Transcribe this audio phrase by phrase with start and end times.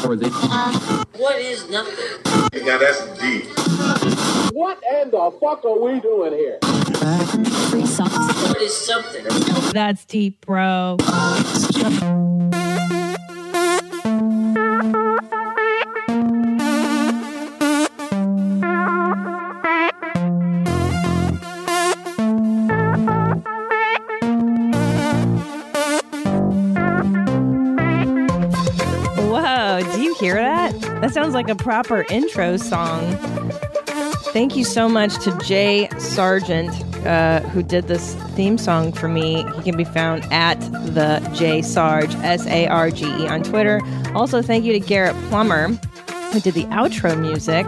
[0.00, 2.64] What is nothing?
[2.64, 3.44] Now that's deep.
[4.52, 6.58] What in the fuck are we doing here?
[6.62, 9.24] What is something?
[9.72, 10.96] That's deep, bro.
[31.28, 33.14] Sounds like a proper intro song.
[34.32, 36.70] Thank you so much to Jay Sargent,
[37.06, 39.44] uh, who did this theme song for me.
[39.56, 40.58] He can be found at
[40.94, 43.82] the J Sarge, S A R G E, on Twitter.
[44.14, 45.68] Also, thank you to Garrett Plummer,
[46.32, 47.66] who did the outro music.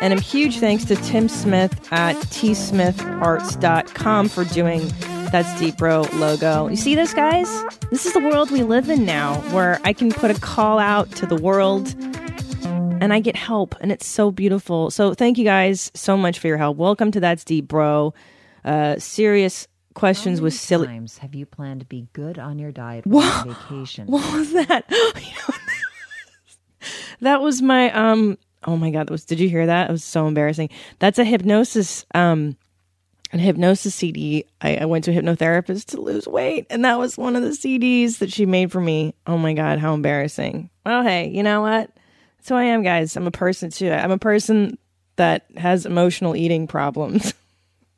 [0.00, 4.86] And a huge thanks to Tim Smith at tsmitharts.com for doing
[5.32, 6.68] That's Deep Bro logo.
[6.68, 7.48] You see this, guys?
[7.90, 11.10] This is the world we live in now, where I can put a call out
[11.16, 11.92] to the world
[13.00, 14.90] and I get help, and it's so beautiful.
[14.90, 16.76] So thank you guys so much for your help.
[16.76, 18.14] Welcome to That's Deep Bro.
[18.64, 20.86] Uh, serious questions with silly.
[20.86, 23.20] times have you planned to be good on your diet Whoa.
[23.20, 24.06] on vacation?
[24.06, 24.84] What was that?
[27.20, 28.38] that was my um.
[28.64, 29.06] Oh my god!
[29.06, 29.24] That was.
[29.24, 29.88] Did you hear that?
[29.88, 30.68] It was so embarrassing.
[30.98, 32.56] That's a hypnosis um,
[33.32, 34.44] a hypnosis CD.
[34.60, 37.50] I, I went to a hypnotherapist to lose weight, and that was one of the
[37.50, 39.14] CDs that she made for me.
[39.26, 39.78] Oh my god!
[39.78, 40.68] How embarrassing.
[40.84, 41.90] Well, hey, you know what?
[42.48, 43.16] Who I am, guys.
[43.16, 43.90] I'm a person too.
[43.90, 44.78] I'm a person
[45.16, 47.34] that has emotional eating problems.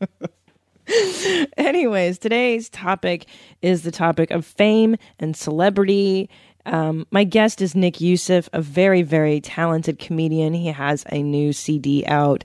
[1.57, 3.27] Anyways, today's topic
[3.63, 6.29] is the topic of fame and celebrity.
[6.67, 10.53] Um, my guest is Nick Youssef, a very, very talented comedian.
[10.53, 12.45] He has a new CD out,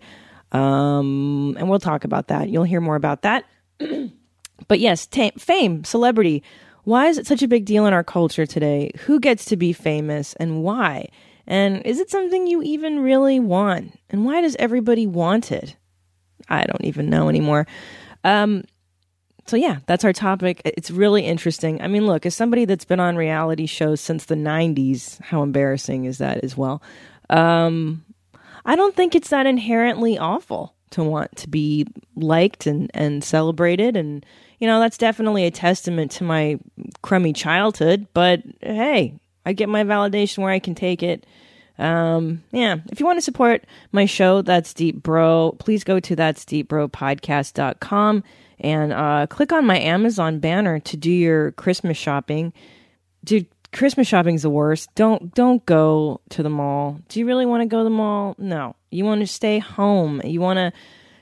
[0.52, 2.50] um, and we'll talk about that.
[2.50, 3.46] You'll hear more about that.
[4.68, 6.44] but yes, fame, celebrity.
[6.84, 8.92] Why is it such a big deal in our culture today?
[9.00, 11.10] Who gets to be famous and why?
[11.48, 13.98] And is it something you even really want?
[14.10, 15.76] And why does everybody want it?
[16.50, 17.66] I don't even know anymore.
[18.24, 18.64] Um,
[19.46, 20.62] so yeah, that's our topic.
[20.66, 21.82] It's really interesting.
[21.82, 26.04] I mean, look, as somebody that's been on reality shows since the '90s, how embarrassing
[26.04, 26.82] is that as well?
[27.30, 28.04] Um,
[28.66, 33.96] I don't think it's that inherently awful to want to be liked and and celebrated,
[33.96, 34.26] and
[34.60, 36.60] you know that's definitely a testament to my
[37.02, 38.08] crummy childhood.
[38.14, 41.26] But hey, I get my validation where I can take it.
[41.80, 46.16] Um, yeah, if you want to support my show, That's Deep Bro, please go to
[46.18, 48.24] that's deep bro podcast.com
[48.60, 52.52] and uh, click on my Amazon banner to do your Christmas shopping.
[53.24, 54.94] Dude, Christmas shopping's the worst.
[54.96, 57.00] Don't don't go to the mall.
[57.08, 58.36] Do you really want to go to the mall?
[58.38, 58.76] No.
[58.92, 60.22] You want to stay home.
[60.26, 60.74] You want to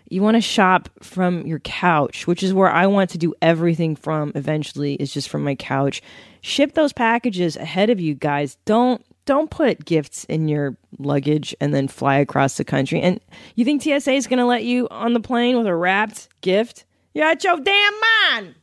[0.09, 3.95] you want to shop from your couch, which is where I want to do everything
[3.95, 6.01] from eventually is just from my couch.
[6.45, 8.59] Ship those packages ahead of you guys.
[8.65, 13.01] Don't don't put gifts in your luggage and then fly across the country.
[13.01, 13.19] And
[13.55, 16.85] you think TSA is going to let you on the plane with a wrapped gift?
[17.15, 18.53] You're out your damn mind.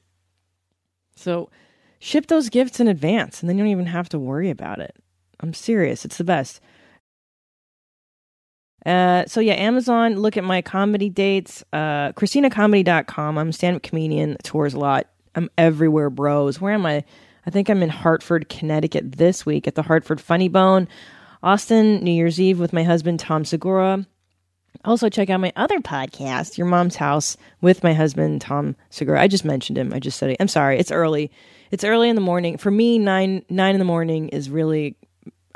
[1.16, 1.50] So
[1.98, 4.94] ship those gifts in advance and then you don't even have to worry about it.
[5.41, 6.04] I'm serious.
[6.04, 6.60] It's the best.
[8.87, 11.64] Uh, so yeah, Amazon, look at my comedy dates.
[11.72, 13.38] Uh, ChristinaComedy.com.
[13.38, 15.09] I'm a stand-up comedian, tours a lot.
[15.34, 16.60] I'm everywhere, bros.
[16.60, 17.03] Where am I?
[17.47, 20.88] I think I'm in Hartford, Connecticut this week at the Hartford Funny Bone.
[21.42, 24.06] Austin, New Year's Eve with my husband, Tom Segura.
[24.84, 29.20] Also, check out my other podcast, Your Mom's House, with my husband, Tom Segura.
[29.20, 29.92] I just mentioned him.
[29.92, 30.36] I just said it.
[30.41, 30.78] I'm sorry.
[30.78, 31.31] It's early.
[31.70, 32.58] It's early in the morning.
[32.58, 34.97] For me, nine nine in the morning is really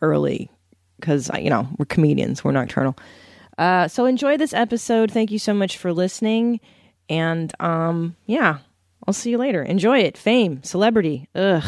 [0.03, 0.51] early
[0.99, 2.45] because you know we're comedians.
[2.45, 2.97] We're nocturnal.
[3.59, 5.11] Uh, so enjoy this episode.
[5.11, 6.61] Thank you so much for listening.
[7.09, 8.59] And um, yeah,
[9.06, 9.62] I'll see you later.
[9.62, 10.19] Enjoy it.
[10.19, 11.28] Fame, celebrity.
[11.34, 11.62] Ugh.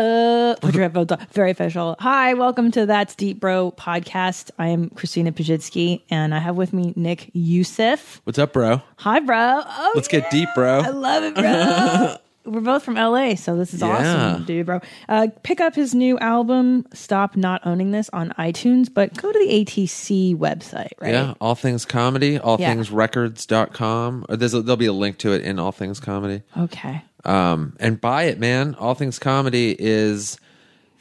[0.00, 1.26] Put your headphones on.
[1.32, 1.96] Very official.
[2.00, 4.50] Hi, welcome to That's Deep Bro podcast.
[4.58, 8.20] I am Christina Pazsitzky, and I have with me Nick Youssef.
[8.24, 8.82] What's up, bro?
[8.98, 9.62] Hi, bro.
[9.64, 10.80] Oh, Let's get deep, bro.
[10.80, 12.16] I love it, bro.
[12.44, 13.88] We're both from LA, so this is Yeah.
[14.32, 14.80] awesome, dude, bro.
[15.08, 19.38] Uh, pick up his new album, Stop Not Owning This, on iTunes, but go to
[19.38, 21.12] the ATC website, right?
[21.14, 22.40] Yeah, all things comedy, Yeah.
[22.40, 24.26] allthingsrecords.com.
[24.28, 26.42] Or there's a, there'll be a link to it in All Things Comedy.
[26.56, 27.02] Okay.
[27.26, 28.74] Um, and buy it, man.
[28.76, 30.38] All Things Comedy is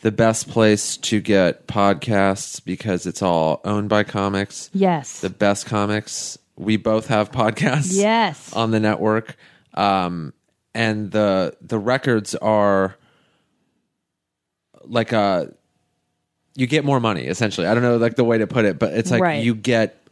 [0.01, 4.69] the best place to get podcasts because it's all owned by comics.
[4.73, 5.19] Yes.
[5.21, 6.37] The best comics.
[6.57, 7.91] We both have podcasts.
[7.97, 8.51] Yes.
[8.53, 9.35] On the network,
[9.75, 10.33] um,
[10.73, 12.95] and the the records are
[14.83, 15.53] like a
[16.55, 17.67] you get more money essentially.
[17.67, 19.43] I don't know like the way to put it, but it's like Right.
[19.43, 20.07] you get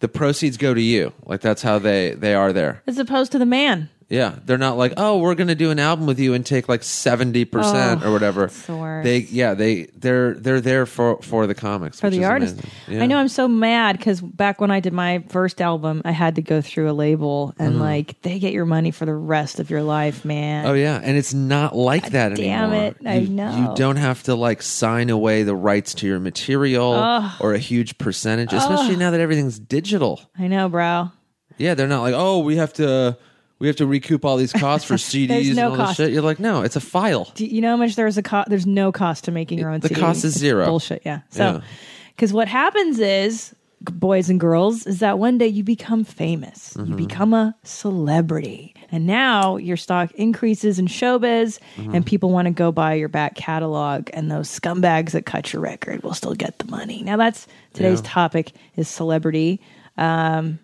[0.00, 1.12] the proceeds go to you.
[1.24, 2.82] Like that's how they they are there.
[2.86, 3.88] As opposed to the man.
[4.10, 6.66] Yeah, they're not like, oh, we're going to do an album with you and take
[6.66, 8.44] like seventy percent Oh, or whatever.
[8.44, 9.04] it's the worst.
[9.04, 12.58] They, yeah, they, they're they're there for for the comics for the artist.
[12.88, 16.36] I know I'm so mad because back when I did my first album, I had
[16.36, 17.82] to go through a label and Mm-hmm.
[17.82, 20.64] like they get your money for the rest of your life, man.
[20.64, 22.46] Oh yeah, and it's not like that anymore.
[22.56, 22.94] damn anymore.
[23.02, 23.56] it, I You- know.
[23.70, 27.98] You don't have to like sign away the rights to your material or a huge
[27.98, 30.20] percentage, especially now that everything's digital.
[30.38, 31.10] I know, bro.
[31.58, 33.18] Yeah, they're not like, oh, we have to
[33.58, 36.12] we have to recoup all these costs for CDs and no all this shit.
[36.12, 37.30] You're like, no, it's a file.
[37.34, 38.48] Do you know how much there's a cost?
[38.50, 39.78] There's no cost to making your own.
[39.80, 39.82] CDs?
[39.82, 40.00] The CD.
[40.00, 40.66] cost is It's zero.
[40.66, 41.02] Bullshit.
[41.04, 41.20] Yeah.
[41.32, 41.58] Yeah.
[41.58, 41.62] So,
[42.14, 46.74] because what happens is, boys and girls, is that one day you become famous.
[46.74, 46.90] Mm-hmm.
[46.92, 51.94] You become a celebrity, and now your stock increases in showbiz, Mm-hmm.
[51.94, 55.62] and people want to go buy your back catalog, and those scumbags that cut your
[55.62, 57.02] record will still get the money.
[57.02, 58.08] Now, that's today's Yeah.
[58.08, 59.60] topic is celebrity.
[59.96, 60.58] Um,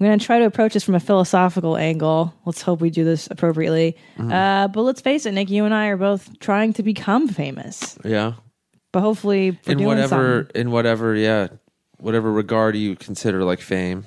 [0.00, 2.34] I'm going to try to approach this from a philosophical angle.
[2.44, 3.96] Let's hope we do this appropriately.
[4.18, 4.32] Mm-hmm.
[4.32, 7.96] Uh, but let's face it, Nick, you and I are both trying to become famous,
[8.04, 8.32] Yeah.
[8.92, 10.60] but hopefully for in doing whatever something.
[10.60, 11.48] in whatever yeah
[11.98, 14.04] whatever regard you consider like fame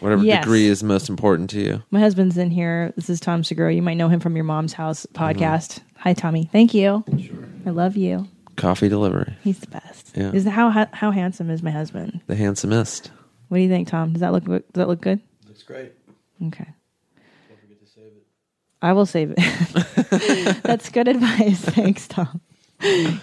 [0.00, 0.44] whatever Yes.
[0.44, 2.92] degree is most important to you My husband's in here.
[2.96, 3.72] This is Tom Segura.
[3.74, 5.24] You might know him from your mom's house Mm-hmm.
[5.42, 5.80] podcast.
[5.96, 6.48] Hi, Tommy.
[6.52, 7.02] Thank you.
[7.18, 7.48] Sure.
[7.66, 8.28] I love you.
[8.56, 10.12] coffee delivery He's the best.
[10.16, 10.32] Yeah.
[10.32, 12.20] Is how how handsome is my husband?
[12.26, 13.10] the handsomest
[13.48, 14.12] What do you think, Tom?
[14.12, 15.20] Does that look does that look good?
[15.70, 15.88] Looks
[16.38, 16.48] great.
[16.48, 16.70] Okay.
[17.48, 18.26] Don't forget to save it.
[18.82, 20.62] I will save it.
[20.62, 21.60] That's good advice.
[21.60, 22.40] Thanks, Tom.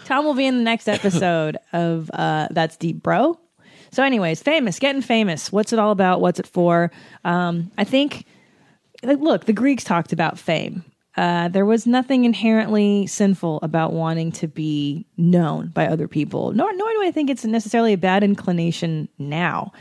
[0.05, 3.39] Tom will be in the next episode of uh, That's Deep Bro.
[3.91, 5.51] So, anyways, famous, getting famous.
[5.51, 6.21] What's it all about?
[6.21, 6.91] What's it for?
[7.25, 8.25] Um, I think,
[9.01, 10.83] like, look, the Greeks talked about fame.
[11.15, 16.51] Uh, there was nothing inherently sinful about wanting to be known by other people.
[16.51, 19.71] Nor, nor do I think it's necessarily a bad inclination now.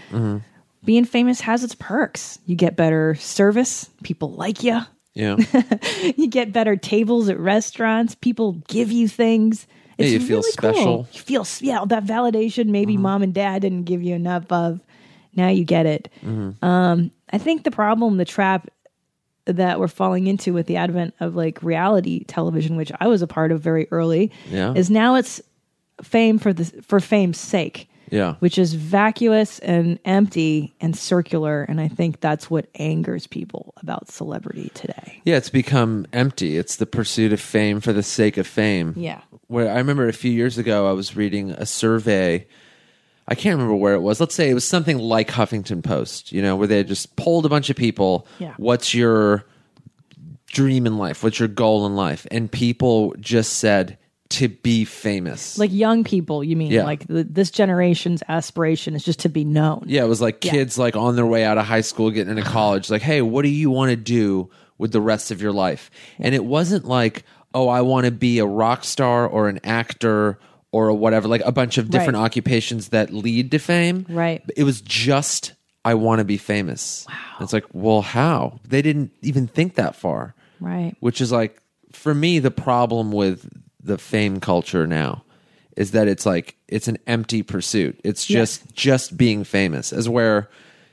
[0.87, 2.39] Being famous has its perks.
[2.47, 3.91] You get better service.
[4.03, 4.81] People like you
[5.15, 5.37] yeah
[6.17, 8.15] you get better tables at restaurants.
[8.15, 9.67] People give you things.
[9.99, 10.73] Yeah, It's you feel really cool.
[10.73, 10.99] special.
[11.05, 11.13] Mm-hmm.
[11.15, 12.67] You feel yeah that validation.
[12.69, 14.81] Maybe mom and dad didn't give you enough of.
[15.35, 16.09] Now you get it.
[16.25, 16.65] Mm-hmm.
[16.65, 18.69] Um, I think the problem, the trap
[19.47, 23.27] that we're falling into with the advent of like reality television, which I was a
[23.27, 24.73] part of very early, Yeah.
[24.75, 25.41] is now it's
[26.03, 31.63] fame for the for fame's sake yeah which is vacuous and empty and circular.
[31.65, 35.21] And I think that's what angers people about celebrity today.
[35.25, 39.21] yeah it's become empty it's the pursuit of fame for the sake of fame Yeah.
[39.49, 42.47] where i remember a few years ago i was reading a survey
[43.29, 46.41] i can't remember where it was let's say it was something like huffington post you
[46.43, 48.55] know where they just polled a bunch of people Yeah.
[48.57, 49.45] what's your
[50.49, 53.99] dream in life what's your goal in life and people just said
[54.29, 56.73] to be famous Like young people, you mean?
[56.73, 56.85] Yeah.
[56.85, 59.85] Like the, this generation's aspiration is just to be known.
[59.87, 60.51] Yeah, it was like Yeah.
[60.53, 62.53] kids like on their way out of high school getting into uh-huh.
[62.53, 65.91] college like, "Hey, what do you want to do with the rest of your life?"
[66.19, 67.25] And it wasn't like,
[67.55, 70.39] "Oh, I want to be a rock star or an actor
[70.73, 72.25] or whatever, like a bunch of different Right.
[72.25, 74.43] occupations that lead to fame." Right.
[74.57, 75.53] It was just
[75.85, 77.07] I want to be famous.
[77.09, 77.15] Wow.
[77.43, 80.35] It's like, "Well, how?" They didn't even think that far.
[80.59, 80.97] Right.
[81.01, 83.49] Which is like for me the problem with
[83.87, 85.23] the fame culture now
[85.77, 88.01] is that it's like it's an empty pursuit.
[88.05, 88.73] It's just Yes.
[88.75, 90.49] just being famous as where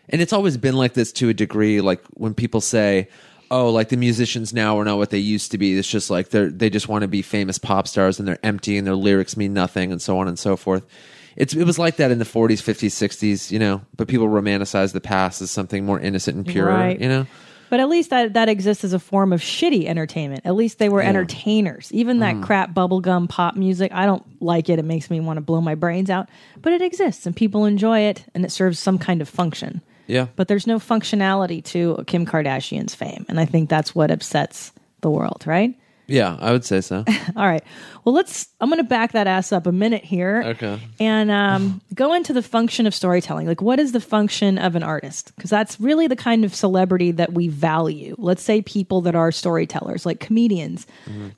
[0.09, 3.07] and it's always been like this to a degree like when people say
[3.51, 6.29] oh like the musicians now are not what they used to be it's just like
[6.29, 9.37] they're they just want to be famous pop stars and they're empty and their lyrics
[9.37, 10.85] mean nothing and so on and so forth
[11.37, 14.91] it's it was like that in the 40s 50s 60s you know but people romanticize
[14.91, 16.99] the past as something more innocent and pure Right.
[16.99, 17.25] you know
[17.73, 20.41] But at least that, that exists as a form of shitty entertainment.
[20.45, 21.91] At least they were entertainers.
[21.91, 22.43] Even that Mm.
[22.43, 24.77] crap bubblegum pop music, I don't like it.
[24.77, 26.29] It makes me want to blow my brains out.
[26.61, 29.81] But it exists and people enjoy it and it serves some kind of function.
[30.05, 33.25] yeah But there's no functionality to Kim Kardashian's fame.
[33.27, 35.73] And I think that's what upsets the world, right?
[36.05, 37.03] yeah i would say so
[37.37, 37.63] All right.
[38.05, 38.47] Well, let's.
[38.59, 40.43] I'm going to back that ass up a minute here.
[40.45, 40.79] Okay.
[40.99, 43.47] And um, go into the function of storytelling.
[43.47, 45.33] Like, what is the function of an artist?
[45.35, 48.15] Because that's really the kind of celebrity that we value.
[48.17, 50.87] Let's say people that are storytellers, like comedians,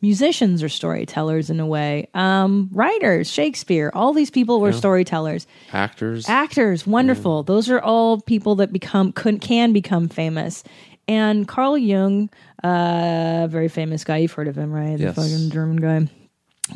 [0.01, 2.09] musicians are storytellers in a way.
[2.13, 5.47] Um, writers, Shakespeare, all these people were storytellers.
[5.73, 7.43] actors Actors, wonderful.
[7.43, 10.63] Those are all people that become could, can become famous.
[11.07, 12.29] And Carl Jung,
[12.63, 14.99] uh, very famous guy, you've heard of him, right?
[14.99, 15.15] Yes.
[15.15, 16.09] The fucking German guy,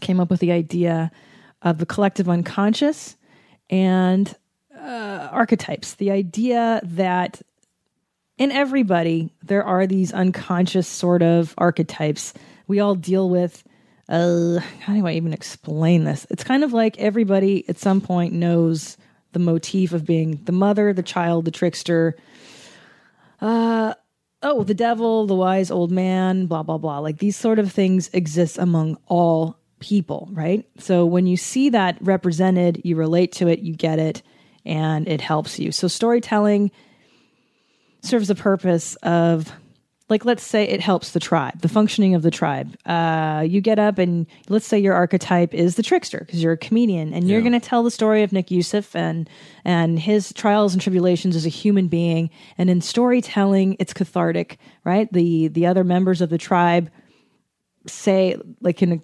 [0.02, 1.12] came up with the idea
[1.62, 3.18] of the collective unconscious
[3.70, 4.34] and
[4.78, 5.96] uh, archetypes.
[5.96, 7.42] The idea that
[8.38, 12.34] in everybody there are these unconscious sort of archetypes
[12.68, 13.64] we all deal with.
[14.08, 16.26] Uh, how do I even explain this?
[16.30, 18.98] It's kind of like everybody at some point knows
[19.34, 22.16] the motif of being the mother, the child, the trickster.
[23.42, 23.94] Uh,
[24.42, 27.00] oh, the devil, the wise old man, blah, blah, blah.
[27.00, 30.66] Like these sort of things exist among all people, right?
[30.78, 34.22] So when you see that represented, you relate to it, you get it,
[34.66, 35.72] and it helps you.
[35.72, 36.72] So storytelling
[38.02, 39.52] serves the purpose of
[40.10, 43.80] like let's say it helps the tribe the functioning of the tribe uh, you get
[43.80, 47.42] up and let's say your archetype is the trickster because you're a comedian and you're
[47.42, 49.30] going to tell the story of Nick Youssef and
[49.64, 55.12] and his trials and tribulations as a human being and in storytelling it's cathartic right
[55.14, 56.90] the the other members of the tribe
[57.88, 59.02] say like can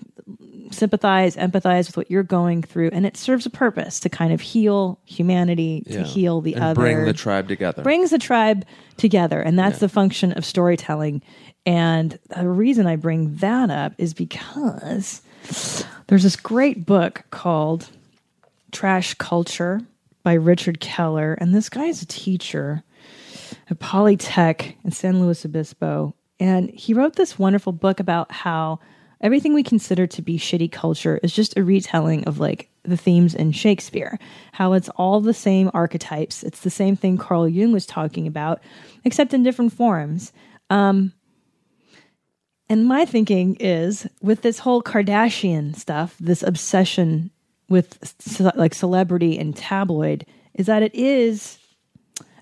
[0.72, 4.42] sympathize empathize with what you're going through and it serves a purpose to kind of
[4.42, 6.04] heal humanity to Yeah.
[6.04, 7.84] heal the and other bring the tribe together.
[7.84, 8.66] brings the tribe
[8.98, 11.22] together and that's the function of storytelling
[11.66, 15.22] and the reason i bring that up is because
[16.08, 17.90] there's this great book called
[18.72, 19.82] trash culture
[20.24, 22.84] by richard keller and this guy is a teacher
[23.70, 28.80] at polytech in san luis obispo and he wrote this wonderful book about how
[29.22, 33.34] everything we consider to be shitty culture is just a retelling of like the themes
[33.34, 34.20] in Shakespeare.
[34.52, 36.44] How it's all the same archetypes.
[36.44, 38.62] It's the same thing Carl Jung was talking about,
[39.04, 40.32] except in different forms.
[40.70, 41.14] Um,
[42.68, 47.32] and my thinking is with this whole Kardashian stuff, this obsession
[47.70, 51.58] with ce- like celebrity and tabloid, is that it is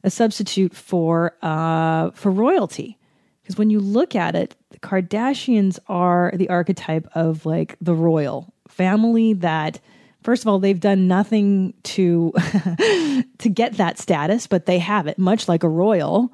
[0.04, 2.98] a substitute for uh, for royalty.
[3.44, 8.54] Because when you look at it, the Kardashians are the archetype of like the royal
[8.70, 9.80] family that
[10.24, 12.32] first of all they've done nothing to
[13.38, 16.32] to get that status, but they have it, much like a royal.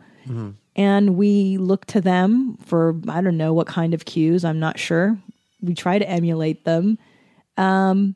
[0.75, 4.77] And we look to them for I don't know what kind of cues, I'm not
[4.77, 5.17] sure.
[5.61, 6.99] We try to emulate them.
[7.57, 8.15] Um,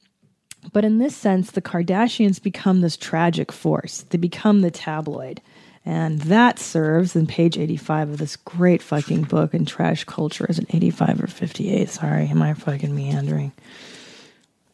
[0.71, 4.05] but in this sense, the Kardashians become this tragic force.
[4.09, 5.41] They become the tabloid.
[5.85, 10.45] And that serves in page 85 of this great fucking book in trash culture.
[10.47, 11.89] Is it 85 or 58?
[11.89, 13.51] Sorry, am I fucking meandering?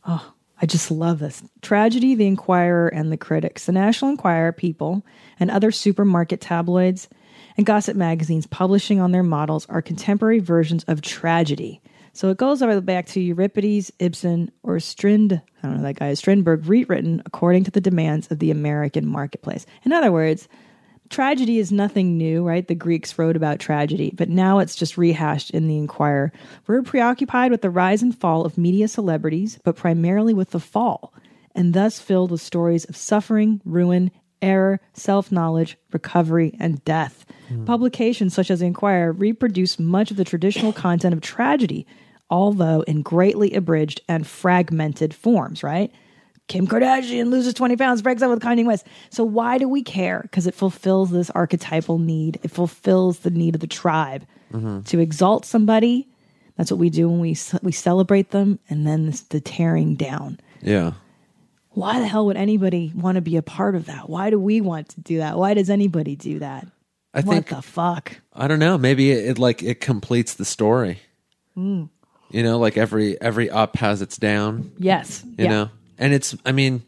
[0.07, 1.41] Oh, I just love this.
[1.61, 3.65] Tragedy, The Enquirer, and The Critics.
[3.65, 5.03] The National Enquirer, People,
[5.39, 7.07] and other supermarket tabloids
[7.57, 11.81] and gossip magazines publishing on their models are contemporary versions of tragedy.
[12.13, 15.83] So it goes all the way back to Euripides, Ibsen, or Strind, I don't know
[15.83, 19.65] that guy, Strindberg, rewritten according to the demands of the American marketplace.
[19.83, 20.47] In other words,
[21.09, 22.67] tragedy is nothing new, right?
[22.67, 26.31] The Greeks wrote about tragedy, but now it's just rehashed in the Enquirer.
[26.67, 31.13] We're preoccupied with the rise and fall of media celebrities, but primarily with the fall,
[31.55, 34.11] and thus filled with stories of suffering, ruin,
[34.41, 37.25] error, self knowledge, recovery, and death.
[37.47, 37.65] Hmm.
[37.65, 41.85] Publications such as the Enquirer reproduce much of the traditional content of tragedy,
[42.29, 45.91] although in greatly abridged and fragmented forms, right?
[46.49, 48.85] Kim Kardashian loses 20 pounds, breaks up with Kanye West.
[49.11, 50.19] So why do we care?
[50.23, 52.39] Because it fulfills this archetypal need.
[52.43, 56.09] It fulfills the need of the tribe to exalt somebody.
[56.57, 60.39] That's what we do when we we celebrate them, and then this, the tearing down.
[60.61, 60.93] yeah.
[61.71, 64.09] Why the hell would anybody want to be a part of that?
[64.09, 65.37] Why do we want to do that?
[65.37, 66.67] Why does anybody do that?
[67.13, 68.19] I what think the fuck?
[68.33, 68.77] I don't know.
[68.77, 70.99] Maybe it, it like it completes the story.
[71.53, 71.85] Hmm.
[72.31, 74.71] You know, like every every up has its down.
[74.77, 75.23] Yes.
[75.37, 76.83] You know, and it's I mean,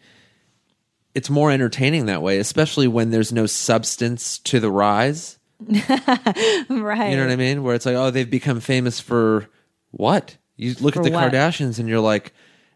[1.14, 5.38] it's more entertaining that way, especially when there's no substance to the rise.
[5.70, 7.12] right.
[7.12, 7.64] You know what I mean?
[7.64, 9.48] Where it's like, oh, they've become famous for
[9.92, 10.38] what?
[10.56, 11.32] You look For at the what?
[11.32, 12.34] Kardashians, and you're like,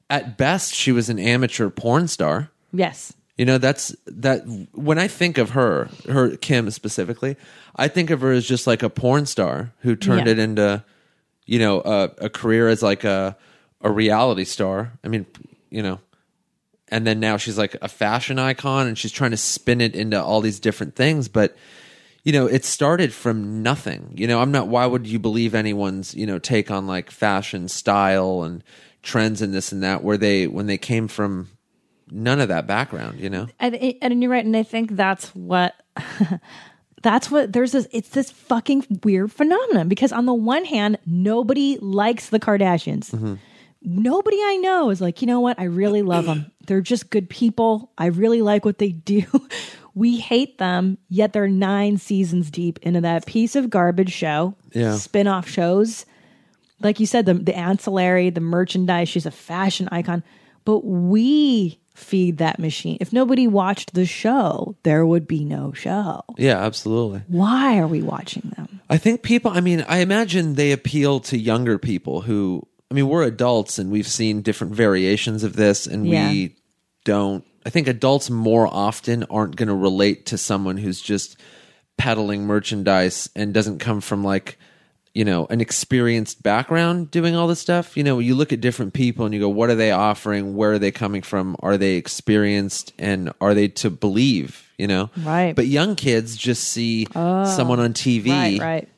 [0.10, 2.52] at best, she was an amateur porn star.
[2.72, 3.14] Yes.
[3.38, 4.44] You know, that's that.
[4.74, 7.36] When I think of her, her Kim specifically,
[7.76, 10.34] I think of her as just like a porn star who turned Yeah.
[10.34, 10.84] it into,
[11.46, 13.36] you know, a, a career as like a
[13.82, 14.94] a reality star.
[15.04, 15.26] I mean,
[15.70, 16.00] you know,
[16.90, 20.22] and then now she's like a fashion icon, and she's trying to spin it into
[20.22, 21.56] all these different things, but.
[22.24, 24.12] You know, it started from nothing.
[24.16, 24.68] You know, I'm not.
[24.68, 28.64] Why would you believe anyone's you know take on like fashion, style, and
[29.04, 31.50] trends and this and that, where they when they came from
[32.10, 33.20] none of that background.
[33.20, 35.76] You know, and, and you're right and i think that's what
[37.02, 41.78] that's what there's this it's this fucking weird phenomenon because on the one hand nobody
[41.80, 43.36] likes the kardashians mm-hmm.
[43.86, 47.30] Nobody i know is like you know what i really love them they're just good
[47.30, 49.24] people i really like what they do
[49.96, 54.96] we hate them yet they're nine seasons deep into that piece of garbage show Yeah.
[54.96, 56.06] spin-off shows
[56.82, 60.24] like you said the, the ancillary the merchandise she's a fashion icon
[60.66, 62.98] but we feed that machine.
[63.00, 66.24] If nobody watched the show, there would be no show.
[66.38, 67.22] Yeah, absolutely.
[67.28, 68.82] Why are we watching them?
[68.90, 73.08] I think people, I mean, I imagine they appeal to younger people who, I mean,
[73.08, 76.30] we're adults and we've seen different variations of this and Yeah.
[76.30, 76.56] we
[77.04, 81.38] don't, I think adults more often aren't going to relate to someone who's just
[81.98, 84.58] peddling merchandise and doesn't come from like,
[85.16, 87.96] you know, an experienced background doing all this stuff.
[87.96, 90.56] You know, you look at different people and you go, what are they offering?
[90.56, 91.56] Where are they coming from?
[91.62, 95.10] Are they experienced and are they to believe, you know?
[95.18, 95.56] Right.
[95.56, 98.90] But young kids just see oh, someone on TV Right, right.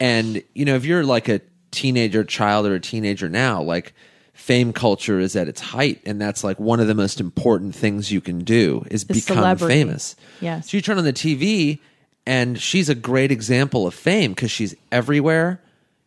[0.00, 3.92] and you know, if you're like a teenager child or a teenager now, like
[4.32, 8.10] fame culture is at its height, and that's like one of the most important things
[8.12, 9.74] you can do is become celebrity.
[9.74, 10.16] famous.
[10.40, 10.70] Yes.
[10.70, 11.80] So you turn on the TV,
[12.26, 15.60] and she's a great example of fame because she's everywhere.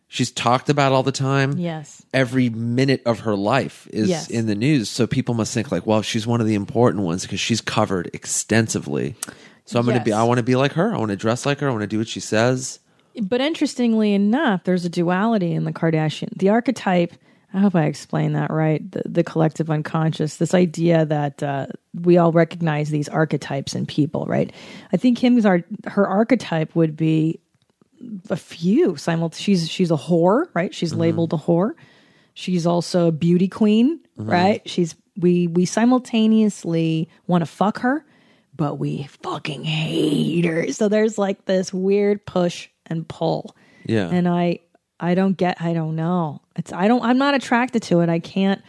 [0.08, 1.56] She's talked about all the time.
[1.56, 2.02] Yes.
[2.12, 4.28] Every minute of her life is Yes.
[4.28, 4.90] in the news.
[4.90, 8.10] So people must think like, well, she's one of the important ones because she's covered
[8.12, 9.14] extensively.
[9.64, 10.92] So I'm going to be, I want to be like her.
[10.94, 11.68] I want to dress like her.
[11.68, 12.78] I want to do what she says.
[13.20, 16.36] But interestingly enough, there's a duality in the Kardashian.
[16.36, 17.12] The archetype,
[17.52, 22.16] I hope I explained that right, the, the collective unconscious, this idea that uh, we
[22.16, 24.52] all recognize these archetypes in people, right?
[24.92, 27.40] I think Kim's art, her archetype would be
[28.30, 29.40] a few simultaneous.
[29.40, 30.74] She's she's a whore, right?
[30.74, 31.74] She's labeled a whore.
[32.34, 34.68] She's also a beauty queen, right?
[34.68, 38.04] She's we we simultaneously want to fuck her,
[38.56, 40.72] but we fucking hate her.
[40.72, 43.56] So there's like this weird push and pull.
[43.84, 44.08] Yeah.
[44.08, 44.60] And I
[45.00, 46.40] I don't get I don't know.
[46.54, 48.08] It's I don't I'm not attracted to it.
[48.08, 48.62] I can't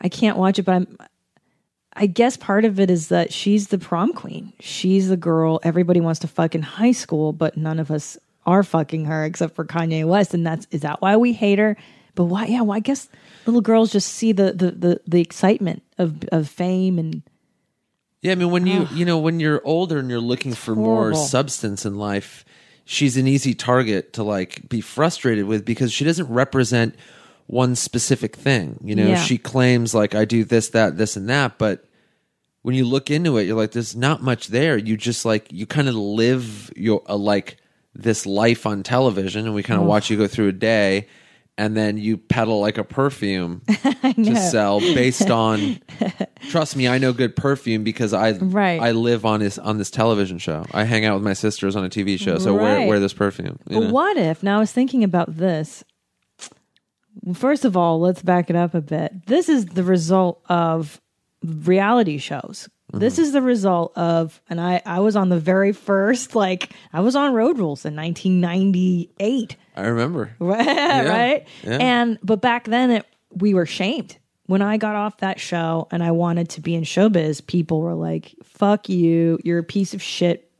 [0.00, 0.98] I can't watch it, but I'm
[1.98, 4.52] I guess part of it is that she's the prom queen.
[4.60, 8.62] She's the girl everybody wants to fuck in high school, but none of us are
[8.62, 10.34] fucking her except for Kanye West.
[10.34, 11.76] And that's is that why we hate her?
[12.14, 13.08] But why yeah, well, I guess
[13.46, 17.22] little girls just see the the the, the excitement of of fame and
[18.20, 21.14] Yeah, I mean when you you know when you're older and you're looking for more
[21.14, 22.44] substance in life,
[22.86, 26.94] she's an easy target to like be frustrated with because she doesn't represent
[27.46, 28.78] one specific thing.
[28.82, 29.16] You know, Yeah.
[29.22, 31.84] she claims like I do this, that, this, and that, but
[32.62, 34.76] when you look into it, you're like, there's not much there.
[34.76, 37.58] You just like you kind of live your uh, like
[37.94, 41.06] this life on television, and we kind of watch you go through a day.
[41.58, 43.62] And then you peddle like a perfume
[44.02, 45.80] to sell based on
[46.50, 48.78] trust me, I know good perfume because I Right.
[48.80, 50.66] I live on this on this television show.
[50.72, 52.88] I hang out with my sisters on a TV show, so wear Right.
[52.88, 53.58] wear this perfume.
[53.68, 53.90] you know?
[53.90, 55.82] what if, now I was thinking about this.
[57.34, 59.26] First of all, let's back it up a bit.
[59.26, 61.00] This is the result of
[61.42, 62.68] reality shows.
[62.92, 63.00] Mm-hmm.
[63.00, 67.00] This is the result of, and I, I was on the very first, like, I
[67.00, 69.56] was on Road Rules in 1998.
[69.76, 70.34] I remember.
[70.38, 71.46] right?
[71.62, 71.78] yeah.
[71.80, 74.16] And but back then it we were shamed.
[74.46, 77.94] When I got off that show and I wanted to be in showbiz, people were
[77.94, 80.50] like, "Fuck you, you're a piece of shit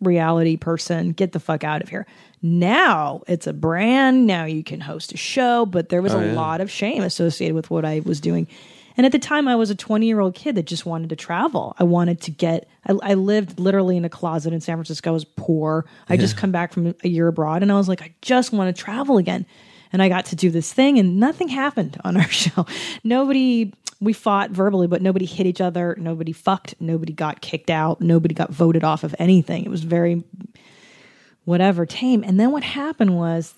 [0.00, 1.10] reality person.
[1.10, 2.06] Get the fuck out of here."
[2.40, 4.26] Now it's a brand.
[4.26, 6.32] Now you can host a show, but there was a yeah.
[6.32, 8.46] lot of shame associated with what I was doing.
[8.96, 11.16] And at the time, I was a 20 year old kid that just wanted to
[11.16, 11.74] travel.
[11.78, 15.10] I wanted to get, I, I lived literally in a closet in San Francisco.
[15.10, 15.86] I was poor.
[16.08, 18.74] I just come back from a year abroad and I was like, I just want
[18.74, 19.46] to travel again.
[19.92, 22.66] And I got to do this thing and nothing happened on our show.
[23.04, 25.94] Nobody, we fought verbally, but nobody hit each other.
[25.98, 26.74] Nobody fucked.
[26.80, 28.00] Nobody got kicked out.
[28.00, 29.64] Nobody got voted off of anything.
[29.64, 30.24] It was very,
[31.44, 32.24] whatever, tame.
[32.24, 33.54] And then what happened was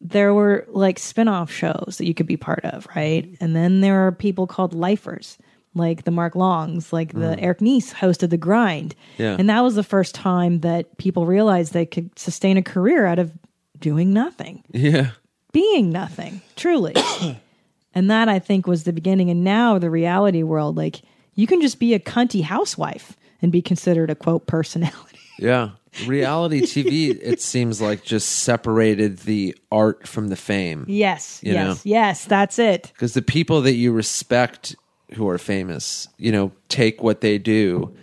[0.00, 3.36] there were like spin-off shows that you could be part of, right?
[3.40, 5.38] And then there are people called lifers,
[5.74, 7.42] like the Mark Longs, like the mm.
[7.42, 8.94] Eric Nies hosted The Grind.
[9.16, 9.36] Yeah.
[9.38, 13.18] And that was the first time that people realized they could sustain a career out
[13.18, 13.32] of
[13.78, 15.10] doing nothing, Yeah.
[15.52, 16.94] being nothing, truly.
[17.94, 19.30] and that I think was the beginning.
[19.30, 21.02] And now the reality world, like
[21.34, 25.18] you can just be a cunty housewife and be considered a quote personality.
[25.38, 25.70] Yeah.
[26.06, 30.84] Reality TV, it seems like just separated the art from the fame.
[30.88, 31.76] Yes, You yes, know?
[31.90, 32.90] yes, that's it.
[32.94, 34.76] Because the people that you respect
[35.14, 37.94] who are famous, you know, take what they do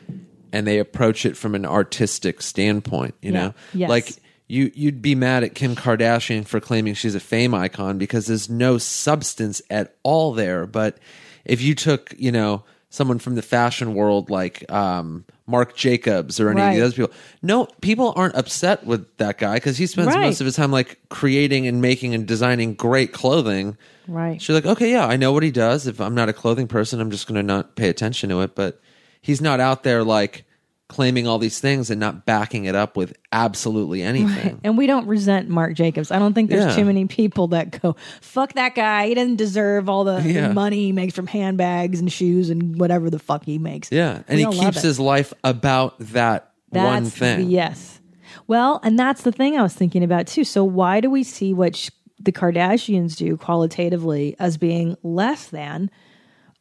[0.51, 3.39] and they approach it from an artistic standpoint, you Yeah.
[3.47, 3.53] know?
[3.73, 3.89] Yes.
[3.89, 4.11] Like
[4.47, 8.49] you you'd be mad at Kim Kardashian for claiming she's a fame icon because there's
[8.49, 10.65] no substance at all there.
[10.67, 10.97] But
[11.45, 16.49] if you took, you know, someone from the fashion world like um Marc Jacobs or
[16.49, 16.71] any Right.
[16.71, 17.11] of those people.
[17.43, 20.21] No, people aren't upset with that guy because he spends Right.
[20.25, 23.77] most of his time like creating and making and designing great clothing.
[24.07, 24.41] Right.
[24.41, 25.85] She's like, okay, yeah, I know what he does.
[25.87, 28.55] If I'm not a clothing person, I'm just going to not pay attention to it.
[28.55, 28.79] But
[29.21, 30.45] he's not out there like
[30.87, 34.59] claiming all these things and not backing it up with absolutely anything.
[34.63, 36.11] And we don't resent Marc Jacobs.
[36.11, 36.75] I don't think there's Yeah.
[36.75, 39.07] too many people that go, fuck that guy.
[39.07, 40.53] He doesn't deserve all the, the Yeah.
[40.53, 43.91] money he makes from handbags and shoes and whatever the fuck he makes.
[43.91, 47.49] Yeah, and We he keeps his life about that one thing.
[47.49, 47.99] Yes.
[48.47, 50.43] Well, and that's the thing I was thinking about too.
[50.43, 55.89] So why do we see what sh- the Kardashians do qualitatively as being less than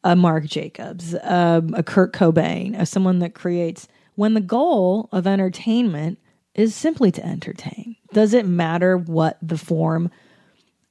[0.02, 5.26] a Marc Jacobs, um, a Kurt Cobain, as someone that creates when the goal of
[5.26, 6.18] entertainment
[6.54, 7.96] is simply to entertain?
[8.12, 10.10] Does it matter what the form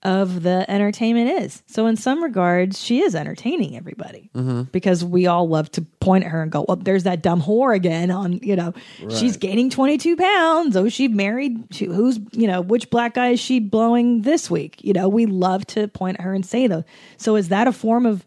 [0.04, 1.64] of the entertainment is.
[1.66, 4.64] So in some regards, she is entertaining everybody mm-hmm.
[4.64, 7.74] because we all love to point at her and go, "Well, there's that dumb whore
[7.74, 8.74] again." On you know,
[9.10, 10.76] she's gaining 22 pounds.
[10.76, 11.68] Oh, she married.
[11.72, 14.84] She, who's you know, which black guy is she blowing this week?
[14.84, 16.84] You know, we love to point at her and say those.
[17.18, 18.26] So is that a form of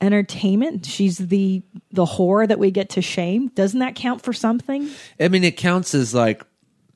[0.00, 0.86] entertainment?
[0.86, 3.48] She's the the whore that we get to shame.
[3.48, 4.88] Doesn't that count for something?
[5.18, 6.42] I mean, it counts as like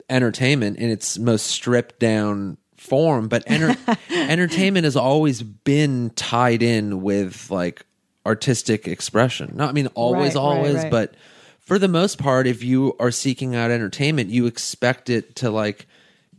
[0.09, 3.77] entertainment in its most stripped down form, but enter-
[4.11, 7.85] entertainment has always been tied in with like
[8.27, 9.53] artistic expression.
[9.55, 10.91] Not, I mean, always, Right, right, always, right.
[10.91, 11.15] but
[11.61, 15.87] for the most part, if you are seeking out entertainment, you expect it to like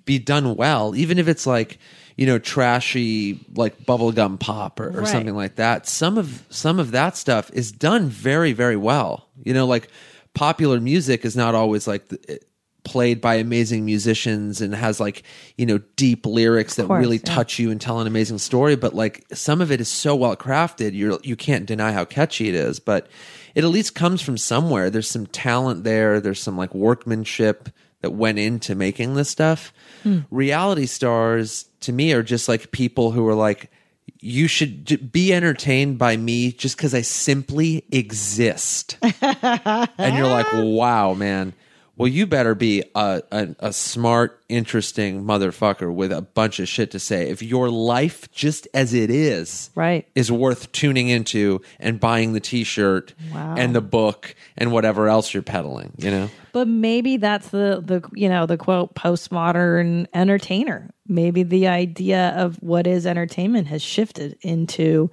[0.05, 1.79] be done well, even if it's like
[2.15, 5.07] you know trashy like bubblegum pop or, or Right.
[5.07, 5.87] something like that.
[5.87, 9.27] Some of some of that stuff is done very very well.
[9.43, 9.89] You know, like
[10.33, 12.37] popular music is not always like the, eh,
[12.85, 15.23] played by amazing musicians and has like
[15.57, 17.33] you know deep lyrics that course, really yeah.
[17.33, 20.35] touch you and tell an amazing story but like some of it is so well
[20.35, 23.07] crafted you're you can't deny how catchy it is but
[23.55, 27.69] it at least comes from somewhere there's some talent there there's some like workmanship
[28.01, 29.73] that went into making this stuff
[30.03, 30.19] hmm.
[30.29, 33.71] reality stars to me are just like people who are like
[34.19, 38.97] you should be entertained by me just because I simply exist.
[39.21, 41.53] and you're like, wow, man.
[41.97, 46.91] Well, you better be a, a, a smart, interesting motherfucker with a bunch of shit
[46.91, 47.29] to say.
[47.29, 50.05] If your life, just as it is, Right.
[50.13, 53.55] is worth tuning into and buying the T-shirt Wow.
[53.57, 56.29] and the book and whatever else you're peddling, you know?
[56.51, 60.89] But maybe that's the the you know the quote postmodern entertainer.
[61.07, 65.09] Maybe the idea of what is entertainment has shifted into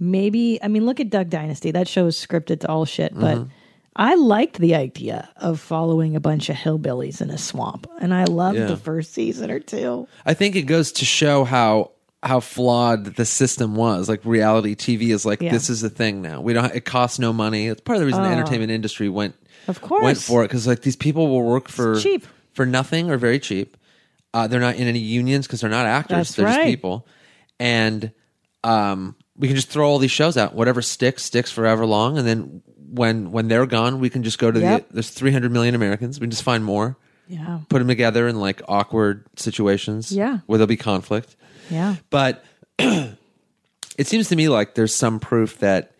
[0.00, 1.70] maybe I mean look at Duck Dynasty.
[1.70, 3.50] That show is scripted to all shit, but Mm-hmm.
[3.94, 8.24] I liked the idea of following a bunch of hillbillies in a swamp, and I
[8.24, 8.66] loved Yeah.
[8.66, 10.08] the first season or two.
[10.24, 11.90] I think it goes to show how
[12.24, 14.08] how flawed the system was.
[14.08, 15.50] Like reality TV is like Yeah.
[15.50, 16.40] this is a thing now.
[16.40, 16.72] We don't.
[16.74, 17.66] It costs no money.
[17.66, 19.34] It's part of the reason the entertainment industry went
[19.66, 20.04] Of course.
[20.04, 22.24] went for it because like these people will work for cheap.
[22.54, 23.76] for nothing or very cheap.
[24.32, 26.16] Uh, they're not in any unions because they're not actors.
[26.28, 26.56] That's they're right.
[26.58, 27.06] just people,
[27.60, 28.12] and
[28.64, 30.54] um, we can just throw all these shows out.
[30.54, 34.50] Whatever sticks sticks forever long, and then when when they're gone, we can just go
[34.50, 34.88] to Yep.
[34.88, 34.94] the.
[34.94, 36.20] There's 300 million Americans.
[36.20, 40.38] We can just find more Yeah, put them together in like awkward situations Yeah.
[40.46, 41.36] where there'll be conflict
[41.70, 41.96] yeah.
[42.10, 42.44] but
[42.78, 45.92] it seems to me like there's some proof that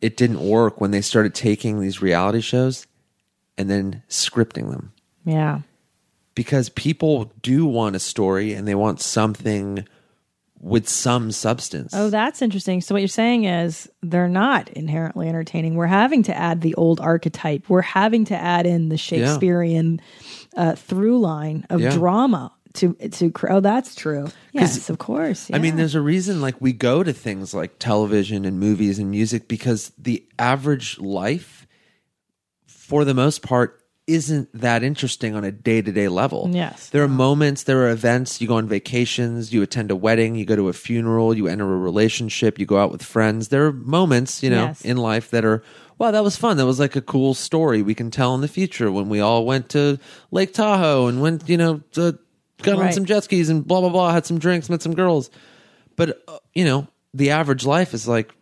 [0.00, 2.86] it didn't work when they started taking these reality shows
[3.56, 4.92] and then scripting them
[5.24, 5.60] Yeah.
[6.34, 9.86] because people do want a story and they want something
[10.60, 12.80] with some substance Oh, that's interesting.
[12.80, 15.76] So what you're saying is they're not inherently entertaining.
[15.76, 17.68] We're having to add the old archetype.
[17.68, 20.00] We're having to add in the Shakespearean
[20.56, 21.90] uh, through line of Yeah.
[21.90, 23.32] drama to to.
[23.48, 24.28] Oh, that's true.
[24.52, 25.48] Yes, of course.
[25.52, 29.10] I mean, there's a reason like we go to things like television and movies and
[29.10, 31.66] music because the average life,
[32.66, 36.48] for the most part, isn't that interesting on a day to day level.
[36.50, 36.88] Yes.
[36.88, 40.44] There are moments, there are events, you go on vacations, you attend a wedding, you
[40.46, 43.48] go to a funeral, you enter a relationship, you go out with friends.
[43.48, 44.80] There are moments, you know, Yes.
[44.82, 45.62] in life that are,
[45.98, 46.56] wow, that was fun.
[46.56, 49.44] That was like a cool story we can tell in the future when we all
[49.44, 49.98] went to
[50.30, 52.18] Lake Tahoe and went, you know, to,
[52.62, 55.30] got on some jet skis and blah, blah, blah, had some drinks, met some girls.
[55.96, 58.32] But, uh, you know, the average life is like,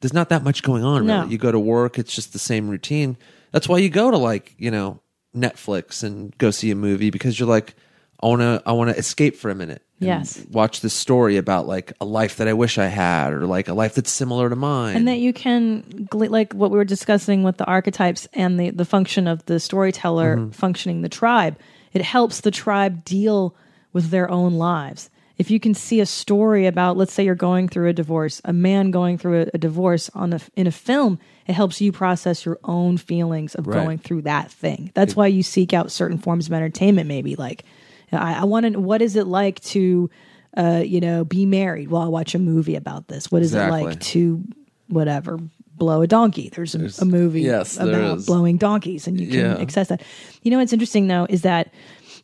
[0.00, 1.20] there's not that much going on No.
[1.20, 1.32] really.
[1.32, 3.16] You go to work, it's just the same routine.
[3.52, 5.00] That's why you go to like, you know,
[5.36, 7.74] Netflix and go see a movie because you're like,
[8.22, 9.82] I wanna I wanna escape for a minute.
[10.00, 10.44] Yes.
[10.50, 13.74] Watch this story about like a life that I wish I had or like a
[13.74, 14.96] life that's similar to mine.
[14.96, 18.84] and that you can like what we were discussing with the archetypes and the the
[18.84, 20.50] function of the storyteller Mm-hmm.
[20.50, 21.56] functioning the tribe
[21.92, 23.56] it helps the tribe deal
[23.92, 27.68] with their own lives if you can see a story about let's say you're going
[27.68, 31.18] through a divorce a man going through a, a divorce on a, in a film
[31.46, 33.74] it helps you process your own feelings of Right.
[33.74, 37.64] going through that thing that's why you seek out certain forms of entertainment maybe like
[38.12, 40.10] i, I want to what is it like to
[40.56, 43.68] uh, you know be married well i'll watch a movie about this what is it
[43.70, 44.42] like to
[44.88, 45.38] whatever
[45.76, 46.48] blow a donkey.
[46.52, 49.58] There's a, a movie yes, about blowing donkeys, and you can Yeah.
[49.62, 50.02] access that.
[50.42, 51.72] You know what's interesting though is that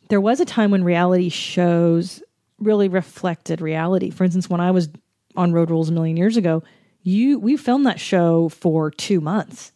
[0.09, 2.21] there was a time when reality shows
[2.59, 4.09] really reflected reality.
[4.09, 4.89] For instance, when I was
[5.35, 6.63] on Road Rules a million years ago,
[7.03, 9.71] you we filmed that show for two months.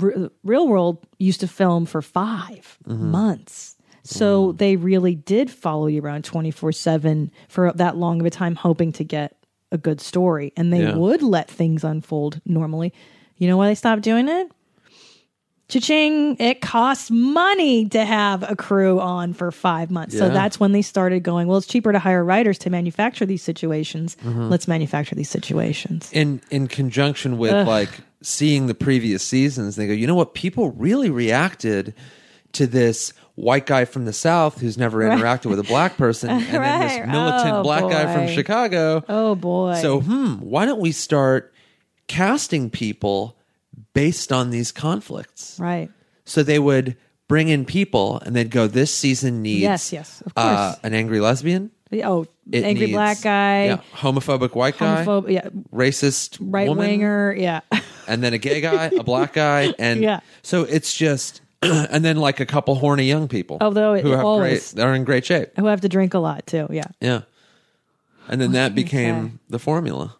[0.00, 3.10] R- Real World used to film for 5 mm-hmm.
[3.10, 3.76] months.
[4.06, 8.54] So they really did follow you around 24 7 for that long of a time,
[8.54, 9.34] hoping to get
[9.72, 10.52] a good story.
[10.56, 10.96] And they Yeah.
[10.96, 12.92] would let things unfold normally.
[13.38, 14.50] You know why they stopped doing it?
[15.74, 16.36] Cha-ching!
[16.38, 20.16] It costs money to have a crew on for five months.
[20.16, 23.42] So that's when they started going, well, it's cheaper to hire writers to manufacture these
[23.42, 24.16] situations.
[24.22, 24.48] Mm-hmm.
[24.50, 26.10] Let's manufacture these situations.
[26.12, 27.90] in in conjunction with like
[28.22, 31.92] seeing the previous seasons they go you know what people really reacted
[32.52, 36.42] to this white guy from the south who's never interacted with a black person and
[36.46, 39.74] then this militant Oh, black guy from chicago Oh boy.
[39.82, 41.52] so hmm why don't we start
[42.06, 43.36] casting people
[43.92, 45.90] based on these conflicts right.
[46.24, 46.96] so they would
[47.28, 50.80] bring in people and they'd go this season needs Yes, yes, of uh, course.
[50.84, 51.70] an angry lesbian
[52.02, 57.32] Oh, It angry needs- black guy, yeah, homophobic white guy yeah, racist right woman, winger,
[57.38, 57.60] yeah.
[58.08, 60.18] and then a gay guy, a black guy, and Yeah.
[60.42, 64.24] so it's just, and then like a couple horny young people, Although it who have
[64.24, 66.66] always- great, they're in great shape, Who have to drink a lot too.
[66.68, 66.88] Yeah.
[67.00, 67.22] yeah,
[68.28, 69.34] and then that was I gonna became say?
[69.50, 70.16] the formula.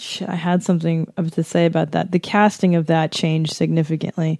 [0.00, 2.12] Shit, I had something to say about that.
[2.12, 4.38] The casting of that changed significantly.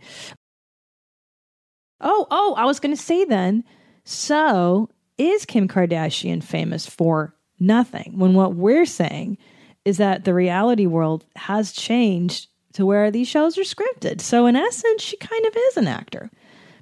[2.00, 3.64] Oh, oh, I was going to say then.
[4.04, 8.12] So, is Kim Kardashian famous for nothing?
[8.16, 9.36] When what we're saying
[9.84, 14.20] is that the reality world has changed to where these shows are scripted.
[14.20, 16.30] So, in essence, she kind of is an actor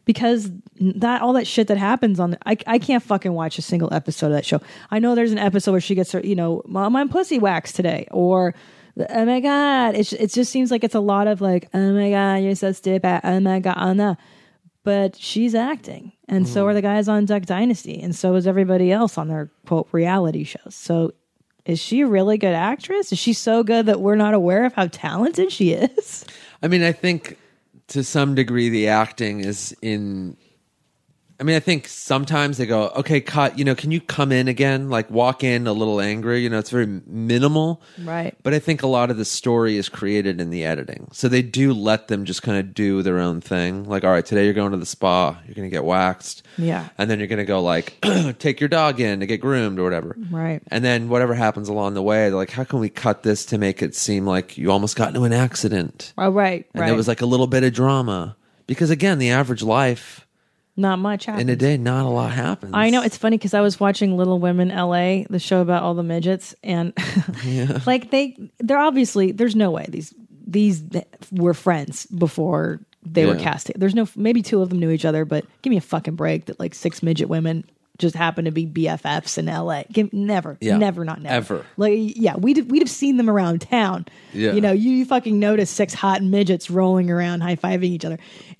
[0.07, 3.93] because that all that shit that happens on I, I can't fucking watch a single
[3.93, 4.63] episode of that show.
[4.91, 7.77] I know there's an episode where she gets her, you know, mom, I'm pussy waxed
[7.77, 8.55] today or
[9.11, 12.11] oh my god, it it just seems like it's a lot of like oh my
[12.11, 13.21] god, you're so stupid.
[13.23, 14.17] Oh my god, oh no.
[14.85, 16.69] But she's acting, and so mm-hmm.
[16.69, 20.45] are the guys on Duck Dynasty, and so is everybody else on their quote reality
[20.45, 20.77] shows.
[20.77, 21.13] So,
[21.65, 23.11] is she a really good actress?
[23.11, 26.25] Is she so good that we're not aware of how talented she is?
[26.63, 27.37] I mean, I think
[27.89, 30.37] to some degree the acting is in.
[31.39, 33.59] I mean, I think sometimes they go, okay, cut.
[33.59, 34.89] You know, can you come in again?
[34.89, 36.41] Like walk in a little angry.
[36.41, 37.83] You know, it's very minimal.
[38.03, 38.35] Right.
[38.43, 41.09] But I think a lot of the story is created in the editing.
[41.13, 43.85] So they do let them just kind of do their own thing.
[43.85, 46.43] Like, all right, today you're going to the spa, you're going to get waxed.
[46.57, 46.89] Yeah.
[46.97, 47.99] And then you're going to go, like,
[48.39, 50.17] take your dog in to get groomed or whatever.
[50.31, 50.63] Right.
[50.69, 53.59] And then whatever happens along the way, they're like, how can we cut this to
[53.59, 56.15] make it seem like you almost got into an accident?
[56.17, 56.87] Oh, right, And right.
[56.87, 58.37] there was like a little bit of drama.
[58.67, 60.26] Because again, the average life
[60.77, 61.43] not much happens.
[61.43, 62.73] in a day, not a lot happens.
[62.75, 65.95] I know it's funny because I was watching Little Women L.A., the show about all
[65.95, 66.93] the midgets, and
[67.87, 70.13] like they, they're obviously there's no way these
[70.47, 70.83] these
[71.33, 73.43] were friends before they were Yeah.
[73.43, 73.77] casted.
[73.79, 76.47] There's no maybe two of them knew each other, but give me a fucking break
[76.47, 77.65] that like six midget women
[77.99, 79.87] just happen to be BFFs in L.A.
[79.91, 80.77] Give never, Yeah.
[80.77, 81.67] never, not never, Ever.
[81.79, 84.05] Like yeah, we'd we'd have seen them around town.
[84.35, 84.53] Yeah.
[84.53, 88.19] you know, you, you fucking notice six hot midgets rolling around, high fiving each other,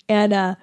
[0.09, 0.55] and uh,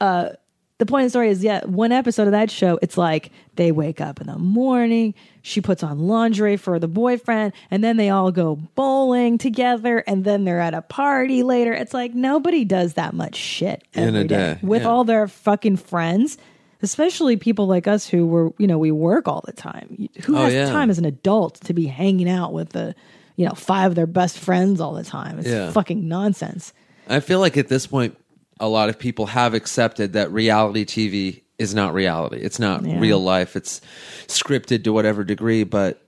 [0.00, 0.28] uh
[0.78, 3.72] the point of the story is, yeah, one episode of that show, it's like they
[3.72, 8.10] wake up in the morning, she puts on lingerie for the boyfriend, and then they
[8.10, 11.72] all go bowling together, and then they're at a party later.
[11.72, 14.88] It's like nobody does that much shit In a every day, with yeah.
[14.88, 16.36] all their fucking friends.
[16.82, 20.08] Especially people like us who were, you know, we work all the time.
[20.24, 20.66] Who Oh, has yeah.
[20.70, 22.94] time as an adult to be hanging out with the,
[23.36, 25.38] you know, five of their best friends all the time?
[25.38, 25.70] It's Yeah.
[25.72, 26.74] fucking nonsense.
[27.08, 28.14] I feel like at this point,
[28.60, 32.38] a lot of people have accepted that reality TV is not reality.
[32.38, 32.98] It's not Yeah.
[32.98, 33.56] real life.
[33.56, 33.80] It's
[34.28, 35.64] scripted to whatever degree.
[35.64, 36.02] But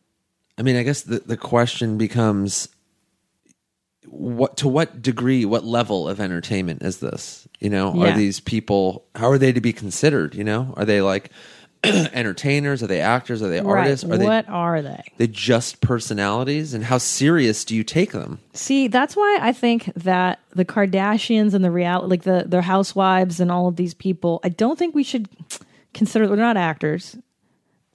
[0.57, 2.69] I mean, I guess the, the question becomes
[4.07, 7.47] what to what degree, what level of entertainment is this?
[7.61, 8.13] You know, Yeah.
[8.15, 10.35] are these people, how are they to be considered?
[10.35, 11.31] You know, are they like
[11.85, 12.83] entertainers?
[12.83, 13.43] Are they actors?
[13.43, 14.05] Are they artists?
[14.05, 14.21] right.
[14.21, 15.03] Are what are they?
[15.17, 16.75] they, they just personalities?
[16.75, 18.41] And how serious do you take them?
[18.53, 23.41] See, that's why I think that the Kardashians and the reality, like the their housewives
[23.41, 25.29] and all of these people, I don't think we should
[25.95, 27.17] consider they're not actors.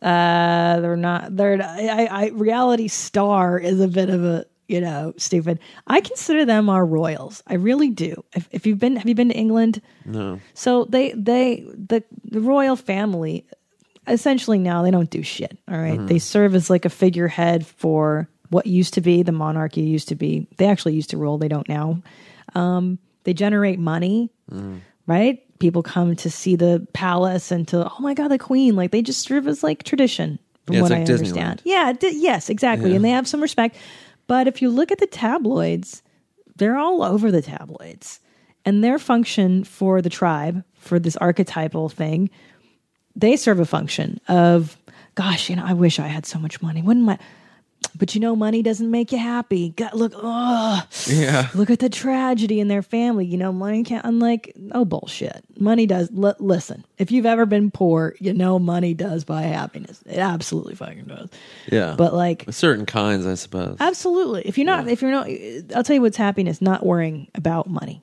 [0.01, 1.35] Uh, they're not.
[1.35, 1.61] They're.
[1.61, 5.59] I, I reality star is a bit of a you know stupid.
[5.87, 7.41] I consider them our royals.
[7.47, 8.23] I really do.
[8.33, 9.81] If, if you've been, have you been to England?
[10.05, 10.39] No.
[10.53, 13.45] So they they the the royal family
[14.07, 15.57] essentially now they don't do shit.
[15.69, 15.99] All right?
[16.05, 20.15] They serve as like a figurehead for what used to be the monarchy used to
[20.15, 20.47] be.
[20.57, 21.37] They actually used to rule.
[21.37, 22.01] They don't now.
[22.55, 24.29] Um, they generate money,
[25.07, 25.39] right?
[25.59, 28.75] People come to see the palace and to oh my god the queen.
[28.75, 30.39] Like they just serve as like tradition.
[30.65, 31.17] From Yeah, what like I Disneyland.
[31.17, 31.61] understand.
[31.65, 31.93] Yeah.
[31.93, 32.49] di- yes.
[32.49, 32.95] Exactly.
[32.95, 33.75] And they have some respect.
[34.27, 36.01] But if you look at the tabloids,
[36.55, 38.19] they're all over the tabloids.
[38.65, 42.29] And their function for the tribe, for this archetypal thing,
[43.15, 44.77] they serve a function of,
[45.15, 46.81] gosh, you know, I wish I had so much money.
[46.81, 47.17] Wouldn't my
[47.95, 49.69] but you know, money doesn't make you happy.
[49.71, 51.49] God, look, oh, Yeah.
[51.53, 53.25] look at the tragedy in their family.
[53.25, 54.03] You know, money can't.
[54.05, 56.09] i'm like oh bullshit, money does.
[56.17, 60.01] L- listen, if you've ever been poor, you know, money does buy happiness.
[60.07, 61.29] It absolutely fucking does.
[61.71, 61.93] Yeah.
[61.95, 63.77] But like, certain kinds, I suppose.
[63.79, 65.27] absolutely, if you're not, if you're not,
[65.75, 68.01] I'll tell you what's happiness: not worrying about money,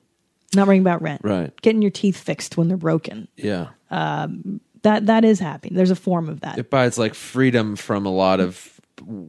[0.55, 1.51] not worrying about rent, Right.
[1.63, 3.27] Getting your teeth fixed when they're broken.
[3.35, 3.69] Yeah.
[3.89, 5.69] Um, That that is happy.
[5.71, 6.57] There's a form of that.
[6.57, 8.79] It buys like freedom from a lot of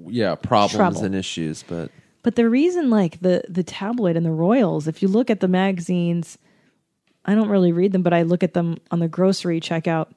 [0.09, 1.05] yeah problems Trouble.
[1.05, 1.91] and issues, but
[2.23, 5.49] But the reason, like the the tabloid and the royals, if you look at the
[5.49, 6.39] magazines,
[7.25, 10.09] I don't really read them, but I look at them on the grocery checkout.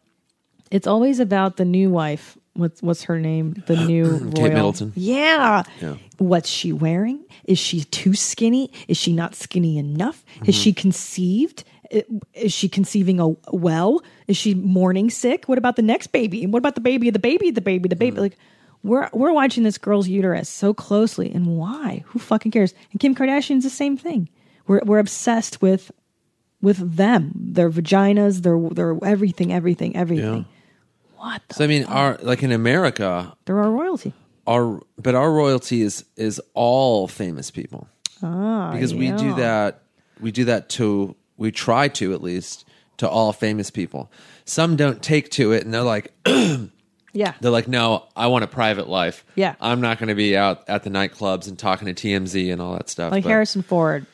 [0.72, 2.38] It's always about the new wife.
[2.54, 3.62] What's what's her name?
[3.68, 4.32] The new royal.
[4.32, 4.94] Kate Middleton.
[4.96, 5.64] Yeah.
[5.82, 5.96] Yeah.
[6.18, 7.24] What's she wearing?
[7.44, 8.72] Is she too skinny?
[8.88, 10.24] Is she not skinny enough?
[10.36, 10.50] Mm-hmm.
[10.50, 11.66] Is she conceived?
[12.34, 14.02] Is she conceiving a well?
[14.28, 15.46] Is she morning sick?
[15.46, 16.46] What about the next baby?
[16.48, 17.10] What about the baby?
[17.12, 17.52] The baby?
[17.52, 17.88] The baby?
[17.90, 18.00] The Mm.
[18.00, 18.20] baby?
[18.22, 18.38] Like
[18.84, 22.04] we're we're watching this girl's uterus so closely, and why?
[22.08, 22.74] Who fucking cares?
[22.92, 24.30] And Kim Kardashian's the same thing.
[24.68, 25.92] We're we're obsessed with
[26.62, 30.46] with them, their vaginas, their their everything, everything, everything.
[31.18, 31.42] What?
[31.50, 34.14] The, so I mean, our like in America, they're our royalty.
[34.48, 37.88] our but our royalty is is all famous people
[38.24, 39.82] Ah, because we do that
[40.20, 42.66] we do that to we try to at least
[42.98, 44.12] to all famous people.
[44.46, 46.14] Some don't take to it, and they're like
[47.16, 49.24] Yeah, they're like, no, I want a private life.
[49.36, 49.56] Yeah.
[49.62, 52.74] I'm not going to be out at the nightclubs and talking to TMZ and all
[52.74, 53.12] that stuff.
[53.14, 54.06] like But, Harrison Ford,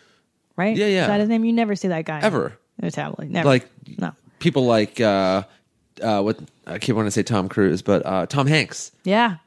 [0.56, 0.78] right?
[0.78, 1.02] Yeah, yeah.
[1.02, 1.44] Is that his name?
[1.44, 2.54] You never see that guy Ever.
[2.78, 3.32] in a tabloid.
[3.32, 3.48] Never.
[3.50, 3.67] like
[3.98, 4.13] no.
[4.38, 5.41] people like uh,
[6.00, 8.91] uh, what I keep wanting to say Tom Cruise, but uh, Tom Hanks.
[9.04, 9.38] Yeah,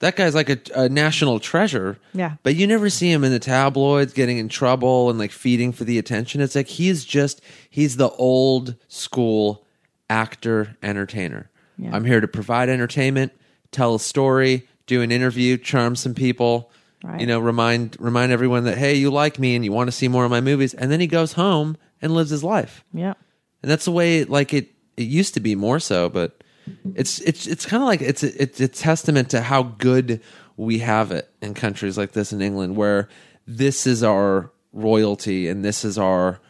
[0.00, 1.98] That guy's like a, a national treasure.
[2.12, 2.34] Yeah.
[2.42, 5.84] But you never see him in the tabloids getting in trouble and like feeding for
[5.84, 6.40] the attention.
[6.40, 9.64] It's like he's just he's the old school
[10.10, 11.50] actor entertainer.
[11.78, 11.94] Yeah.
[11.94, 13.32] I'm here to provide entertainment,
[13.70, 16.70] tell a story, do an interview, charm some people.
[17.02, 17.20] Right.
[17.20, 20.08] You know, remind remind everyone that hey, you like me and you want to see
[20.08, 23.14] more of my movies, and then he goes home and lives his life yeah.
[23.62, 26.43] and that's the way like it it used to be more so but
[26.94, 30.20] it's it's it's kind of like it's a, it's a testament to how good
[30.56, 33.08] we have it in countries like this in England where
[33.46, 36.40] this is our royalty and this is our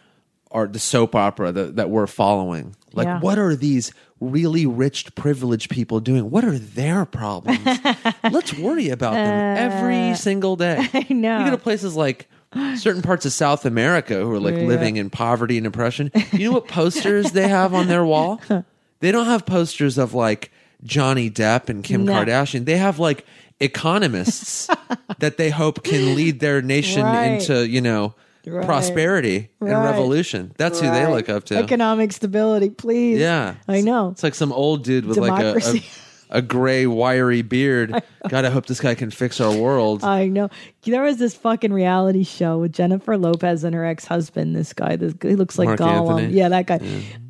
[0.51, 3.21] our the soap opera that, that we're following like Yeah.
[3.21, 7.59] what are these really rich privileged people doing what are their problems
[8.31, 11.39] let's worry about them every single day Uh, I know.
[11.41, 12.29] you go to places like
[12.77, 14.63] certain parts of South America who are like Yeah.
[14.67, 16.13] living in poverty and oppression.
[16.33, 18.41] You know what posters they have on their wall?
[19.05, 20.51] They don't have posters of like
[20.83, 22.15] Johnny Depp and Kim No.
[22.15, 22.65] Kardashian.
[22.65, 23.27] They have like
[23.61, 24.67] economists
[25.19, 27.27] that they hope can lead their nation Right.
[27.33, 28.15] into, you know,
[28.47, 28.65] Right.
[28.65, 29.85] prosperity and Right.
[29.91, 30.53] revolution.
[30.57, 31.13] That's who they Right.
[31.13, 31.57] look up to.
[31.59, 33.19] Economic stability, please.
[33.19, 33.55] yeah.
[33.69, 34.09] I know.
[34.13, 35.83] It's like some old dude with like a, a,
[36.31, 38.03] a gray, wiry beard.
[38.29, 40.03] God, I hope this guy can fix our world.
[40.03, 40.49] I know.
[40.83, 44.57] There was this fucking reality show with Jennifer Lopez and her ex husband.
[44.57, 46.21] This guy, this he looks like Mark Gollum.
[46.21, 46.35] Anthony?
[46.35, 46.81] Yeah, that guy.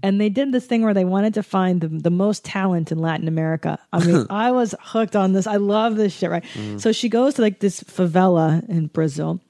[0.02, 2.98] And they did this thing where they wanted to find the, the most talent in
[2.98, 3.78] Latin America.
[3.92, 5.46] I mean, I was hooked on this.
[5.46, 6.44] I love this shit, right?
[6.54, 6.80] Mm.
[6.80, 9.40] So she goes to like this favela in Brazil,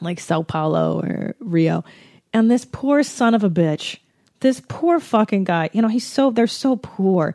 [0.00, 1.84] like Sao Paulo or Rio,
[2.32, 3.98] and this poor son of a bitch,
[4.40, 5.70] this poor fucking guy.
[5.72, 7.34] You know, he's so they're so poor.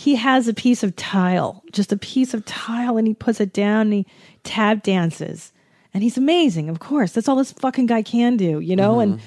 [0.00, 3.52] He has a piece of tile, just a piece of tile, and he puts it
[3.52, 4.06] down and he
[4.44, 5.52] tap dances.
[5.92, 7.12] And he's amazing, of course.
[7.12, 8.94] That's all this fucking guy can do, you know?
[8.94, 9.12] Mm-hmm.
[9.12, 9.20] And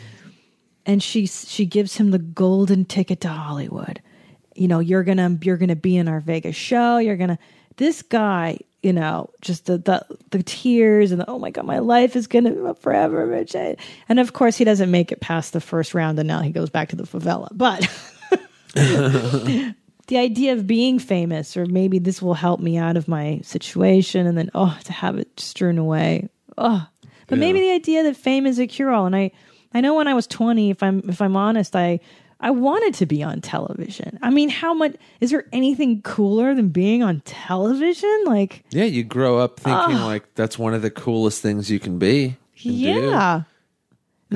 [0.87, 4.01] and she she gives him the golden ticket to Hollywood.
[4.55, 6.97] You know, you're gonna you're gonna be in our Vegas show.
[6.97, 7.37] You're gonna
[7.77, 8.57] this guy.
[8.81, 12.25] You know, just the the, the tears and the, oh my god, my life is
[12.25, 13.55] gonna be forever, Rich.
[14.09, 16.71] And of course, he doesn't make it past the first round, and now he goes
[16.71, 17.49] back to the favela.
[17.51, 17.87] But
[20.07, 24.27] the idea of being famous, or maybe this will help me out of my situation,
[24.27, 26.29] and then oh, to have it strewn away.
[26.57, 26.85] Oh,
[27.27, 29.05] but maybe the idea that fame is a cure all.
[29.05, 29.31] And I,
[29.73, 31.99] I know when I was twenty, if I'm if I'm honest, I
[32.39, 34.19] I wanted to be on television.
[34.21, 38.23] I mean, how much is there anything cooler than being on television?
[38.25, 41.97] Like, yeah, you grow up thinking like that's one of the coolest things you can
[41.97, 42.35] be.
[42.91, 43.45] can do.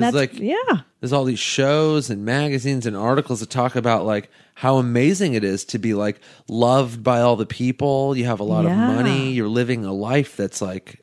[0.00, 0.56] That's like- yeah.
[1.00, 5.44] there's all these shows and magazines and articles that talk about like how amazing it
[5.44, 8.16] is to be like loved by all the people.
[8.16, 8.90] You have a lot Yeah.
[8.90, 9.32] of money.
[9.32, 11.00] You're living a life that's like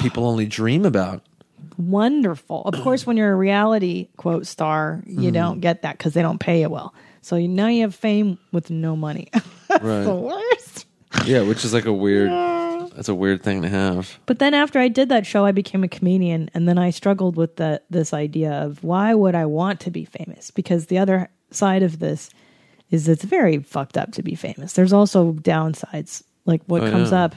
[0.00, 1.22] people only dream about.
[1.78, 2.62] wonderful.
[2.62, 5.34] Of course, when you're a reality quote star, you mm.
[5.34, 6.94] don't get that because they don't pay you well.
[7.20, 9.28] So you now you have fame with no money.
[9.68, 10.06] the Right.
[10.06, 10.86] worst.
[11.26, 12.30] yeah, which is like a weird
[12.96, 14.18] That's a weird thing to have.
[14.26, 17.36] But then after I did that show, I became a comedian, and then I struggled
[17.36, 20.50] with the this idea of why would I want to be famous?
[20.50, 22.30] Because the other side of this
[22.90, 24.72] is it's very fucked up to be famous.
[24.72, 26.22] There's also downsides.
[26.46, 27.24] Like what Oh, comes yeah.
[27.24, 27.34] up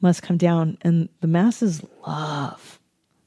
[0.00, 2.78] must come down, and the masses love.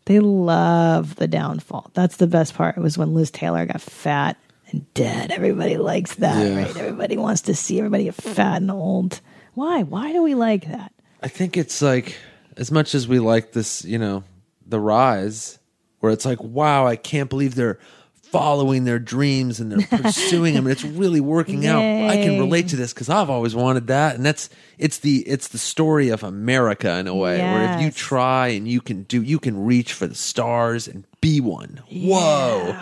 [0.06, 1.92] They love the downfall.
[1.94, 2.78] That's the best part.
[2.78, 4.38] It was when Liz Taylor got fat
[4.72, 5.32] and dead.
[5.32, 6.58] Everybody likes that, Yeah.
[6.58, 6.78] right?
[6.78, 9.22] Everybody wants to see everybody get fat and old.
[9.54, 9.84] Why?
[9.84, 10.92] Why do we like that?
[11.24, 12.18] I think it's like
[12.58, 14.24] as much as we like this, you know,
[14.66, 15.58] the rise,
[16.00, 17.80] where it's like, wow, I can't believe they're
[18.24, 21.82] following their dreams and they're pursuing them, and it's really working out.
[21.82, 25.48] I can relate to this because I've always wanted that, and that's it's the it's
[25.48, 29.22] the story of America in a way, where if you try and you can do,
[29.22, 31.82] you can reach for the stars and be one.
[31.90, 32.76] Whoa!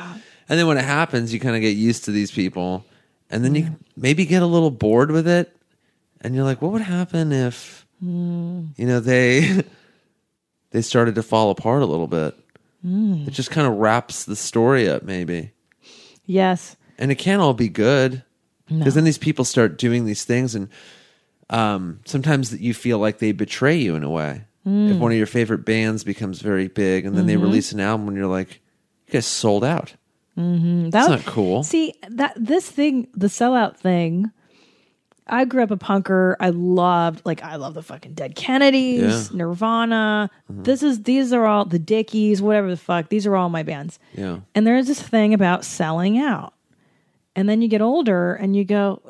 [0.50, 2.86] And then when it happens, you kind of get used to these people,
[3.30, 5.56] and then you maybe get a little bored with it,
[6.22, 9.64] and you're like, what would happen if you know they
[10.72, 12.36] they started to fall apart a little bit
[12.82, 13.26] Hmm.
[13.28, 15.52] it just kind of wraps the story up maybe
[16.26, 16.76] Yes.
[16.98, 18.24] and it can't all be good
[18.68, 20.70] because then these people start doing these things and
[21.52, 24.92] um, sometimes that you feel like they betray you in a way Hmm.
[24.92, 27.44] if one of your favorite bands becomes very big and then they Mm-hmm.
[27.44, 28.62] release an album and you're like
[29.08, 29.94] you guys sold out
[30.36, 31.64] That That's not cool.
[31.64, 34.32] See that this thing, the sellout thing.
[35.28, 36.36] I grew up a punker.
[36.40, 39.08] I loved like I love the fucking Dead Kennedys, Yeah.
[39.10, 39.38] Mm-hmm.
[39.38, 40.30] Nirvana.
[40.50, 43.10] This is these are all the Dickies, whatever the fuck.
[43.10, 44.00] These are all my bands.
[44.14, 46.54] yeah And there's this thing about selling out.
[47.36, 49.02] And then you get older and you go,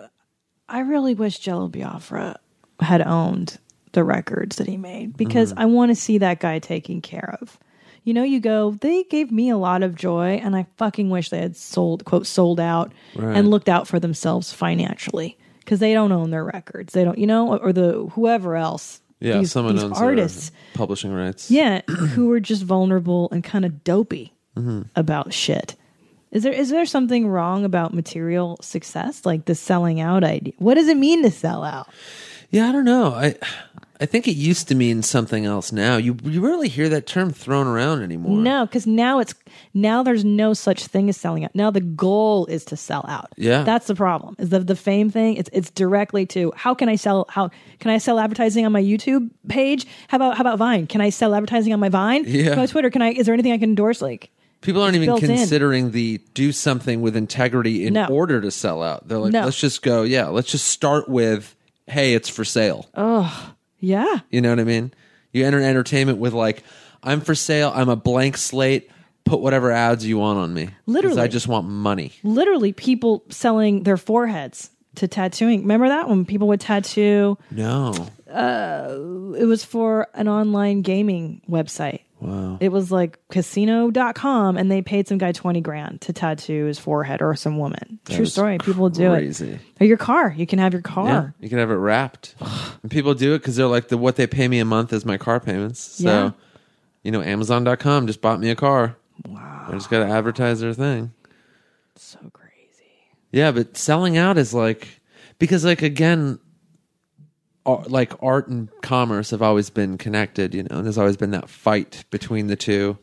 [0.70, 2.40] I really wish Jello Biafra
[2.80, 3.58] had owned
[3.94, 7.58] the records that he made because I want to see that guy taken care of.
[8.04, 11.30] You know, you go, they gave me a lot of joy and I fucking wish
[11.30, 13.36] they had sold, quote, sold out Right.
[13.38, 15.38] and looked out for themselves financially
[15.72, 16.92] because they don't own their records.
[16.92, 19.00] They don't, you know, or the whoever else.
[19.22, 20.52] yeah these, someone these owns artists.
[20.74, 24.82] publishing rights Yeah, who are just vulnerable and kind of dopey Mm-hmm.
[24.98, 25.78] about shit.
[26.32, 30.52] Is there is there something wrong about material success, like the selling out idea?
[30.58, 31.88] What does it mean to sell out?
[32.50, 33.14] Yeah, I don't know.
[33.14, 33.36] I
[34.02, 35.72] I think it used to mean something else.
[35.72, 38.36] Now you you rarely hear that term thrown around anymore.
[38.36, 39.36] No, because now it's
[39.76, 41.54] now there's no such thing as selling out.
[41.54, 43.32] Now the goal is to sell out.
[43.38, 43.62] Yeah.
[43.64, 44.36] that's the problem.
[44.40, 45.36] Is the the fame thing?
[45.36, 47.28] It's it's directly to how can I sell?
[47.30, 49.86] How can I sell advertising on my YouTube page?
[50.08, 50.88] How about how about Vine?
[50.88, 52.24] Can I sell advertising on my Vine?
[52.26, 52.54] Yeah.
[52.54, 52.90] About Twitter?
[52.90, 53.12] Can I?
[53.12, 54.02] Is there anything I can endorse?
[54.02, 54.32] Like
[54.62, 55.28] People aren't even built in.
[55.36, 58.06] considering the do something with integrity in No.
[58.08, 59.08] order to sell out.
[59.08, 59.46] They're like, No.
[59.46, 60.02] let's just go.
[60.04, 61.56] Yeah, let's just start with,
[61.88, 62.88] hey, it's for sale.
[63.82, 64.94] Yeah, You know what I mean?
[65.34, 66.64] You enter entertainment with like,
[67.04, 67.72] I'm for sale.
[67.76, 68.90] I'm a blank slate.
[69.26, 70.66] Put whatever ads you want on me.
[70.68, 71.22] 'Cause Literally.
[71.22, 72.12] I just want money.
[72.24, 75.62] literally people selling their foreheads to tattooing.
[75.62, 77.38] Remember that when people would tattoo?
[77.52, 77.94] No.
[78.30, 82.02] Uh, it was for an online gaming website.
[82.22, 82.58] Wow.
[82.62, 87.22] It was like casino.com and they paid some guy 20 grand to tattoo his forehead
[87.22, 88.00] or some woman.
[88.08, 88.60] True story.
[88.60, 89.18] People do it.
[89.22, 89.60] crazy.
[89.80, 90.32] Or your car.
[90.38, 91.08] You can have your car.
[91.08, 92.36] Yeah, you can have it wrapped.
[92.84, 95.04] and people do it because they're like, the what they pay me a month is
[95.04, 95.80] my car payments.
[95.80, 96.32] So, Yeah.
[97.04, 98.96] you know, Amazon.com just bought me a car.
[99.28, 99.66] Wow.
[99.70, 101.12] I just got to advertise their thing.
[101.96, 102.52] So crazy.
[103.32, 104.88] Yeah, but selling out is like,
[105.40, 106.40] because like, again,
[107.66, 111.50] like art and commerce have always been connected, you know, and there's always been that
[111.50, 112.98] fight between the two.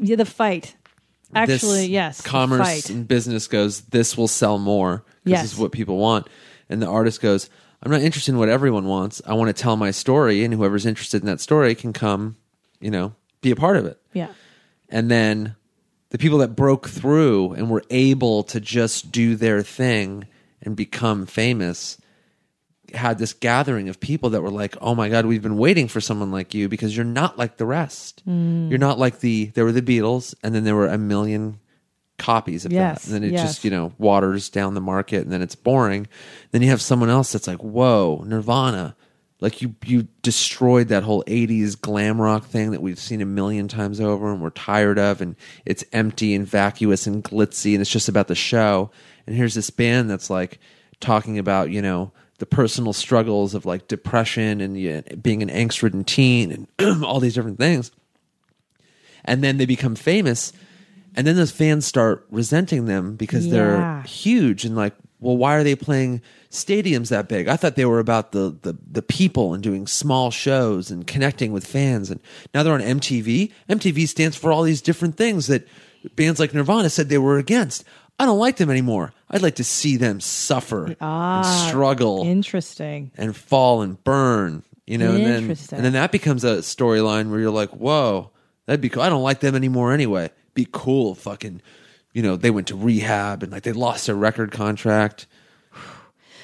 [0.00, 0.76] Yeah, the fight.
[1.34, 2.20] Actually, This yes.
[2.20, 5.04] Commerce and business goes, this will sell more.
[5.24, 5.42] Yes.
[5.42, 6.28] This is what people want.
[6.68, 7.50] And the artist goes,
[7.82, 9.20] I'm not interested in what everyone wants.
[9.26, 12.36] I want to tell my story, and whoever's interested in that story can come,
[12.80, 14.00] you know, be a part of it.
[14.12, 14.28] Yeah.
[14.88, 15.56] And then
[16.10, 20.26] the people that broke through and were able to just do their thing
[20.62, 21.98] and become famous
[22.96, 26.00] had this gathering of people that were like, "Oh my god, we've been waiting for
[26.00, 28.22] someone like you because you're not like the rest.
[28.28, 28.68] Mm.
[28.70, 31.60] You're not like the there were the Beatles and then there were a million
[32.18, 33.06] copies of Yes, that.
[33.06, 33.42] And then it yes.
[33.42, 36.06] just, you know, waters down the market and then it's boring.
[36.50, 38.96] Then you have someone else that's like, "Whoa, Nirvana.
[39.38, 43.68] Like you you destroyed that whole 80s glam rock thing that we've seen a million
[43.68, 45.36] times over and we're tired of and
[45.66, 48.90] it's empty and vacuous and glitzy and it's just about the show.
[49.26, 50.58] And here's this band that's like
[51.00, 55.48] talking about, you know, the personal struggles of like depression and you know, being an
[55.48, 57.90] angst-ridden teen and all these different things.
[59.24, 60.52] And then they become famous
[61.14, 63.52] and then those fans start resenting them because Yeah.
[63.52, 66.20] they're huge and like well why are they playing
[66.50, 67.48] stadiums that big?
[67.48, 71.52] I thought they were about the, the the people and doing small shows and connecting
[71.52, 72.10] with fans.
[72.10, 72.20] And
[72.54, 75.66] now they're on mtv mtv stands for all these different things that
[76.14, 77.82] bands like nirvana said they were against.
[78.18, 83.10] I don't like them anymore i'd like to see them suffer and struggle Interesting.
[83.16, 85.76] and fall and burn You know, and then Interesting.
[85.76, 88.30] and then that becomes a storyline where you're like, whoa,
[88.66, 89.02] that'd be cool.
[89.02, 90.30] I don't like them anymore anyway.
[90.54, 91.60] Be cool, fucking.
[92.12, 95.26] You know, they went to rehab and like they lost their record contract.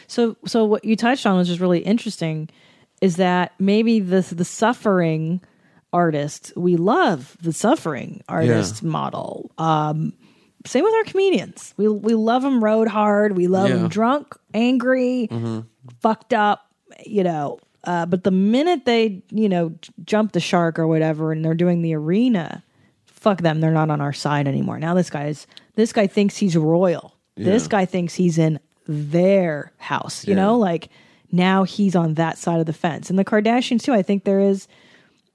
[0.08, 2.50] So, so what you touched on was just really interesting,
[3.00, 5.40] is that maybe the the suffering
[5.92, 9.50] artist we love the suffering artist model.
[9.56, 10.12] Um,
[10.64, 11.74] same with our comedians.
[11.76, 13.36] We we love them road hard.
[13.36, 13.76] We love Yeah.
[13.76, 15.28] them drunk, angry,
[16.00, 16.66] fucked up.
[17.04, 17.58] You know.
[17.84, 21.52] Uh, but the minute they, you know, j- jump the shark or whatever, and they're
[21.52, 22.62] doing the arena,
[23.06, 23.60] fuck them.
[23.60, 24.78] They're not on our side anymore.
[24.78, 27.16] Now this guy's this guy thinks he's royal.
[27.36, 30.24] This guy thinks he's in their house.
[30.28, 30.90] You know, like
[31.32, 33.10] now he's on that side of the fence.
[33.10, 33.94] And the Kardashians too.
[33.94, 34.68] I think there is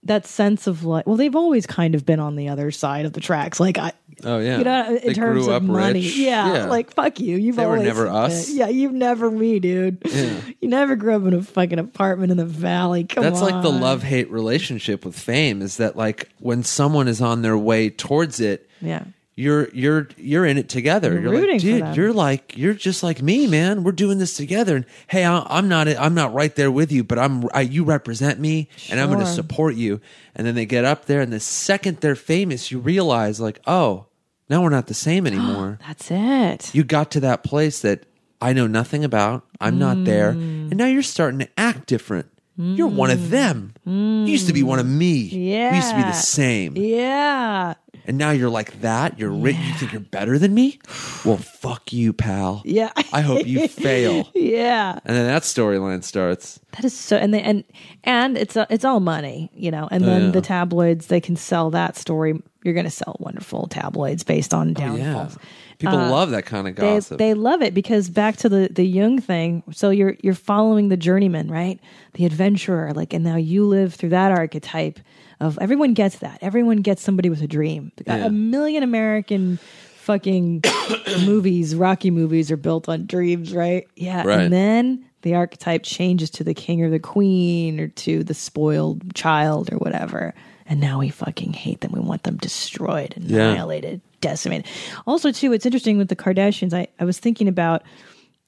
[0.08, 3.14] that sense of like, well, they've always kind of been on the other side of
[3.14, 3.60] the tracks.
[3.60, 3.94] Like I,
[4.24, 6.16] Oh yeah, you know, in They terms of money, rich.
[6.18, 7.38] Yeah, like fuck you.
[7.38, 8.50] You've They were always never us.
[8.50, 10.02] Yeah, you've never me, dude.
[10.60, 13.04] You never grew up in a fucking apartment in the valley.
[13.04, 13.52] Come That's on.
[13.52, 15.62] like the love hate relationship with fame.
[15.62, 19.04] Is that like when someone is on their way towards it, Yeah.
[19.38, 21.14] You're you're you're in it together.
[21.14, 23.84] You're You're, like, dude, you're like you're just like me, man.
[23.84, 24.76] We're doing this together.
[24.76, 27.84] And hey, I, I'm not I'm not right there with you, but I'm I, you
[27.84, 30.02] represent me, and I'm going to support you.
[30.36, 34.08] And then they get up there, and the second they're famous, you realize like, oh,
[34.50, 35.78] now we're not the same anymore.
[35.88, 36.74] That's it.
[36.74, 38.08] you got to that place that
[38.42, 39.46] I know nothing about.
[39.62, 40.34] I'm not there.
[40.34, 40.72] Mm.
[40.72, 42.32] And now you're starting to act different.
[42.58, 43.74] You're one of them.
[43.86, 45.14] You used to be one of me.
[45.14, 45.72] Yeah.
[45.72, 46.76] We used to be the same.
[46.76, 47.76] Yeah.
[48.06, 49.20] And now you're like that.
[49.20, 49.58] You're rich.
[49.58, 50.80] You think you're better than me?
[51.26, 52.62] Well, fuck you, pal.
[52.66, 52.92] Yeah.
[53.12, 54.30] I hope you fail.
[54.34, 54.98] Yeah.
[55.06, 56.60] And then that storyline starts.
[56.72, 57.64] That is so, and they, and
[58.04, 59.88] and it's a, it's all money, you know.
[59.92, 60.32] And then yeah.
[60.32, 62.42] the tabloids they can sell that story.
[62.64, 65.14] You're going to sell wonderful tabloids based on Oh, Yeah.
[65.14, 65.38] downfalls.
[65.80, 67.18] People uh, love that kind of They gossip.
[67.20, 69.62] they love it because back to the the Jung thing.
[69.72, 71.80] So you're you're following the journeyman, right?
[72.14, 75.00] The adventurer, like, and now you live through that archetype
[75.40, 76.40] of everyone gets that.
[76.42, 77.92] Everyone gets somebody with a dream.
[78.08, 78.26] A- Yeah.
[78.26, 79.58] A million American
[79.98, 80.64] fucking
[81.26, 83.88] movies, Rocky movies, are built on dreams, right?
[83.96, 84.40] Yeah, Right.
[84.40, 89.14] and then the archetype changes to the king or the queen or to the spoiled
[89.14, 90.34] child or whatever.
[90.70, 91.92] And now we fucking hate them.
[91.94, 93.52] We want them destroyed, Yeah.
[93.52, 94.66] annihilated, decimated.
[95.06, 96.74] Also, too, it's interesting with the Kardashians.
[96.74, 97.84] I, I was thinking about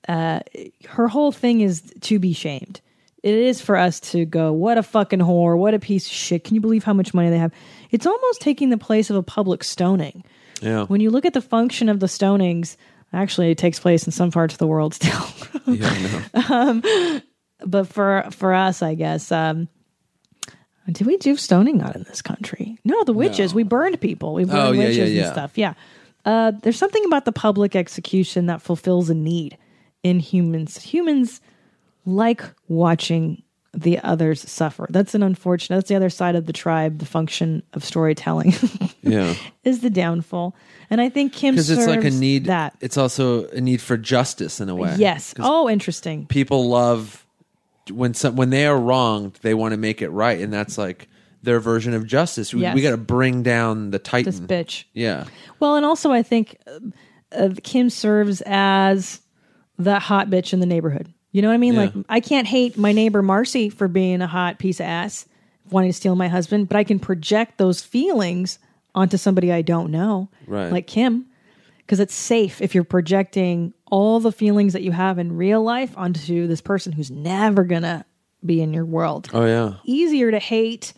[0.08, 0.42] uh,
[0.88, 2.82] her whole thing is to be shamed.
[3.24, 6.44] It is for us to go, what a fucking whore, what a piece of shit.
[6.46, 7.52] Can you believe how much money they have?
[7.92, 10.24] It's almost taking the place of a public stoning.
[10.62, 10.86] yeah.
[10.86, 12.76] When you look at the function of the stonings,
[13.14, 15.26] actually, it takes place in some parts of the world still.
[15.68, 17.22] yeah, I know.
[17.66, 19.68] but for for us, I guess, um,
[20.90, 21.78] did we do stoning?
[21.78, 22.78] Not in this country.
[22.84, 23.54] No, the witches.
[23.54, 24.34] We burned people.
[24.34, 25.52] We burned Oh, yeah, witches yeah, and stuff.
[25.58, 25.74] Yeah.
[26.26, 29.58] Uh, there's something about the public execution that fulfills a need
[30.04, 30.82] in humans.
[30.82, 31.42] Humans
[32.06, 33.42] like watching
[33.74, 34.88] the others suffer.
[34.90, 35.78] That's an unfortunate.
[35.78, 36.98] That's the other side of the tribe.
[37.00, 38.54] The function of storytelling
[39.04, 39.36] Yeah.
[39.64, 40.56] is the downfall,
[40.90, 42.46] and I think Kim Because it's like a need.
[42.46, 42.76] that.
[42.82, 44.96] It's also a need for justice in a way.
[44.98, 45.36] Yes.
[45.40, 46.26] Oh, interesting.
[46.26, 47.26] people love
[47.92, 51.08] when some when they are wronged, they want to make it right, and that's like
[51.44, 52.54] their version of justice.
[52.54, 52.76] We, Yes.
[52.76, 54.32] we got to bring down the titan.
[54.32, 54.84] This bitch.
[54.94, 55.26] Yeah,
[55.60, 56.80] Well, and also I think uh,
[57.32, 59.22] uh, Kim serves as
[59.78, 61.14] the hot bitch in the neighborhood.
[61.32, 61.76] You know what I mean?
[61.76, 65.28] Like I can't hate my neighbor Marcy for being a hot piece of ass,
[65.70, 68.58] wanting to steal my husband, but I can project those feelings
[68.96, 70.72] onto somebody I don't know, Right.
[70.72, 71.28] like Kim,
[71.78, 75.94] because it's safe if you're projecting all the feelings that you have in real life
[75.98, 78.06] onto this person who's never gonna
[78.46, 79.30] be in your world.
[79.34, 79.76] Oh yeah.
[79.84, 80.94] Easier to hate.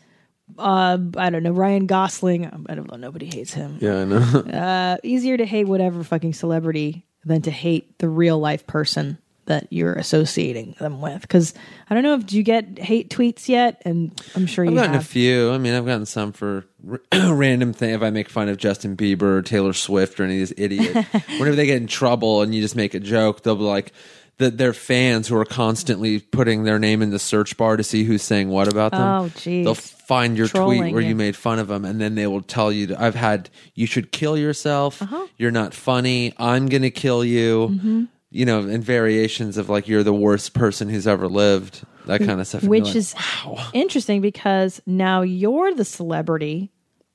[0.57, 2.45] Uh, I don't know Ryan Gosling.
[2.45, 2.97] I don't know.
[2.97, 4.97] Nobody hates him Yeah, I know.
[5.03, 9.93] easier to hate whatever fucking celebrity than to hate the real life person that you're
[9.93, 11.21] associating them with.
[11.21, 11.53] Because
[11.89, 14.77] I don't know if do you get hate tweets yet, and I'm sure you I've
[14.77, 15.01] gotten have.
[15.03, 15.51] a few.
[15.51, 16.65] I mean, I've gotten some for
[17.13, 17.93] random thing.
[17.93, 21.07] If I make fun of Justin Bieber or Taylor Swift or any of these idiots,
[21.37, 23.93] whenever they get in trouble and you just make a joke, they'll be like,
[24.41, 28.03] that their fans who are constantly putting their name in the search bar to see
[28.03, 29.01] who's saying what about them.
[29.01, 29.63] Oh, geez.
[29.63, 31.09] They'll find your Trolling tweet where you.
[31.09, 32.87] you made fun of them, and then they will tell you.
[32.87, 35.01] To, I've had you should kill yourself.
[35.01, 35.27] Uh-huh.
[35.37, 36.33] You're not funny.
[36.37, 37.69] I'm gonna kill you.
[37.71, 38.03] Mm-hmm.
[38.31, 41.83] You know, and variations of like you're the worst person who's ever lived.
[42.05, 42.63] That mm, kind of stuff.
[42.63, 43.15] And you're which like, is
[43.73, 46.71] interesting because now you're the celebrity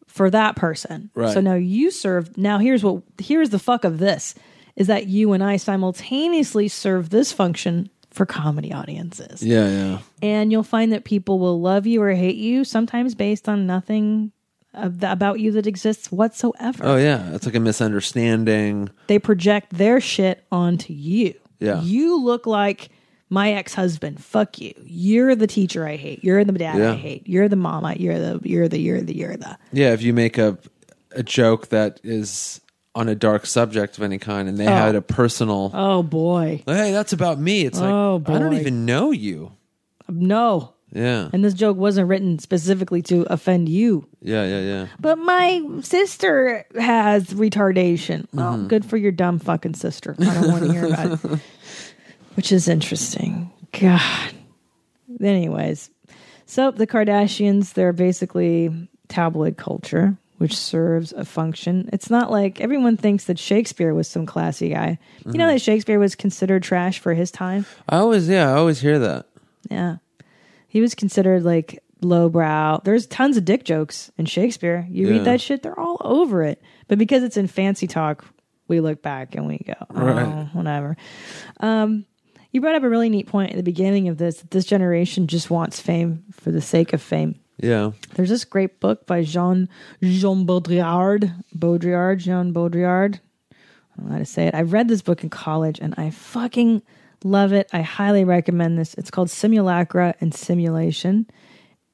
[0.07, 1.11] for that person.
[1.14, 1.33] Right.
[1.33, 2.37] So now you serve.
[2.37, 4.35] Now here's what here's the fuck of this
[4.77, 9.43] is that you and I simultaneously serve this function for comedy audiences.
[9.43, 9.99] yeah, yeah.
[10.23, 14.33] and you'll find that people will love you or hate you sometimes based on nothing
[14.77, 16.85] of the, about you that exists whatsoever.
[16.85, 18.91] Oh yeah, it's like a misunderstanding.
[19.07, 21.35] They project their shit onto you.
[21.59, 21.81] Yeah.
[21.83, 22.91] You look like
[23.29, 24.74] my ex-husband, fuck you.
[24.85, 26.22] You're the teacher I hate.
[26.22, 26.93] You're the dad Yeah.
[26.93, 27.27] I hate.
[27.27, 27.95] You're the mama.
[27.97, 29.59] You're the you're the you're the you're the.
[29.72, 30.59] Yeah, if you make a
[31.12, 32.61] a joke that is
[32.95, 34.70] on a dark subject of any kind, and they oh.
[34.70, 36.62] had a personal, Oh boy.
[36.66, 37.66] hey, that's about me.
[37.66, 39.53] It's like Oh, I don't even know you.
[40.09, 40.72] No.
[40.93, 44.07] Yeah, And this joke wasn't written specifically to offend you.
[44.22, 44.87] yeah, yeah, yeah.
[45.01, 48.26] But my sister has retardation.
[48.32, 48.68] Well, Mm-hmm.
[48.68, 50.14] good for your dumb fucking sister.
[50.18, 51.41] I don't want to hear about it.
[52.34, 53.51] Which is interesting.
[53.78, 54.32] God.
[55.20, 55.91] Anyways,
[56.47, 61.89] so the Kardashians, they're basically tabloid culture, which serves a function.
[61.93, 64.99] It's not like everyone thinks that Shakespeare was some classy guy.
[65.18, 65.39] You Mm-hmm.
[65.39, 67.66] know that Shakespeare was considered trash for his time?
[67.89, 69.26] I always, yeah, I always hear that.
[69.70, 69.97] Yeah.
[70.77, 72.81] He was considered like lowbrow.
[72.85, 74.87] There's tons of dick jokes in Shakespeare.
[74.91, 75.12] You Yeah.
[75.14, 76.61] read that shit, they're all over it.
[76.87, 78.27] But because it's in fancy talk,
[78.68, 80.49] we look back and we go, oh, Right.
[80.53, 80.99] whatever.
[81.61, 82.05] Um,
[82.53, 85.27] you brought up a really neat point at the beginning of this that this generation
[85.29, 87.37] just wants fame for the sake of fame.
[87.59, 89.70] Yeah, There's this great book by Jean
[90.03, 93.14] Jean Baudrillard, Baudrillard, Jean Baudrillard.
[93.51, 93.57] I
[93.97, 94.55] don't know how to say it.
[94.55, 96.83] I read this book in college and I fucking
[97.27, 97.68] love it.
[97.72, 98.95] I highly recommend this.
[98.95, 101.27] It's called Simulacra and Simulation.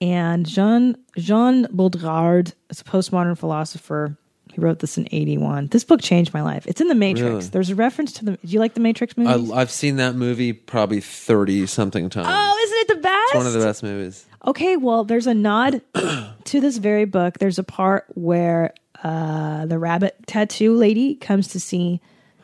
[0.00, 4.16] And Jean Jean Baudrillard is a postmodern philosopher.
[4.52, 5.68] He wrote this in 81.
[5.68, 6.66] This book changed my life.
[6.66, 7.30] It's in the Matrix.
[7.30, 7.46] Really?
[7.46, 9.50] There's a reference to the Do you like the Matrix movies?
[9.50, 12.26] I, I've seen that movie probably thirty something times.
[12.30, 13.22] oh, isn't it the best?
[13.28, 14.26] it's one of the best movies.
[14.46, 15.80] Okay, well, there's a nod
[16.44, 17.38] to this very book.
[17.38, 18.74] There's a part where
[19.04, 22.00] uh, the rabbit tattoo lady comes to see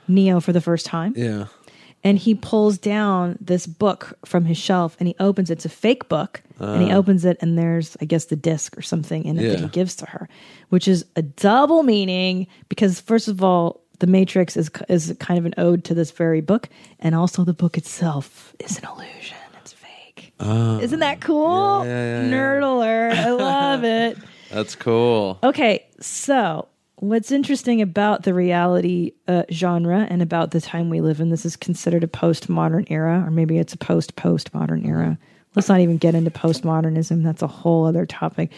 [0.07, 1.47] Neo for the first time, Yeah,
[2.05, 5.55] and he pulls down this book from his shelf and he opens it.
[5.55, 6.97] It's a fake book, and he ah.
[6.97, 9.97] opens it, and there's, I guess, the disc or something in it that he gives
[9.97, 10.29] to her,
[10.69, 15.47] which is a double meaning because, first of all, the Matrix is is kind of
[15.47, 16.69] an ode to this very book,
[17.01, 19.37] and also the book itself is an illusion.
[19.61, 20.33] It's fake.
[20.41, 20.79] Ah.
[20.79, 21.85] Isn't that cool?
[21.85, 23.13] yeah, yeah, Nerd alert!
[23.15, 24.19] I love it.
[24.51, 25.39] that's cool.
[25.43, 26.69] Okay, so
[27.01, 31.45] what's interesting about the reality uh, genre and about the time we live in, this
[31.47, 35.19] is considered a postmodern era, or maybe it's a post postmodern era.
[35.55, 37.25] Let's not even get into postmodernism.
[37.25, 38.53] That's a whole other topic.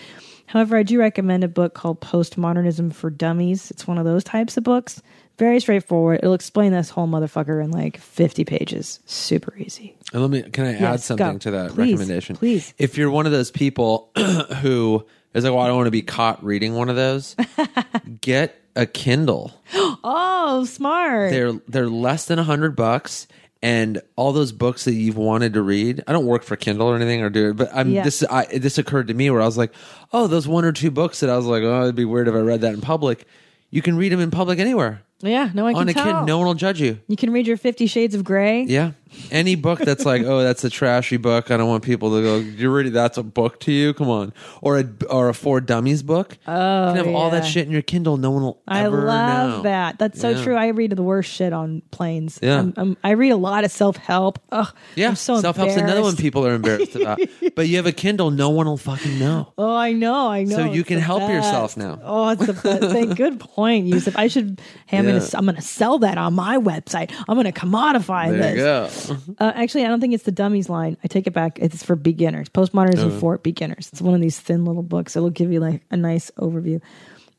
[0.47, 3.71] However, I do recommend a book called Postmodernism for Dummies.
[3.71, 5.01] It's one of those types of books.
[5.39, 6.19] Very straightforward.
[6.23, 8.99] It'll explain this whole motherfucker in like 50 pages.
[9.07, 9.97] Super easy.
[10.13, 11.39] And let me can I add something go.
[11.39, 12.37] to that Please, recommendation?
[12.37, 12.75] please.
[12.79, 14.11] If you're one of those people
[14.61, 17.37] who is like, well, I don't want to be caught reading one of those,
[18.21, 19.53] get a Kindle.
[19.75, 21.31] Oh, smart.
[21.31, 23.27] They're they're less than a hundred bucks.
[23.63, 26.97] And all those books that you've wanted to read, I don't work for Kindle or
[26.97, 28.05] anything or do it, but I'm Yeah.
[28.05, 29.75] this I, this occurred to me where I was like,
[30.15, 32.35] oh, those one or two books that I was like, oh, it'd be weird if
[32.35, 33.27] I read that in public.
[33.69, 36.21] You can read them in public anywhere yeah, no one can on a tell.
[36.21, 36.27] kid.
[36.27, 36.99] No one will judge you.
[37.07, 38.63] You can read your Fifty Shades of Grey.
[38.63, 38.93] Yeah.
[39.31, 41.51] Any book that's like, oh, that's a trashy book.
[41.51, 42.37] I don't want people to go.
[42.39, 42.91] You're ready.
[42.91, 43.93] That's a book to you.
[43.95, 44.33] Come on.
[44.63, 46.37] Or a or a for dummies book.
[46.47, 46.53] Oh,
[46.89, 48.17] you can oh, have all that shit in your Kindle.
[48.17, 48.61] No one will.
[48.67, 49.63] I love know.
[49.63, 49.99] that.
[49.99, 50.43] That's so Yeah.
[50.45, 50.55] true.
[50.57, 52.39] I read the worst shit on planes.
[52.43, 52.59] Yeah.
[52.61, 54.39] I'm, I'm, I read a lot of self help.
[54.53, 57.21] Ugh, Yeah, so self help's another one people are embarrassed about.
[57.55, 59.53] but you have a Kindle, no one will fucking know.
[59.59, 60.57] Oh, I know, I know.
[60.57, 61.99] So you It's can help yourself now.
[62.03, 62.83] Oh, it's the best.
[62.93, 64.17] Thank, good point, Youssef.
[64.17, 64.61] I should.
[64.87, 65.19] Hey, I'm Yeah.
[65.19, 65.31] gonna.
[65.35, 67.13] I'm gonna sell that on my website.
[67.29, 69.00] I'm gonna commodify There this.
[69.07, 69.17] Go.
[69.39, 70.97] Uh, actually, I don't think it's the dummies line.
[71.05, 71.59] I take it back.
[71.59, 72.49] It's for beginners.
[72.49, 73.89] Postmodernism for beginners.
[73.93, 75.17] It's one of these thin little books.
[75.17, 76.81] It'll give you like a nice overview.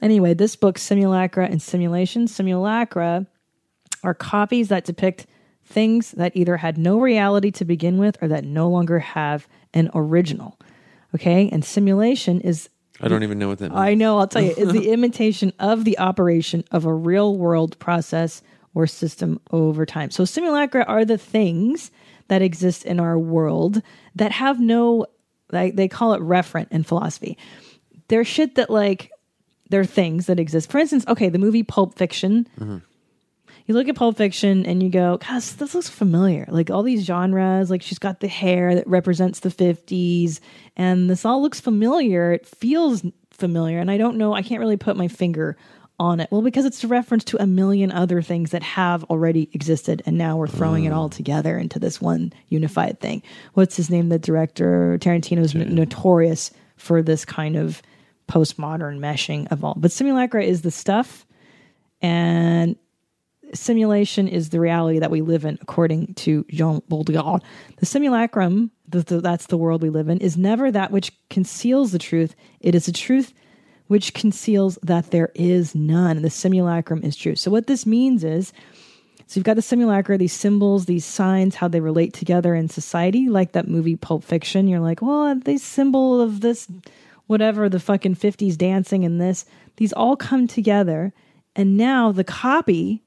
[0.01, 2.27] Anyway, this book, Simulacra and Simulation.
[2.27, 3.27] Simulacra
[4.03, 5.27] are copies that depict
[5.63, 9.89] things that either had no reality to begin with or that no longer have an
[9.93, 10.57] original.
[11.13, 12.69] Okay, and simulation is
[13.01, 13.79] I don't even know what that means.
[13.79, 17.77] I know, I'll tell you, is the imitation of the operation of a real world
[17.79, 18.41] process
[18.73, 20.11] or system over time.
[20.11, 21.91] So simulacra are the things
[22.27, 23.81] that exist in our world
[24.15, 25.05] that have no
[25.51, 27.37] like they call it referent in philosophy.
[28.07, 29.11] They're shit that like
[29.69, 30.71] they're things that exist.
[30.71, 32.47] For instance, okay, the movie Pulp Fiction.
[32.59, 32.77] Mm-hmm.
[33.67, 36.45] You look at Pulp Fiction and you go, gosh, this looks familiar.
[36.49, 40.39] Like all these genres, like she's got the hair that represents the 50s,
[40.75, 42.33] and this all looks familiar.
[42.33, 43.79] It feels familiar.
[43.79, 45.57] And I don't know, I can't really put my finger
[46.01, 46.27] on it.
[46.31, 50.17] Well, because it's a reference to a million other things that have already existed, and
[50.17, 50.95] now we're throwing it mm.
[50.95, 53.21] all together into this one unified thing.
[53.53, 54.09] What's his name?
[54.09, 57.83] The director, Tarantino's n- notorious for this kind of
[58.27, 59.75] postmodern meshing of all.
[59.77, 61.27] But Simulacra is the stuff,
[62.01, 62.75] and
[63.53, 67.43] simulation is the reality that we live in, according to Jean Baudrillard.
[67.77, 71.91] The simulacrum, the, the, that's the world we live in, is never that which conceals
[71.91, 72.33] the truth.
[72.59, 73.33] It is a truth
[73.91, 76.21] which conceals that there is none.
[76.21, 77.35] The simulacrum is true.
[77.35, 78.53] So, what this means is
[79.27, 83.27] So you've got the simulacra, these symbols, these signs, how they relate together in society,
[83.27, 84.69] like that movie Pulp Fiction.
[84.69, 86.69] You're like, well, this symbol of this,
[87.27, 89.43] whatever, the fucking 50s dancing and this,
[89.75, 91.11] these all come together.
[91.53, 93.03] And now the copy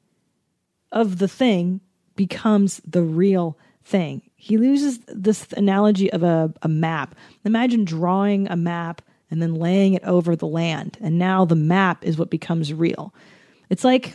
[0.93, 1.81] of the thing
[2.15, 4.21] becomes the real thing.
[4.37, 7.15] He uses this analogy of a, a map.
[7.43, 9.01] Imagine drawing a map
[9.35, 10.97] and then laying it over the land.
[11.01, 13.13] And now the map is what becomes real.
[13.69, 14.15] It's like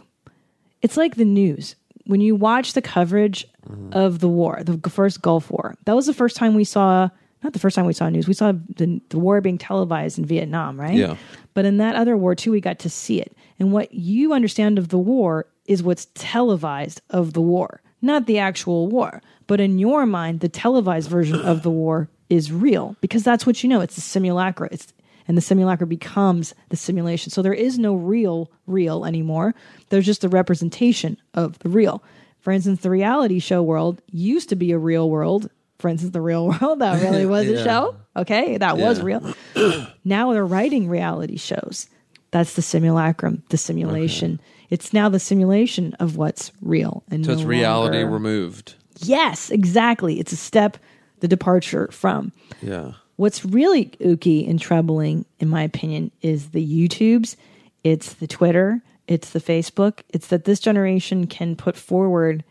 [0.81, 1.75] it's like the news.
[2.05, 3.45] When you watch the coverage
[3.91, 7.09] of the war, the first Gulf War, that was the first time we saw
[7.43, 8.27] not the first time we saw news.
[8.27, 10.95] We saw the, the war being televised in Vietnam, right?
[10.95, 11.17] Yeah.
[11.53, 13.35] But in that other war too, we got to see it.
[13.59, 18.39] And what you understand of the war is what's televised of the war, not the
[18.39, 19.21] actual war.
[19.47, 23.63] But in your mind, the televised version of the war is real because that's what
[23.63, 23.81] you know.
[23.81, 24.69] It's the simulacra.
[24.71, 24.93] It's
[25.29, 27.29] and the simulacra becomes the simulation.
[27.31, 29.55] So there is no real real anymore.
[29.89, 32.03] There's just a representation of the real.
[32.39, 35.49] For instance, the reality show world used to be a real world.
[35.77, 37.95] For instance, the real world that really was a show.
[38.17, 39.33] Okay, that was real.
[40.03, 41.87] now they're writing reality shows.
[42.31, 44.39] That's the simulacrum, the simulation.
[44.69, 48.75] It's now the simulation of what's real and So no it's reality longer- removed.
[49.01, 50.19] Yes, exactly.
[50.19, 50.77] It's a step,
[51.21, 52.31] the departure from.
[52.61, 52.93] Yeah.
[53.19, 57.35] What's really ooky and troubling, in my opinion, is the YouTubes,
[57.83, 60.03] it's the Twitter, it's the Facebook.
[60.07, 62.45] It's that this generation can put forward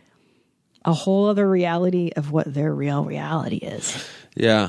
[0.85, 4.07] a whole other reality of what their real reality is.
[4.37, 4.69] Yeah.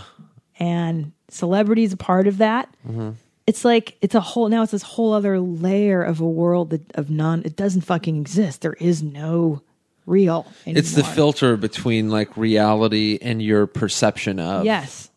[0.57, 2.73] And celebrity is a part of that.
[2.87, 3.09] Mm-hmm.
[3.45, 6.95] It's like it's a whole now it's this whole other layer of a world that
[6.95, 8.61] of non it doesn't fucking exist.
[8.61, 9.63] There is no
[10.05, 10.79] real anymore.
[10.79, 14.63] It's the filter between like reality and your perception of.
[14.63, 15.08] Yes.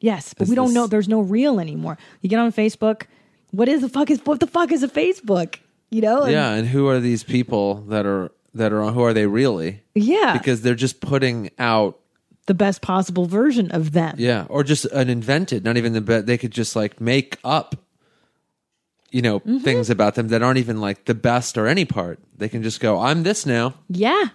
[0.00, 0.86] Yes, but Is we don't this- know.
[0.86, 1.98] There's no real anymore.
[2.22, 3.02] You get on Facebook.
[3.50, 5.56] What is the fuck is what the fuck is a Facebook?
[5.90, 6.22] You know?
[6.22, 9.82] And- Yeah, and who are these people that are that are who are they really?
[9.94, 10.32] yeah.
[10.38, 11.98] Because they're just putting out
[12.46, 14.14] the best possible version of them.
[14.18, 17.74] yeah, or just an invented, not even the be- they could just like make up
[19.10, 19.58] you know, Mm-hmm.
[19.60, 22.18] things about them that aren't even like the best or any part.
[22.36, 23.72] They can just go, "I'm this now.
[23.88, 24.26] Yeah.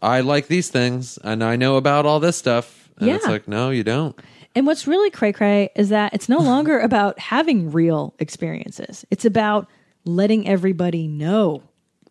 [0.00, 3.70] I like these things and I know about all this stuff." And it's like, "No,
[3.70, 4.18] you don't."
[4.58, 9.06] And what's really cray cray is that it's no longer about having real experiences.
[9.08, 9.68] It's about
[10.04, 11.62] letting everybody know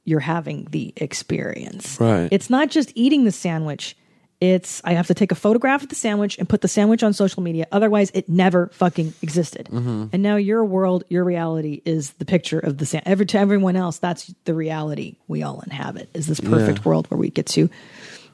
[0.05, 1.99] you're having the experience.
[1.99, 2.29] Right.
[2.31, 3.97] It's not just eating the sandwich.
[4.39, 7.11] It's I have to take a photograph of the sandwich and put the sandwich on
[7.11, 7.67] social media.
[7.73, 9.65] Otherwise, it never fucking existed.
[9.65, 10.05] Mm-hmm.
[10.13, 13.09] And now your world, your reality is the picture of the sandwich.
[13.11, 16.11] Every to everyone else, that's the reality we all inhabit.
[16.13, 17.69] Is this perfect world where we get to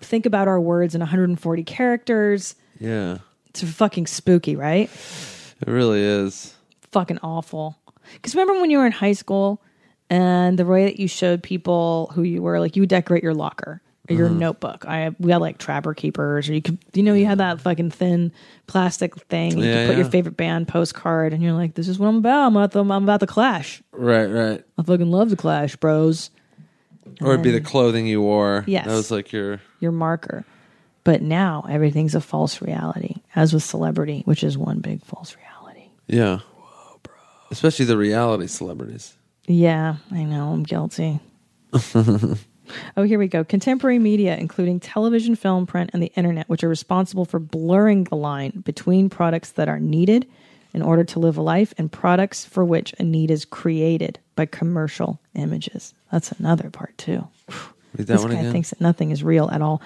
[0.02, 2.54] think about our words in 140 characters.
[2.80, 3.18] Yeah.
[3.54, 4.90] It's fucking spooky, right?
[5.62, 6.56] It really is.
[6.92, 7.78] Fucking awful.
[8.14, 9.62] Because remember when you were in high school
[10.10, 13.34] and the way that you showed people who you were, like you would decorate your
[13.34, 14.40] locker or your mm-hmm.
[14.40, 14.86] notebook.
[14.86, 17.92] I we had like trapper keepers, or you could, you know, you had that fucking
[17.92, 18.32] thin
[18.68, 19.58] plastic thing.
[19.58, 22.18] You Yeah, could put your favorite band postcard, and you're like, "This is what I'm
[22.18, 22.48] about.
[22.48, 23.82] I'm about the, I'm about the Clash.
[23.92, 24.64] Right, right.
[24.78, 26.32] I fucking love the Clash, bros."
[27.22, 28.64] Or it'd be the clothing you wore.
[28.66, 28.88] Yes.
[28.88, 30.46] That was like your Your marker.
[31.04, 35.90] But now everything's a false reality, as with celebrity, which is one big false reality.
[36.08, 36.40] Yeah.
[37.52, 39.16] Especially the reality celebrities.
[39.46, 40.54] Yeah, I know.
[40.54, 41.20] I'm guilty.
[42.96, 43.44] oh, here we go.
[43.44, 48.16] Contemporary media, including television, film, print, and the internet, which are responsible for blurring the
[48.16, 50.28] line between products that are needed
[50.74, 54.46] in order to live a life and products for which a need is created by
[54.46, 55.94] commercial images.
[56.12, 57.28] That's another part, too.
[57.96, 58.52] Read that This one guy again.
[58.52, 59.82] thinks that nothing is real at all.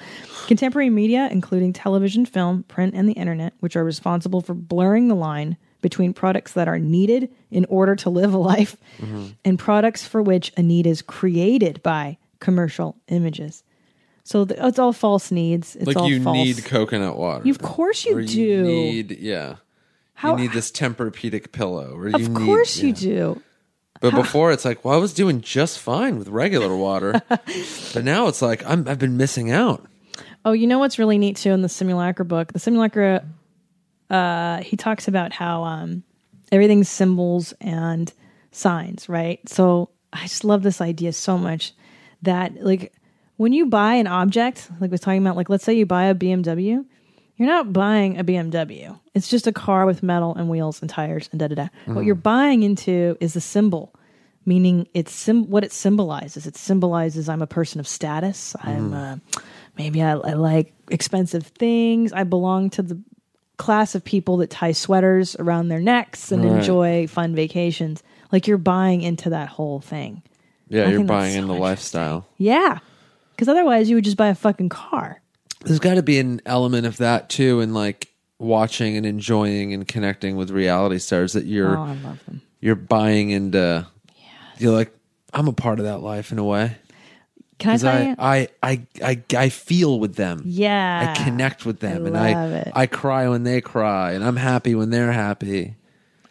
[0.48, 5.16] Contemporary media, including television, film, print, and the internet, which are responsible for blurring the
[5.16, 9.26] line between products that are needed in order to live a life Mm-hmm.
[9.46, 13.64] and products for which a need is created by commercial images.
[14.24, 15.76] So th- it's all false needs.
[15.76, 16.36] It's like all you false.
[16.36, 17.46] need coconut water.
[17.46, 18.64] You- of course you do.
[18.64, 19.56] need yeah.
[20.16, 21.94] How- you need this Tempur-Pedic pillow.
[21.96, 22.94] Or of you need- course you yeah.
[22.96, 23.42] do.
[24.00, 27.22] But before it's like, well, I was doing just fine with regular water.
[27.30, 29.88] but now it's like I'm I've been missing out.
[30.46, 32.54] Oh, you know what's really neat too in the Simulacra book?
[32.54, 33.26] The Simulacra,
[34.10, 36.04] uh, he talks about how um,
[36.52, 38.12] everything's symbols and
[38.52, 39.40] signs, right?
[39.50, 41.74] So I just love this idea so much
[42.22, 42.94] that, like,
[43.36, 46.06] when you buy an object, like I was talking about, like, let's say you buy
[46.06, 46.86] a BMW,
[47.38, 49.00] you're not buying a BMW.
[49.14, 51.68] It's just a car with metal and wheels and tires and da da da.
[51.86, 53.94] What you're buying into is a symbol,
[54.46, 56.46] meaning it's sim- what it symbolizes.
[56.48, 58.56] It symbolizes I'm a person of status.
[58.62, 59.18] I'm uh,
[59.78, 62.12] maybe I, I like expensive things.
[62.14, 63.02] I belong to the
[63.58, 66.58] class of people that tie sweaters around their necks and Right.
[66.60, 68.04] enjoy fun vacations.
[68.32, 70.22] Like you're buying into that whole thing.
[70.70, 72.28] Yeah, I you're buying so in the lifestyle.
[72.38, 72.80] Yeah.
[73.32, 75.22] Because otherwise, you would just buy a fucking car.
[75.68, 78.10] There's got to be an element of that too, and like
[78.40, 82.42] watching and enjoying and connecting with reality stars that you're Oh, I love them.
[82.62, 83.88] you're buying into.
[84.60, 84.92] You're like,
[85.34, 86.76] I'm a part of that life in a way.
[87.60, 88.16] Can I 'Cause tell you?
[88.20, 90.44] I, I, I, I, I feel with them.
[90.46, 91.16] yeah.
[91.16, 92.72] I connect with them, I and love I, it.
[92.76, 95.76] I cry when they cry, and I'm happy when they're happy.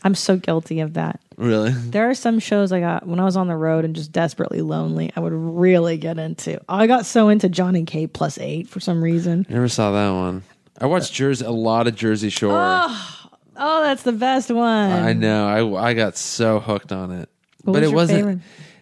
[0.06, 1.20] I'm so guilty of that.
[1.36, 4.10] Really, There are some shows I got when I was on the road and just
[4.12, 5.12] desperately lonely.
[5.16, 6.58] I would really get into.
[6.68, 9.44] I got so into Jon and Kate plus eight for some reason.
[9.50, 10.42] never saw that one.
[10.80, 12.52] I watched Jersey, a lot of Jersey Shore.
[12.54, 14.92] Oh, oh, that's the best one.
[14.92, 15.76] I know.
[15.76, 17.28] I I got so hooked on it,
[17.64, 18.18] What but was it your wasn't.
[18.18, 18.38] favorite?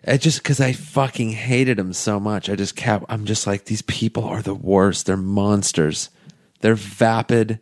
[0.07, 2.51] It just because I fucking hated them so much.
[2.51, 3.07] I just kept.
[3.09, 5.07] I'm just like these people are the worst.
[5.07, 6.11] They're monsters.
[6.61, 7.59] They're vapid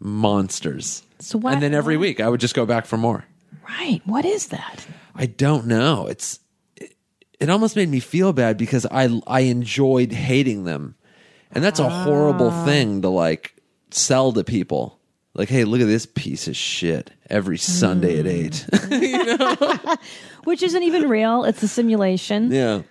[0.00, 1.02] monsters.
[1.24, 3.24] So why- and then every why- week I would just go back for more.
[3.68, 4.02] Right.
[4.04, 4.86] What is that?
[5.14, 6.06] I don't know.
[6.06, 6.38] It's
[6.76, 6.94] it,
[7.40, 10.96] it almost made me feel bad because I I enjoyed hating them,
[11.50, 12.64] and that's a horrible Ah.
[12.64, 13.54] thing to like
[13.90, 14.98] sell to people.
[15.36, 18.66] Like, hey, look at this piece of shit every Sunday at eight.
[18.90, 19.96] you know?
[20.44, 21.42] Which isn't even real.
[21.44, 22.52] It's a simulation.
[22.52, 22.82] yeah.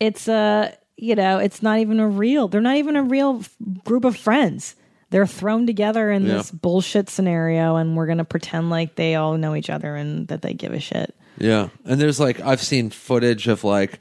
[0.00, 2.48] It's a, you know, it's not even a real.
[2.48, 3.54] They're not even a real f-
[3.84, 4.74] group of friends.
[5.10, 6.34] They're thrown together in Yeah.
[6.38, 10.42] this bullshit scenario, and we're gonna pretend like they all know each other and that
[10.42, 11.14] they give a shit.
[11.38, 14.00] Yeah, and there's like I've seen footage of like,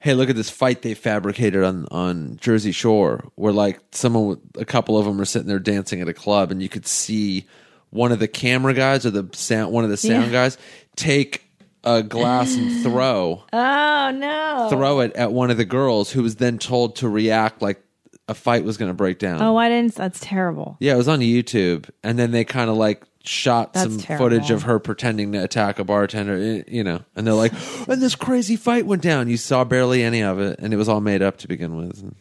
[0.00, 4.38] hey, look at this fight they fabricated on on Jersey Shore, where like someone, with-
[4.58, 7.44] a couple of them are sitting there dancing at a club, and you could see
[7.90, 10.32] one of the camera guys or the sound, one of the sound Yeah.
[10.32, 10.58] guys
[10.96, 11.42] take
[11.84, 14.68] a glass and throw Oh no!
[14.70, 17.80] throw it at one of the girls, who was then told to react like
[18.28, 19.40] a fight was going to break down.
[19.40, 19.94] Oh, I didn't.
[19.94, 20.76] That's terrible.
[20.80, 24.24] Yeah, it was on YouTube, and then they kind of like shot That's some terrible.
[24.24, 27.52] footage of her pretending to attack a bartender, you know, and they're like,
[27.88, 29.28] and this crazy fight went down.
[29.28, 32.14] You saw barely any of it, and it was all made up to begin with.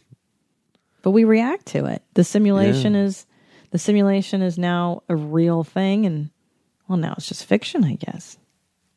[1.01, 2.01] But we react to it.
[2.15, 3.25] The simulation is
[3.71, 6.29] the simulation is now a real thing, and
[6.87, 8.37] well, now it's just fiction, I guess.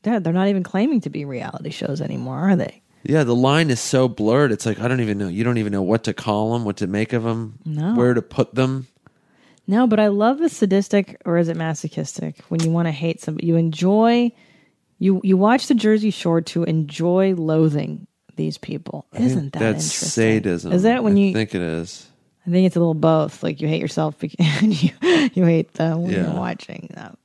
[0.02, 2.82] They're they're not even claiming to be reality shows anymore, are they?
[3.08, 4.52] Yeah, the line is so blurred.
[4.52, 5.28] It's like I don't even know.
[5.28, 7.94] You don't even know what to call them, what to make of them, No.
[7.94, 8.86] where to put them.
[9.66, 12.40] No, but I love the sadistic, or is it masochistic?
[12.48, 14.32] When you want to hate somebody, you enjoy.
[14.98, 18.06] You you watch the Jersey Shore to enjoy loathing
[18.36, 19.06] these people.
[19.14, 20.10] Isn't that That's interesting?
[20.42, 20.72] sadism.
[20.72, 21.32] Is that when I you?
[21.32, 22.06] think it is.
[22.46, 23.42] I think it's a little both.
[23.42, 24.90] Like you hate yourself bec- and you
[25.34, 26.24] you hate them when Yeah.
[26.30, 27.16] you're watching them.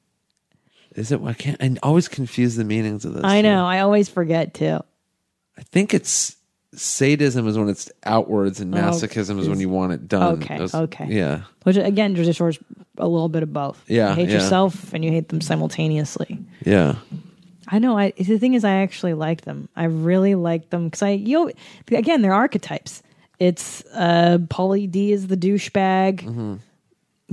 [0.96, 1.22] Is it?
[1.24, 1.62] I can't.
[1.62, 3.24] I always confuse the meanings of this.
[3.26, 3.66] I know.
[3.66, 4.80] I always forget too.
[5.58, 6.36] I think it's
[6.76, 10.42] sadism is when it's outwards, and Oh, masochism is when you want it done.
[10.42, 11.06] Okay, Those- okay.
[11.10, 11.44] Yeah.
[11.64, 12.60] Which again, Jersey Shore's
[12.98, 13.84] a little bit of both.
[13.88, 14.36] Yeah, you hate yeah.
[14.36, 16.40] yourself and you hate them simultaneously.
[16.66, 16.96] Yeah.
[17.68, 17.98] I know.
[17.98, 19.70] I the thing is, I actually like them.
[19.76, 21.52] I really like them because I you know
[21.98, 23.02] again they're archetypes.
[23.40, 26.54] It's uh Pauly D is the douchebag Mm-hmm.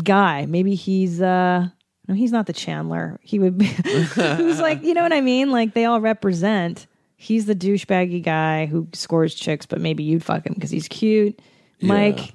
[0.05, 0.47] guy.
[0.47, 1.69] Maybe he's uh
[2.09, 3.19] no, he's not the Chandler.
[3.23, 3.67] He would be
[4.15, 5.51] who's like you know what I mean.
[5.51, 6.87] Like they all represent.
[7.23, 11.39] He's the douchebaggy guy who scores chicks, but maybe you'd fuck him because he's cute.
[11.83, 12.33] Mike,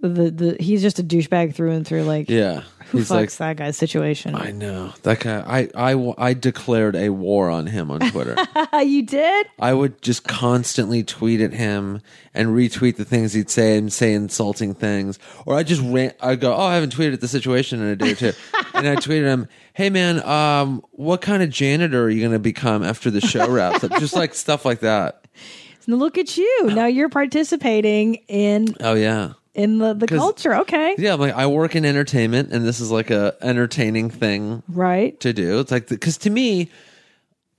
[0.00, 2.02] the the he's just a douchebag through and through.
[2.04, 2.62] Like Yeah.
[2.90, 4.34] who He's fucks like, that guy's situation?
[4.34, 5.68] I know that guy.
[5.74, 8.36] I, I, I declared a war on him on Twitter.
[8.82, 9.46] you did.
[9.58, 12.00] I would just constantly tweet at him
[12.32, 15.18] and retweet the things he'd say and say insulting things.
[15.44, 17.96] Or I just ran, I'd go, Oh, I haven't tweeted at the situation in a
[17.96, 18.32] day or two.
[18.74, 22.38] and I tweeted him, Hey man, um, what kind of janitor are you going to
[22.38, 23.90] become after the show wraps up?
[23.98, 25.24] Just like stuff like that.
[25.86, 26.64] Look at you.
[26.64, 29.32] Now you're participating in Oh yeah.
[29.58, 30.54] In the, the 'Cause- culture.
[30.56, 30.94] Okay.
[30.98, 31.12] Yeah.
[31.14, 35.18] I'm like, I work in entertainment and this is like a entertaining thing Right.
[35.20, 35.60] to do.
[35.60, 36.70] It's like because to me,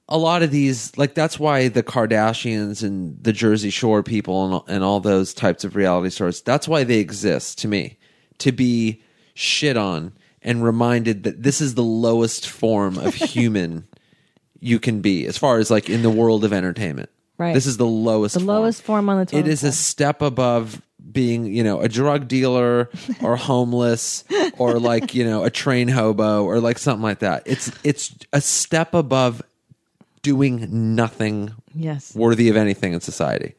[0.08, 4.76] a lot of these like that's why the Kardashians and the Jersey Shore people and
[4.76, 6.42] and all those types of reality stars.
[6.42, 7.98] That's why they exist to me
[8.40, 9.04] to be
[9.36, 13.86] shit on and reminded that this is the lowest form of human
[14.62, 17.10] you can be as far as like in the world of entertainment.
[17.38, 17.54] Right.
[17.54, 18.34] This is the lowest.
[18.36, 19.72] The lowest form on the totem It is a pole.
[19.74, 20.82] step above
[21.12, 22.90] being, you know, a drug dealer
[23.22, 24.24] or homeless
[24.58, 27.44] or like, you know, a train hobo or like something like that.
[27.46, 29.42] It's it's a step above
[30.22, 32.14] doing nothing Yes.
[32.16, 33.56] worthy of anything in society.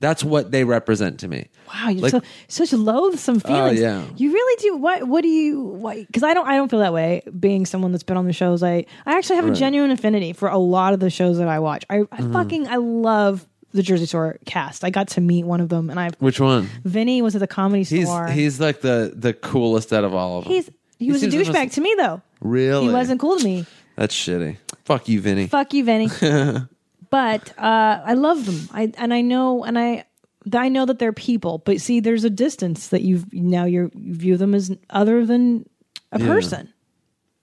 [0.00, 1.46] That's what they represent to me.
[1.72, 3.78] Wow, you're Like- Oh, so such loathsome feelings.
[3.80, 4.02] yeah.
[4.16, 4.76] You really do.
[4.76, 5.60] What What do you?
[5.60, 6.04] Why?
[6.04, 6.46] Because I don't.
[6.48, 7.22] I don't feel that way.
[7.38, 10.48] Being someone that's been on the shows, I I actually have a genuine affinity for
[10.48, 11.84] a lot of the shows that I watch.
[11.88, 12.32] I, I Mm-hmm.
[12.32, 14.84] fucking I love the Jersey Shore cast.
[14.84, 16.68] I got to meet one of them, and I Which one?
[16.84, 18.28] Vinny was at the comedy He's store.
[18.28, 20.52] he's like the the coolest out of all of them.
[20.52, 22.22] He's he was a douchebag most- to me though.
[22.40, 23.66] really He wasn't cool to me.
[23.96, 24.56] That's shitty.
[24.84, 25.46] Fuck you, Vinny.
[25.48, 26.08] Fuck you, Vinny.
[27.10, 28.68] but uh, I love them.
[28.72, 30.04] I and I know, and I
[30.52, 34.14] I know that they're people, but see, there's a distance that you now you're, you
[34.14, 35.68] view them as other than
[36.10, 36.26] a Yeah.
[36.26, 36.72] person.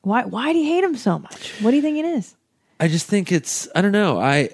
[0.02, 0.24] Why?
[0.26, 1.54] Why do you hate them so much?
[1.62, 2.36] What do you think it is?
[2.80, 4.20] I just think it's I don't know.
[4.20, 4.50] I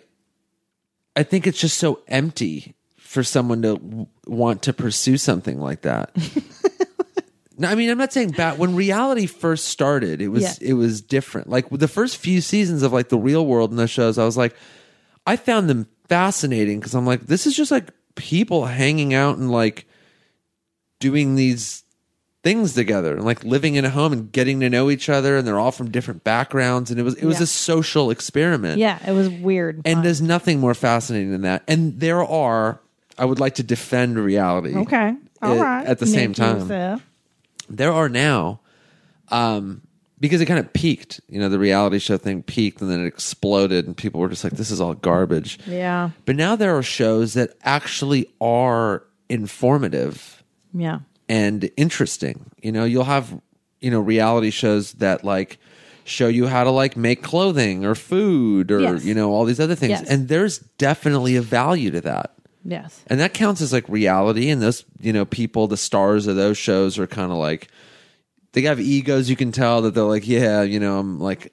[1.16, 5.82] I think it's just so empty for someone to w- want to pursue something like
[5.82, 6.12] that.
[7.58, 8.60] no, I mean I'm not saying bad.
[8.60, 10.70] When reality first started, it was Yeah.
[10.70, 11.50] it was different.
[11.50, 14.36] Like the first few seasons of like the Real World and those shows, I was
[14.36, 14.56] like,
[15.26, 19.50] I found them fascinating because I'm like, this is just like people hanging out and
[19.50, 19.88] like
[21.00, 21.84] doing these
[22.46, 25.48] things together and like living in a home and getting to know each other and
[25.48, 27.44] they're all from different backgrounds and it was it was Yeah.
[27.44, 29.78] a social experiment Yeah, it was weird.
[29.84, 30.04] and Fun.
[30.04, 32.80] there's nothing more fascinating than that and there are
[33.18, 35.88] i would like to defend reality okay, all uh, right.
[35.88, 37.02] at the same time Youssef.
[37.68, 38.60] there are now
[39.30, 39.82] um
[40.20, 43.08] because it kind of peaked you know the reality show thing peaked and then it
[43.08, 46.84] exploded and people were just like this is all garbage Yeah, but now there are
[46.84, 50.44] shows that actually are informative
[50.78, 52.50] yeah, and interesting.
[52.62, 53.40] You know, you'll have,
[53.80, 55.58] you know, reality shows that like
[56.04, 59.06] show you how to like make clothing or food or, Yes.
[59.06, 59.90] you know, all these other things.
[60.02, 60.10] Yes.
[60.10, 62.32] And there's definitely a value to that.
[62.64, 63.04] yes.
[63.08, 64.50] And that counts as like reality.
[64.50, 67.70] And those, you know, people, the stars of those shows are kind of like,
[68.54, 69.30] they have egos.
[69.30, 71.52] You can tell that they're like, yeah, you know, I'm like,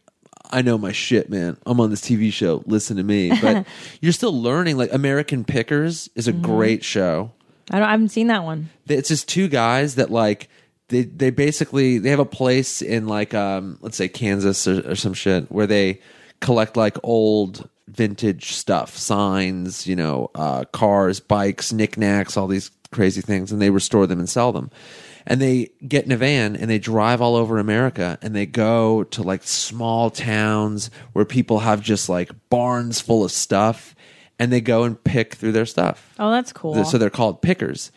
[0.50, 1.56] I know my shit, man.
[1.64, 2.62] I'm on this TV show.
[2.66, 3.32] Listen to me.
[3.40, 3.66] But
[4.02, 4.76] you're still learning.
[4.76, 6.42] Like American Pickers is a Mm-hmm.
[6.42, 7.32] great show
[7.70, 7.88] I don't.
[7.88, 8.70] I haven't seen that one.
[8.88, 10.48] it's just two guys that like
[10.88, 14.94] they they basically they have a place in like um let's say Kansas or, or
[14.94, 16.00] some shit where they
[16.40, 23.20] collect like old vintage stuff signs you know uh cars bikes knickknacks all these crazy
[23.20, 24.70] things and they restore them and sell them
[25.26, 29.04] and they get in a van and they drive all over America and they go
[29.04, 33.94] to like small towns where people have just like barns full of stuff
[34.42, 36.84] and they go and pick through their stuff Oh, that's cool.
[36.84, 37.92] so they're called pickers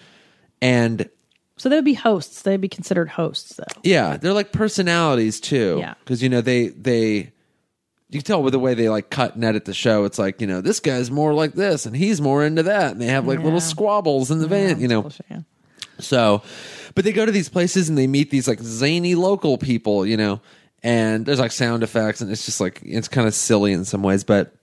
[0.62, 1.10] and
[1.58, 2.42] So they would be hosts.
[2.42, 3.82] They'd be considered hosts, though.
[3.84, 5.96] yeah they're like personalities too Yeah.
[6.00, 7.32] because you know they they
[8.12, 10.40] you can tell with the way they like cut and edit the show it's like
[10.42, 13.28] you know this guy's more like this and he's more into that and they have
[13.28, 13.46] like Yeah.
[13.46, 15.40] little squabbles in the van you know Bullshit, yeah.
[16.00, 16.42] so
[16.94, 20.18] but they go to these places and they meet these like zany local people you
[20.18, 20.40] know
[20.84, 24.04] and there's like sound effects and it's just like it's kind of silly in some
[24.04, 24.54] ways but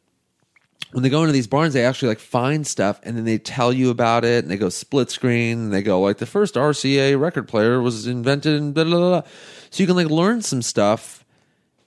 [0.93, 3.73] when they go into these barns, they actually like find stuff and then they tell
[3.73, 7.19] you about it and they go split screen and they go like the first RCA
[7.21, 9.23] record player was invented and blah, blah, blah.
[9.71, 11.25] So you can like learn some stuff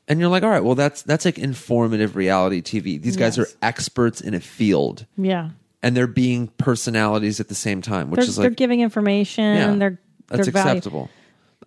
[0.08, 3.02] and you're like, all right, well that's that's like informative reality TV.
[3.02, 3.48] These guys Yes.
[3.54, 5.50] are experts in a field Yeah.
[5.84, 9.44] and they're being personalities at the same time, which They're, is like they're giving information.
[9.56, 11.10] yeah, They're that's they're value- acceptable.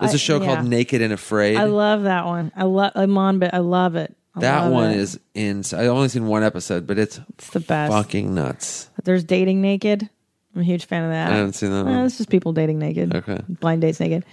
[0.01, 0.55] There's I- a show yeah.
[0.55, 1.57] called Naked and Afraid.
[1.57, 2.53] I love that one.
[2.57, 2.93] I love.
[2.95, 4.15] I'm on, but I love it.
[4.37, 4.97] I that love one it.
[4.99, 5.61] is in.
[5.73, 7.93] I've only seen one episode, but it's It's the best.
[7.93, 8.89] fucking nuts.
[9.05, 10.09] There's dating naked.
[10.55, 11.31] I'm a huge fan of that.
[11.33, 12.07] I haven't seen that Eh, one.
[12.07, 13.15] it's just people dating naked.
[13.15, 13.39] Okay.
[13.49, 14.25] Blind dates naked.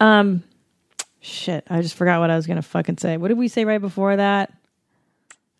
[0.00, 0.42] Um,
[1.20, 1.64] shit.
[1.70, 3.16] I just forgot what I was gonna fucking say.
[3.16, 4.52] What did we say right before that?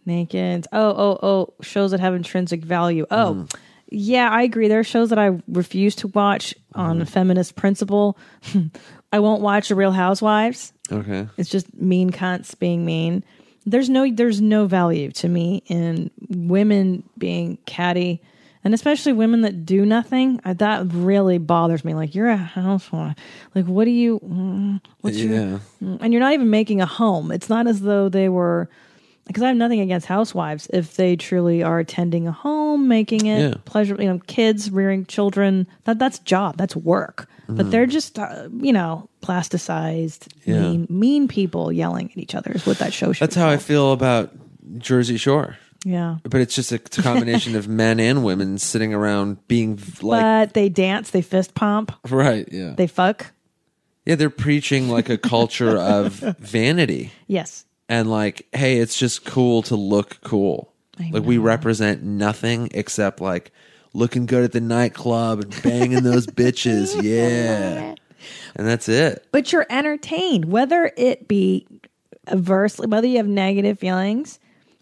[0.05, 0.67] Naked.
[0.73, 1.55] Oh, oh, oh.
[1.63, 3.07] Shows that have intrinsic value.
[3.11, 3.55] Oh, Mm.
[3.89, 4.29] yeah.
[4.31, 4.67] I agree.
[4.69, 7.03] There are shows that I refuse to watch on Mm-hmm.
[7.03, 8.19] a feminist principle.
[9.13, 10.73] I won't watch The Real Housewives.
[10.91, 11.29] Okay.
[11.37, 13.23] It's just mean cunts being mean.
[13.67, 18.21] There's no there's no value to me in women being catty,
[18.65, 20.41] and especially women that do nothing.
[20.45, 21.95] I, that really bothers me.
[21.95, 23.17] Like you're a housewife.
[23.55, 24.19] Like what do you?
[24.21, 25.33] mm, What's your?
[25.33, 25.59] Yeah.
[26.01, 27.31] And you're not even making a home.
[27.31, 28.69] It's not as though they were.
[29.27, 33.41] Because I have nothing against housewives if they truly are attending a home, making it
[33.41, 33.55] Yeah.
[33.65, 33.97] pleasure.
[33.99, 35.67] You know, kids rearing children.
[35.85, 36.57] That that's job.
[36.57, 37.29] That's work.
[37.49, 40.29] But they're just uh, you know plasticized.
[40.45, 40.61] Yeah.
[40.61, 43.13] mean mean people yelling at each other is what that show.
[43.13, 44.33] That's how I feel about
[44.79, 45.57] Jersey Shore.
[45.85, 46.19] Yeah.
[46.23, 50.69] But it's just a combination of men and women sitting around being like but they
[50.69, 52.75] dance, they fist pump, right, yeah.
[52.77, 53.33] they fuck.
[54.07, 57.65] yeah, they're preaching like a culture of vanity Yes.
[57.93, 60.73] And like hey, it's just cool to look cool.
[60.99, 61.43] I Like we know.
[61.43, 63.53] represent nothing except like
[63.93, 67.01] looking good at the nightclub and banging those bitches.
[67.03, 67.95] Yeah.
[68.57, 69.27] And that's it.
[69.31, 71.67] But you're entertained, whether it be
[72.29, 74.39] aversely, whether you have negative feelings,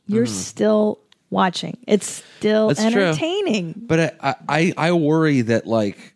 [0.07, 0.33] you're mm-hmm.
[0.33, 1.01] still
[1.31, 1.79] watching.
[1.89, 2.69] It's still.
[2.69, 3.03] That's true.
[3.03, 3.75] entertaining.
[3.77, 6.15] But I, I I worry that like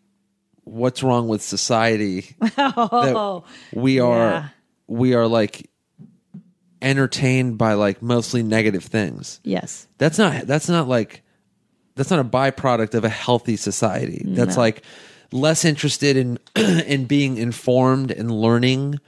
[0.62, 3.42] what's wrong with society oh,
[3.72, 4.48] that we are Oh, yeah.
[4.86, 5.70] we are like
[6.84, 9.40] entertained by like mostly negative things.
[9.42, 9.88] Yes.
[9.98, 11.22] That's not that's not like
[11.96, 14.22] that's not a byproduct of a healthy society.
[14.24, 14.62] That's No.
[14.62, 14.82] like
[15.32, 19.00] less interested in in being informed and learning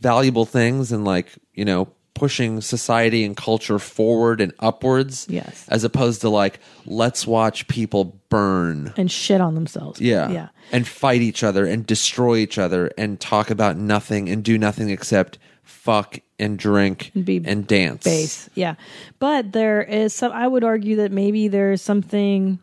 [0.00, 5.26] valuable things and like, you know, pushing society and culture forward and upwards.
[5.28, 5.64] Yes.
[5.68, 8.92] As opposed to like, let's watch people burn.
[8.96, 10.00] and shit on themselves.
[10.00, 10.30] Yeah.
[10.30, 10.48] Yeah.
[10.72, 14.90] And fight each other and destroy each other and talk about nothing and do nothing
[14.90, 18.04] except fuck and drink and, be dance.
[18.04, 18.50] Base.
[18.54, 18.74] Yeah.
[19.18, 22.58] But there is some, I would argue that maybe there's something,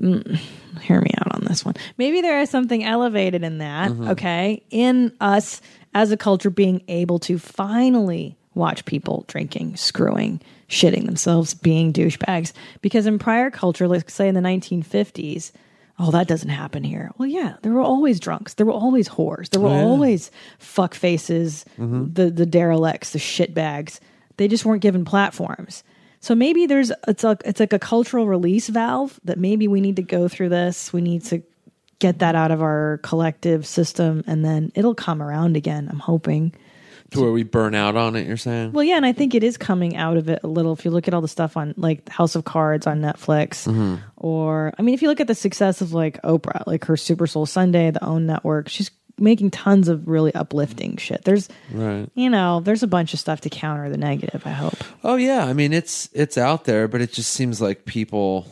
[0.00, 0.38] mm,
[0.80, 1.74] hear me out on this one.
[1.96, 4.08] Maybe there is something elevated in that, Mm-hmm.
[4.10, 5.60] okay, in us
[5.94, 12.52] as a culture being able to finally watch people drinking, screwing, shitting themselves, being douchebags.
[12.82, 15.52] Because in prior culture, like say in the 1950s,
[15.98, 17.10] oh, that doesn't happen here.
[17.18, 18.54] Well, yeah, there were always drunks.
[18.54, 19.50] There were always whores.
[19.50, 22.12] There were oh, always fuck faces, mm-hmm.
[22.12, 23.98] the, the derelicts, the shitbags.
[24.36, 25.82] They just weren't given platforms.
[26.20, 29.96] So maybe there's it's like it's like a cultural release valve that maybe we need
[29.96, 30.92] to go through this.
[30.92, 31.42] We need to
[32.00, 36.54] get that out of our collective system and then it'll come around again, I'm hoping.
[37.12, 38.72] To where we burn out on it, you're saying?
[38.72, 40.74] Well, yeah, and I think it is coming out of it a little.
[40.74, 43.94] If you look at all the stuff on like House of Cards on Netflix, Mm-hmm.
[44.18, 47.26] or I mean, if you look at the success of like Oprah, like her Super
[47.26, 51.24] Soul Sunday, the OWN network, she's making tons of really uplifting shit.
[51.24, 52.08] There's, Right.
[52.14, 54.42] you know, there's a bunch of stuff to counter the negative.
[54.44, 54.74] I hope.
[55.02, 58.46] Oh yeah, I mean it's it's out there, but it just seems like people.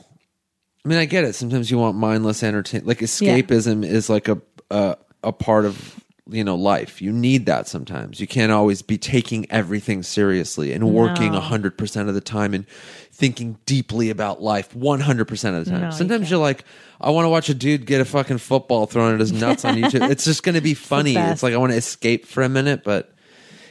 [0.84, 1.34] I mean, I get it.
[1.34, 2.86] Sometimes you want mindless entertainment.
[2.88, 4.40] Like escapism is like a,
[4.70, 7.00] a a part of you know life.
[7.00, 8.20] You need that sometimes.
[8.20, 11.40] You can't always be taking everything seriously and working No.
[11.40, 12.66] hundred percent of the time and
[13.12, 15.80] thinking deeply about life one hundred percent of the time.
[15.82, 16.30] No, sometimes can't.
[16.32, 16.64] you're like,
[17.00, 19.76] I want to watch a dude get a fucking football thrown at his nuts on
[19.76, 20.08] YouTube.
[20.10, 21.14] It's just going to be funny.
[21.14, 21.32] best.
[21.34, 23.12] it's like I want to escape for a minute, but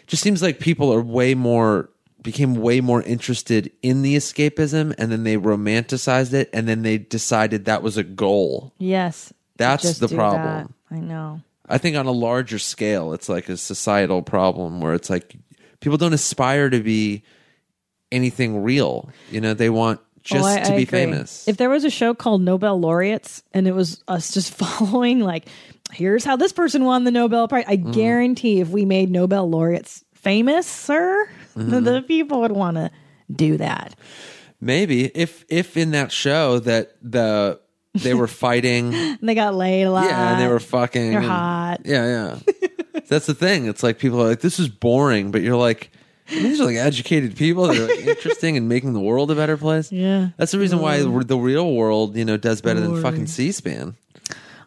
[0.02, 1.90] it just seems like people are way more
[2.22, 6.98] became way more interested in the escapism and then they romanticized it and then they
[6.98, 8.74] decided that was a goal.
[8.80, 10.74] Yes, That's the problem.
[10.90, 10.96] that.
[10.96, 11.42] I know.
[11.68, 15.36] I think on a larger scale it's like a societal problem where it's like
[15.80, 17.24] people don't aspire to be
[18.12, 19.10] anything real.
[19.32, 21.48] You know, they want oh, just Oh, I- to be famous.
[21.48, 25.48] If there was a show called Nobel Laureates and it was us just following, like,
[25.92, 27.92] here's how this person won the Nobel Prize, I mm-hmm.
[27.92, 31.84] guarantee if we made Nobel Laureates famous, sir, mm-hmm.
[31.84, 32.92] the people would want to
[33.32, 33.96] do that.
[34.62, 37.60] Maybe if if in that show that the
[37.96, 40.06] they were fighting And they got laid a lot.
[40.06, 41.12] Yeah, and they were fucking.
[41.12, 41.82] They're and- hot.
[41.86, 42.68] Yeah, yeah.
[43.08, 43.66] That's the thing.
[43.66, 45.92] It's like people are like, "This is boring," but you're like,
[46.30, 47.68] "These are like educated people.
[47.68, 50.30] They're like interesting and making the world a better place." Yeah.
[50.38, 53.96] that's the reason why the real world, you know, does better than fucking C-SPAN.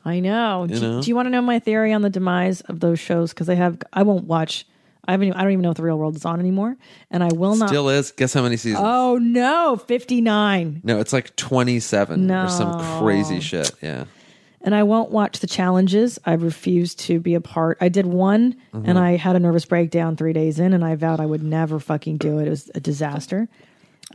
[0.04, 0.66] I know.
[0.68, 1.02] Do, know?
[1.02, 3.30] do you want to know my theory on the demise of those shows?
[3.30, 4.66] Because I have, I won't watch.
[5.08, 5.28] I haven't.
[5.28, 6.76] even- I don't even know if the Real World is on anymore,
[7.10, 7.70] and I will not.
[7.70, 8.12] Still is.
[8.12, 8.84] Guess how many seasons?
[8.86, 10.80] oh no, fifty nine.
[10.84, 13.72] No, it's like 27 or some crazy shit.
[13.82, 14.04] Yeah.
[14.60, 16.18] and I won't watch the challenges.
[16.26, 17.78] I refuse to be a part.
[17.80, 18.88] I did one Mm-hmm.
[18.88, 21.78] and I had a nervous breakdown three days in, and I vowed I would never
[21.80, 22.46] fucking do it.
[22.46, 23.48] It was a disaster.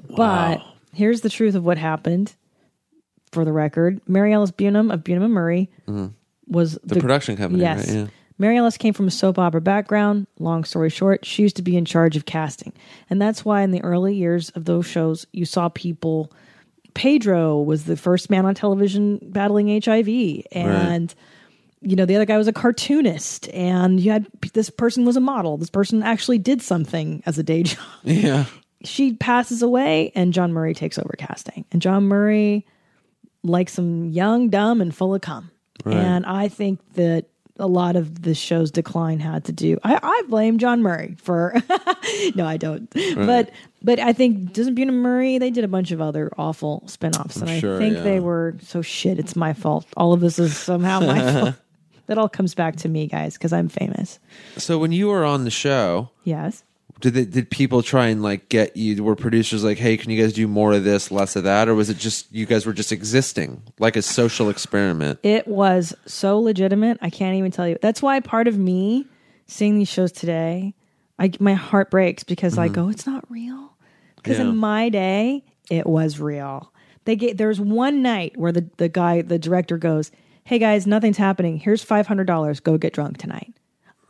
[0.10, 0.62] But
[0.94, 2.34] here's the truth of what happened.
[3.32, 5.72] For the record, Mary Ellis Bunim of Bunim and Murray
[6.48, 6.88] was Mm-hmm.
[6.88, 7.88] The, production company, Yes.
[7.90, 7.98] right?
[7.98, 8.08] Yeah.
[8.38, 10.28] Mary Ellis came from a soap opera background.
[10.40, 12.74] Long story short, she used to be in charge of casting.
[13.10, 16.32] And that's why in the early years of those shows, you saw people.
[16.94, 20.46] Pedro was the first man on television battling HIV.
[20.52, 21.14] And,
[21.82, 23.50] you know, the other guy was a cartoonist.
[23.50, 25.58] And you had this person was a model.
[25.58, 28.46] This person actually did something as a day job Yeah.
[28.84, 31.66] she passes away and John Murray takes over casting.
[31.72, 32.66] And John Murray
[33.44, 35.50] likes him young, dumb, and full of cum.
[35.86, 37.26] And I think that
[37.58, 39.78] a lot of the show's decline had to do.
[39.84, 41.56] I, I blame John Murray for.
[42.36, 42.90] no, I don't.
[43.16, 43.52] But
[43.82, 45.38] but I think doesn't Bunim Murray?
[45.38, 48.04] They did a bunch of other awful spinoffs, and sure, I think yeah.
[48.04, 49.20] they were so shit.
[49.20, 49.86] It's my fault.
[49.98, 51.56] All of this is somehow my fault.
[52.08, 54.20] That all comes back to me, guys, because I'm famous.
[54.58, 56.64] So when you were on the show, Yes.
[57.04, 59.04] Did they, did people try and like get you?
[59.04, 61.76] Were producers like, "Hey, can you guys do more of this, less of that," or
[61.76, 65.20] was it just you guys were just existing like a social experiment?
[65.22, 66.98] It was so legitimate.
[67.02, 67.78] I can't even tell you.
[67.82, 69.06] That's why part of me
[69.48, 70.76] seeing these shows today,
[71.20, 72.88] I my heart breaks because I go, mm-hmm.
[72.88, 73.74] oh, it's not real.
[74.16, 74.46] Because Yeah.
[74.46, 76.72] in my day, it was real.
[77.04, 80.10] They get there's one night where the the guy, the director goes,
[80.46, 81.58] "Hey guys, nothing's happening.
[81.58, 82.62] Here's five hundred dollars.
[82.62, 83.54] Go get drunk tonight."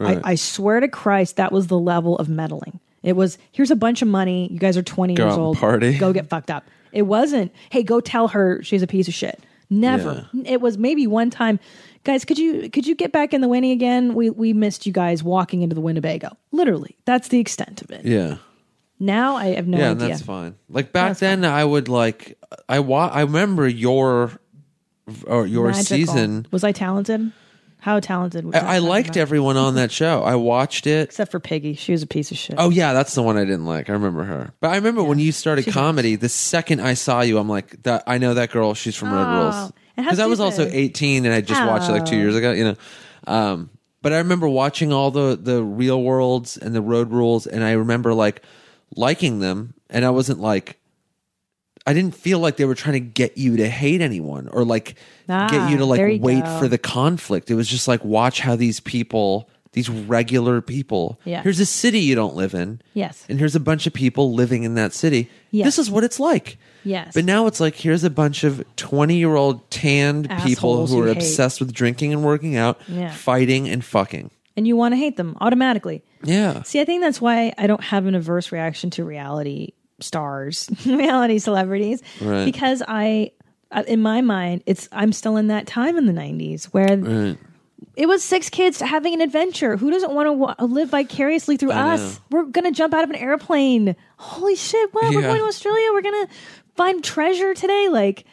[0.06, 2.80] I, I swear to Christ, that was the level of meddling.
[3.02, 4.48] It was here's a bunch of money.
[4.52, 5.58] You guys are twenty Go years old.
[5.58, 5.98] party.
[5.98, 6.66] Go get fucked up.
[6.92, 7.52] It wasn't.
[7.70, 9.44] Hey, go tell her she's a piece of shit.
[9.70, 10.30] Never.
[10.46, 11.60] It was maybe one time.
[12.04, 14.14] Guys, could you could you get back in the Winnie again?
[14.14, 16.38] We we missed you guys walking into the Winnebago.
[16.52, 18.06] Literally, that's the extent of it.
[18.06, 18.38] Yeah.
[19.00, 20.08] Now I have no yeah, idea.
[20.10, 20.56] that's fine.
[20.70, 22.38] Like back That's then, I would like
[22.70, 24.32] I wa- I remember your
[25.28, 25.84] or your Magical.
[25.98, 26.46] season.
[26.52, 27.32] Was I talented?
[27.84, 29.18] How talented was I, I liked about?
[29.18, 30.24] everyone on that show.
[30.24, 31.04] I watched it.
[31.10, 31.74] except for Piggy.
[31.76, 32.56] She was a piece of shit.
[32.58, 33.90] Oh yeah, that's the one I didn't like.
[33.90, 34.54] I remember her.
[34.62, 38.04] But I remember when you started comedy, the second I saw you, I'm like, that
[38.08, 38.74] I know that girl.
[38.74, 39.72] She's from Road Oh, Rules.
[39.98, 42.54] Because I was also 18 and I just watched it like two years ago.
[42.54, 42.76] You know,
[43.28, 43.70] um,
[44.02, 47.74] but I remember watching all the the Real Worlds and the Road Rules, and I
[47.74, 48.44] remember like
[48.96, 50.80] liking them, and I wasn't like.
[51.86, 54.96] I didn't feel like they were trying to get you to hate anyone or like
[55.28, 56.60] Ah, get you to like you wait go.
[56.60, 57.52] for the conflict.
[57.52, 61.20] It was just like watch how these people, these regular people.
[61.26, 61.42] Yeah.
[61.44, 62.82] Here's a city you don't live in.
[62.94, 63.26] Yes.
[63.28, 65.30] And here's a bunch of people living in that city.
[65.52, 65.66] Yes.
[65.66, 66.58] This is what it's like.
[66.86, 67.14] Yes.
[67.14, 71.08] But now it's like here's a bunch of 20 year old tanned people who are
[71.08, 71.18] hate.
[71.18, 73.12] obsessed with drinking and working out, Yeah.
[73.12, 74.32] fighting and fucking.
[74.56, 76.04] and you want to hate them automatically.
[76.24, 76.62] Yeah.
[76.64, 79.72] See, I think that's why I don't have an averse reaction to reality
[80.04, 82.46] stars, reality celebrities, Right.
[82.46, 83.32] because I,
[83.72, 87.38] uh, in my mind, it's I'm still in that time in the '90s where Right.
[87.96, 89.78] it was six kids having an adventure.
[89.78, 92.20] Who doesn't want to wa- live vicariously through I us?
[92.30, 92.38] know.
[92.38, 93.96] We're gonna jump out of an airplane.
[94.18, 94.94] Holy shit!
[94.94, 95.90] Wow, we're going to Australia.
[95.94, 96.28] We're gonna
[96.76, 97.90] find treasure today.
[97.90, 98.26] Like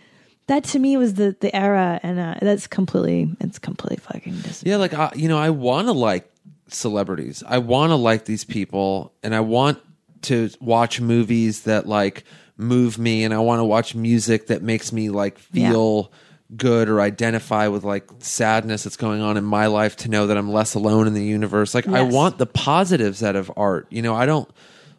[0.46, 4.76] that to me was the the era, and uh, that's completely it's completely fucking Yeah,
[4.76, 6.30] like I, you know, I want to like
[6.68, 7.42] celebrities.
[7.46, 9.78] I want to like these people, and I want
[10.22, 12.24] to watch movies that like
[12.56, 16.12] move me, and I want to watch music that makes me like feel
[16.56, 20.36] good or identify with like sadness that's going on in my life to know that
[20.36, 21.74] I'm less alone in the universe.
[21.74, 23.86] Like I want the positives out of art.
[23.90, 24.50] You know, I don't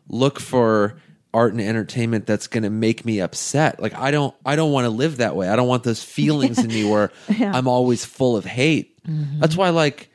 [0.07, 0.95] look for
[1.34, 3.81] art and entertainment that's going to make me upset.
[3.81, 5.49] Like I don't I don't want to live that way.
[5.49, 9.02] I don't want those feelings in me where I'm always full of hate.
[9.06, 9.39] Mm-hmm.
[9.39, 10.10] That's why like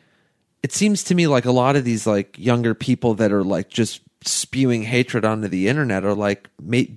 [0.62, 3.68] it seems to me like a lot of these like younger people that are like
[3.68, 6.90] just spewing hatred onto the internet are like may,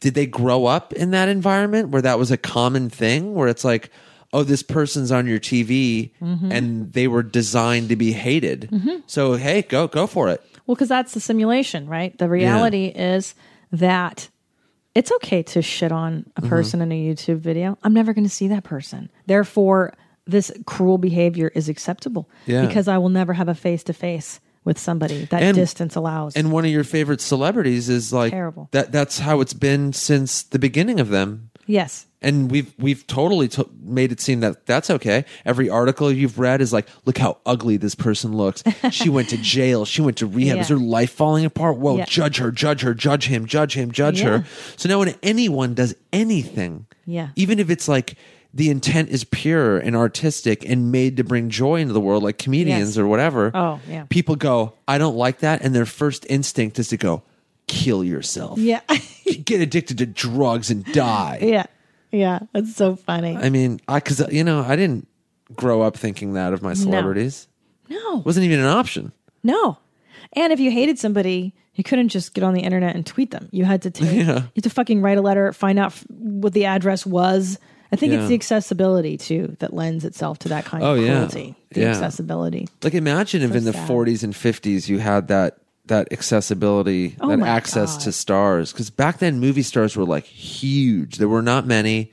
[0.00, 3.64] did they grow up in that environment where that was a common thing where it's
[3.64, 3.90] like
[4.32, 8.68] oh this person's on your TV and they were designed to be hated
[9.06, 12.16] so hey go go for it Well, because that's the simulation, right?
[12.18, 13.34] The reality is
[13.72, 14.28] that
[14.94, 16.46] it's okay to shit on Mm-hmm.
[16.46, 17.76] a person in a YouTube video.
[17.82, 19.10] I'm never going to see that person.
[19.26, 19.92] Therefore,
[20.26, 22.66] this cruel behavior is acceptable Yeah.
[22.66, 26.34] because I will never have a face to face with somebody that And- distance allows.
[26.36, 28.68] and one of your favorite celebrities is like Terrible.
[28.72, 32.06] that that's how it's been since the beginning of them yes.
[32.22, 35.24] and we've we've totally to- made it seem that that's okay.
[35.44, 38.62] Every article you've read is like, look how ugly this person looks.
[38.90, 39.84] She went to jail.
[39.84, 40.58] She went to rehab.
[40.58, 41.76] Is her life falling apart?
[41.78, 41.98] Whoa!
[41.98, 42.04] Yeah.
[42.06, 44.28] Judge her, judge her, judge him, judge him, judge Yeah.
[44.38, 44.44] her.
[44.76, 47.28] So now when anyone does anything, Yeah.
[47.36, 48.16] even if it's like
[48.56, 52.38] the intent is pure and artistic and made to bring joy into the world, like
[52.38, 52.98] comedians Yes.
[52.98, 53.50] or whatever.
[53.52, 54.06] Oh, yeah.
[54.08, 57.22] People go, I don't like that, and their first instinct is to go,
[57.66, 58.58] kill yourself.
[58.58, 58.80] Yeah.
[59.44, 61.38] Get addicted to drugs and die.
[61.42, 61.66] yeah.
[62.12, 62.38] Yeah.
[62.52, 63.36] That's so funny.
[63.36, 65.08] I mean, I because you know I didn't
[65.56, 67.48] grow up thinking that of my celebrities.
[67.88, 68.20] no.
[68.20, 69.10] It wasn't even an option.
[69.42, 69.78] No.
[70.34, 73.48] And if you hated somebody, you couldn't just get on the internet and tweet them.
[73.50, 76.52] You had to take, you had to fucking write a letter, find out f- what
[76.52, 77.58] the address was.
[77.94, 78.18] I think Yeah.
[78.22, 81.26] it's the accessibility too that lends itself to that kind Oh, of yeah.
[81.26, 81.90] The Yeah.
[81.90, 82.66] accessibility.
[82.82, 87.28] Like imagine if So in the 40s and 50s you had that that accessibility, Oh
[87.28, 88.00] that access God.
[88.04, 88.72] to stars.
[88.72, 91.18] Because back then movie stars were like huge.
[91.18, 92.10] There were not many,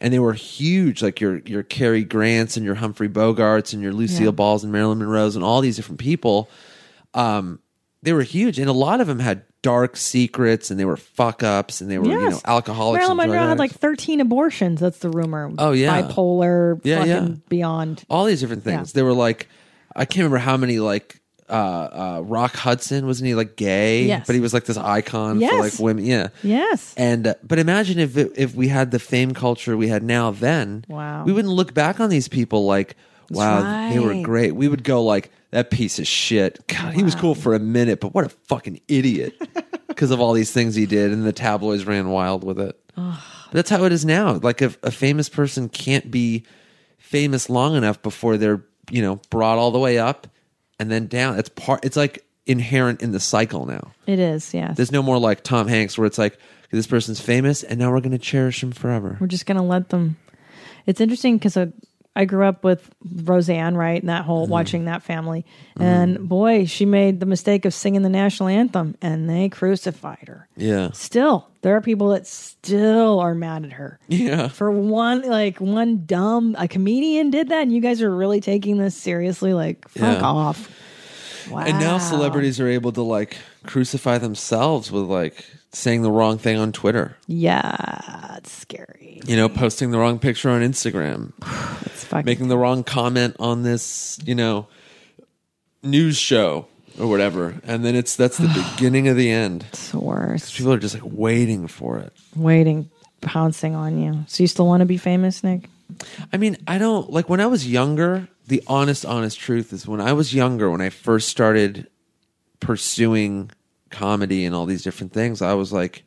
[0.00, 1.02] and they were huge.
[1.02, 4.30] Like your your Cary Grants and your Humphrey Bogarts and your Lucille Yeah.
[4.32, 6.48] Balls and Marilyn Monroe's and all these different people.
[7.14, 7.58] Um,
[8.02, 11.42] they were huge, and a lot of them had dark secrets, and they were fuck
[11.42, 12.42] ups, and they were you know Yes.
[12.44, 13.00] alcoholics.
[13.00, 14.80] Marilyn and drug Monroe had like 13 abortions.
[14.80, 15.50] That's the rumor.
[15.58, 16.02] Oh, yeah.
[16.02, 17.34] Bipolar, Yeah, fucking yeah.
[17.48, 18.04] beyond.
[18.08, 18.92] all these different things.
[18.92, 19.48] They were like,
[19.94, 24.04] I can't remember how many like uh, uh, Rock Hudson wasn't he like gay?
[24.04, 24.26] Yes.
[24.26, 25.50] but he was like this icon Yes.
[25.52, 26.04] for like women.
[26.04, 26.92] Yeah, Yes.
[26.96, 30.30] And uh, but imagine if it, if we had the fame culture we had now,
[30.32, 31.24] then Wow.
[31.24, 32.96] we wouldn't look back on these people like,
[33.30, 34.52] wow, they were great.
[34.52, 36.66] We would go like that piece of shit.
[36.66, 39.34] God, he was cool for a minute, but what a fucking idiot
[39.88, 42.78] because of all these things he did, and the tabloids ran wild with it.
[43.52, 44.34] That's how it is now.
[44.34, 46.44] Like if a famous person can't be
[46.98, 50.26] famous long enough before they're you know brought all the way up
[50.78, 51.38] and then down.
[51.38, 51.84] It's part.
[51.84, 53.92] It's like inherent in the cycle now.
[54.06, 54.72] It is, yeah.
[54.72, 56.38] There's no more like Tom Hanks where it's like
[56.70, 59.16] this person's famous and now we're going to cherish him forever.
[59.20, 60.16] We're just going to let them.
[60.86, 61.66] It's interesting because I, uh,
[62.16, 62.88] I grew up with
[63.22, 64.00] Roseanne, right?
[64.02, 64.26] And that Mm-hmm.
[64.26, 65.44] whole watching that family.
[65.78, 70.48] And boy, she made the mistake of singing the national anthem and they crucified her.
[70.56, 70.90] Yeah.
[70.92, 74.00] Still, there are people that still are mad at her.
[74.08, 74.48] Yeah.
[74.48, 78.78] For one, like one dumb, a comedian did that and you guys are really taking
[78.78, 79.52] this seriously.
[79.52, 80.22] Like, fuck Yeah.
[80.26, 80.70] off.
[81.50, 81.58] Wow.
[81.60, 85.44] And now celebrities are able to like crucify themselves with like
[85.76, 87.16] saying the wrong thing on Twitter.
[87.26, 89.20] Yeah, it's scary.
[89.26, 91.32] You know, posting the wrong picture on Instagram.
[91.86, 94.66] It's fucking making the wrong comment on this, you know,
[95.82, 96.66] news show
[96.98, 99.64] or whatever, and then it's that's the beginning of the end.
[99.72, 100.54] it's the worst.
[100.54, 102.12] People are just like waiting for it.
[102.34, 102.90] Waiting,
[103.22, 104.24] pouncing on you.
[104.26, 105.70] So you still want to be famous, Nick?
[106.32, 108.28] I mean, I don't like when I was younger.
[108.46, 111.88] The honest, honest truth is when I was younger, when I first started
[112.60, 113.50] pursuing
[113.90, 116.02] comedy and all these different things, I was like,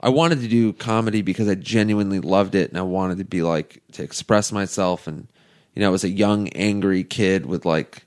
[0.00, 3.42] I wanted to do comedy because I genuinely loved it and I wanted to be
[3.42, 5.06] like to express myself.
[5.06, 5.26] And,
[5.74, 8.04] you know, I was a young, angry kid with like,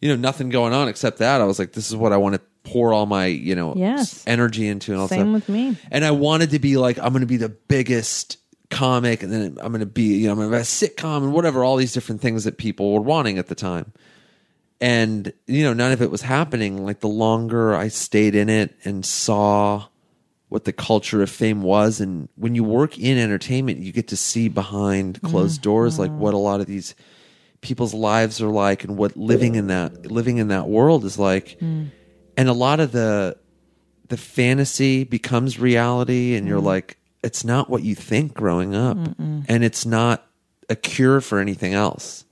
[0.00, 1.40] you know, nothing going on except that.
[1.40, 4.24] I was like, this is what I want to pour all my, you know, Yes.
[4.26, 5.32] energy into and all Same stuff.
[5.34, 5.76] with me.
[5.90, 8.38] And I wanted to be like, I'm going to be the biggest
[8.70, 11.18] comic, and then I'm going to be, you know, I'm going to have a sitcom
[11.18, 13.92] and whatever, all these different things that people were wanting at the time.
[14.84, 16.84] And, you know, none of it was happening.
[16.84, 19.86] Like the longer I stayed in it and saw
[20.50, 24.16] what the culture of fame was, and when you work in entertainment, you get to
[24.18, 25.28] see behind mm-hmm.
[25.28, 26.20] closed doors, like mm-hmm.
[26.20, 26.94] what a lot of these
[27.62, 31.58] people's lives are like and what living in that living in that world is like.
[31.60, 31.90] Mm.
[32.36, 33.38] And a lot of the
[34.08, 36.66] the fantasy becomes reality and you're mm-hmm.
[36.66, 38.98] like it's not what you think growing up.
[39.48, 40.26] And it's not
[40.68, 42.26] a cure for anything else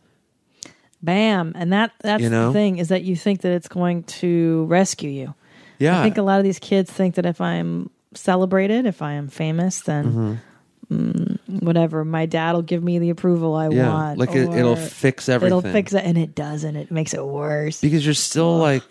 [1.02, 1.52] Bam.
[1.56, 2.48] And that that's You know?
[2.48, 5.34] the thing is that you think that it's going to rescue you.
[5.78, 9.12] yeah I think a lot of these kids think that if I'm celebrated, if I
[9.14, 10.40] am famous, then
[10.90, 13.76] mm, whatever, my dad will give me the approval I Mm-hmm.
[13.78, 14.18] yeah want.
[14.18, 16.76] like it, it'll fix everything It'll fix it, and it doesn't.
[16.76, 17.80] It makes it worse.
[17.80, 18.82] because you're still like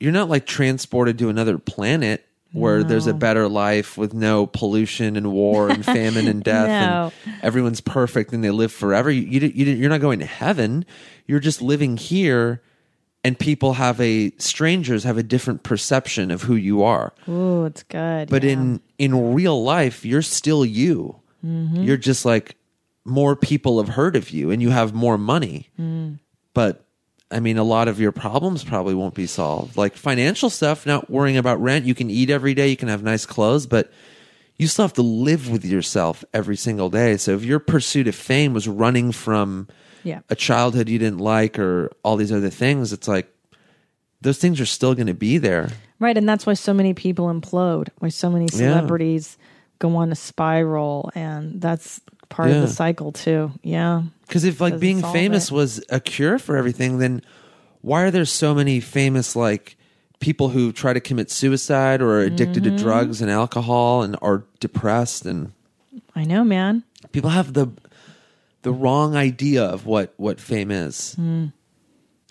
[0.00, 5.16] you're not like transported to another planet where there's a better life with no pollution
[5.16, 7.12] and war and famine and death No.
[7.24, 10.84] and everyone's perfect and they live forever you, you, you you're not going to heaven
[11.26, 12.62] you're just living here
[13.24, 17.82] and people have a strangers have a different perception of who you are Ooh, it's
[17.84, 18.28] good.
[18.28, 18.50] but yeah.
[18.52, 21.82] in in real life you're still you Mm-hmm.
[21.82, 22.54] you're just like
[23.04, 26.18] more people have heard of you and you have more money Mm.
[26.54, 26.84] but
[27.32, 29.76] i mean a lot of your problems probably won't be solved.
[29.76, 31.84] Like financial stuff not worrying about rent.
[31.84, 32.68] You can eat every day.
[32.68, 33.92] You can have nice clothes but
[34.56, 37.16] you still have to live with yourself every single day.
[37.16, 39.68] So if your pursuit of fame was running from
[40.04, 43.32] yeah, a childhood you didn't like or all these other things it's like
[44.22, 45.70] those things are still going to be there.
[45.98, 47.88] Right, and that's why so many people implode.
[47.98, 49.36] Why so many celebrities
[49.78, 52.00] go on a spiral, and that's
[52.32, 52.56] part Yeah.
[52.56, 53.52] of the cycle too.
[53.62, 55.54] Yeah, Because if like being famous it.
[55.54, 57.22] was a cure for everything, then
[57.82, 59.76] why are there so many famous like
[60.20, 62.76] people who try to commit suicide or are addicted Mm-hmm.
[62.76, 65.52] to drugs and alcohol and are depressed and
[66.14, 66.82] I know, man.
[67.12, 67.68] people have the
[68.62, 71.16] the wrong idea of what what fame is.
[71.18, 71.52] Mm.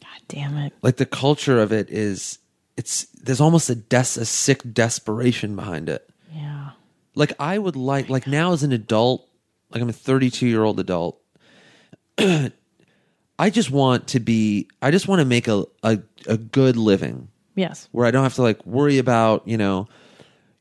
[0.01, 0.73] God damn it.
[0.81, 2.39] Like the culture of it is
[2.77, 6.07] it's there's almost a des- a sick desperation behind it.
[6.33, 6.69] Yeah.
[7.15, 9.27] like I would like like now as an adult,
[9.71, 11.19] like I'm a 32 year old adult.
[12.17, 14.67] I just want to be.
[14.81, 17.89] I just want to make a, a a good living Yes.
[17.91, 19.87] where I don't have to like worry about you know,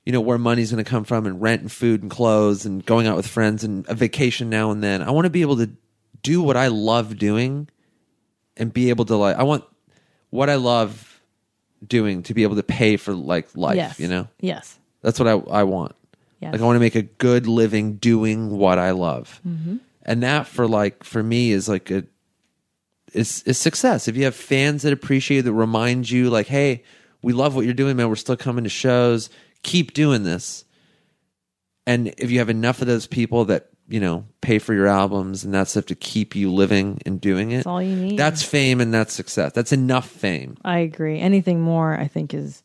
[0.06, 2.84] you know where money's going to come from and rent and food and clothes and
[2.84, 5.02] going out with friends and a vacation now and then.
[5.02, 5.70] I want to be able to
[6.22, 7.68] do what I love doing
[8.56, 9.36] and be able to like.
[9.36, 9.64] I want
[10.30, 11.20] what I love
[11.86, 13.76] doing to be able to pay for like life.
[13.76, 14.00] yes.
[14.00, 14.78] You know, Yes.
[15.02, 15.94] that's what I I want.
[16.40, 16.52] Yes.
[16.52, 19.76] Like I want to make a good living doing what I love, Mm-hmm.
[20.02, 22.04] and that for like for me is like a
[23.12, 24.08] is is success.
[24.08, 26.84] If you have fans that appreciate that remind you like, hey,
[27.22, 28.08] we love what you're doing, man.
[28.08, 29.28] We're still coming to shows.
[29.62, 30.64] Keep doing this.
[31.86, 35.44] And if you have enough of those people that you know pay for your albums
[35.44, 38.18] and that stuff to keep you living and doing it, That's all you need.
[38.18, 39.52] That's fame and that's success.
[39.52, 40.56] That's enough fame.
[40.64, 41.18] I agree.
[41.18, 42.62] Anything more, I think is.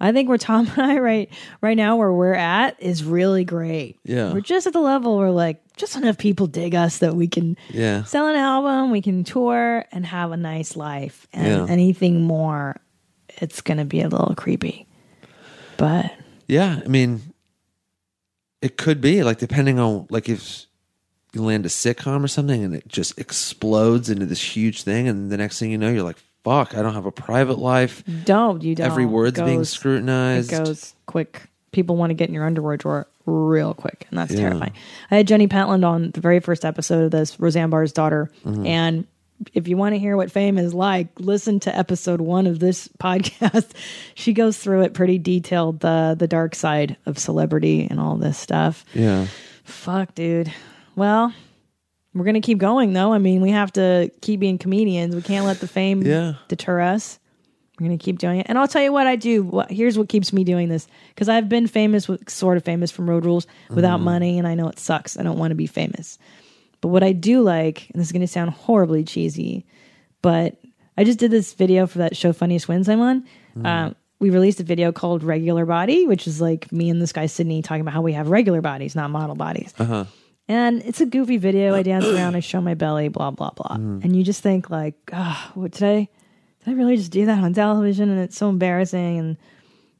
[0.00, 1.28] I think where Tom and I right
[1.60, 3.98] right now where we're at is really great.
[4.04, 4.32] Yeah.
[4.32, 7.56] we're just at the level where like just enough people dig us that we can
[7.70, 8.04] Yeah.
[8.04, 11.26] sell an album, we can tour, and have a nice life.
[11.32, 11.66] And Yeah.
[11.72, 12.80] anything more,
[13.40, 14.86] it's gonna be a little creepy.
[15.76, 16.12] But
[16.48, 17.20] Yeah, I mean,
[18.62, 20.66] it could be like depending on like if
[21.34, 25.30] you land a sitcom or something and it just explodes into this huge thing, and
[25.30, 26.16] the next thing you know, you're like,
[26.48, 30.52] "Fuck, I don't have a private life." don't you don't Every word's It being scrutinized.
[30.52, 31.42] It goes quick.
[31.72, 34.40] People want to get in your underwear drawer real quick, and that's Yeah.
[34.48, 34.72] terrifying.
[35.10, 38.66] I had Jenny Pentland on the very first episode of this, Roseanne Barr's daughter, Mm-hmm.
[38.66, 39.06] and
[39.54, 42.88] if you want to hear what fame is like, listen to episode one of this
[42.98, 43.70] podcast.
[44.14, 48.38] she goes through it pretty detailed, the the dark side of celebrity and all this
[48.38, 48.84] stuff.
[48.94, 49.26] Yeah,
[49.64, 50.50] Fuck, dude.
[50.96, 51.32] Well,
[52.18, 53.12] we're gonna keep going though.
[53.12, 55.14] I mean, we have to keep being comedians.
[55.14, 56.34] We can't let the fame Yeah.
[56.48, 57.18] deter us.
[57.78, 58.46] We're gonna keep doing it.
[58.48, 59.42] And I'll tell you what I do.
[59.44, 62.90] What, here's what keeps me doing this because I've been famous, with, sort of famous
[62.90, 64.04] from Road Rules without mm.
[64.04, 65.18] money, and I know it sucks.
[65.18, 66.18] I don't want to be famous.
[66.80, 69.66] But what I do like, and this is going to sound horribly cheesy,
[70.22, 70.56] but
[70.96, 73.24] I just did this video for that show Funniest Wins I'm on.
[73.64, 77.26] Um, we released a video called Regular Body, which is like me and this guy
[77.26, 79.72] Sydney talking about how we have regular bodies, not model bodies.
[79.78, 80.04] Uh-huh.
[80.48, 81.74] And it's a goofy video.
[81.74, 83.76] I dance around, I show my belly, blah blah blah.
[83.76, 84.00] Hmm.
[84.02, 86.08] And you just think like, oh, what did I
[86.64, 88.10] did I really just do that on television?
[88.10, 89.18] And it's so embarrassing.
[89.18, 89.36] And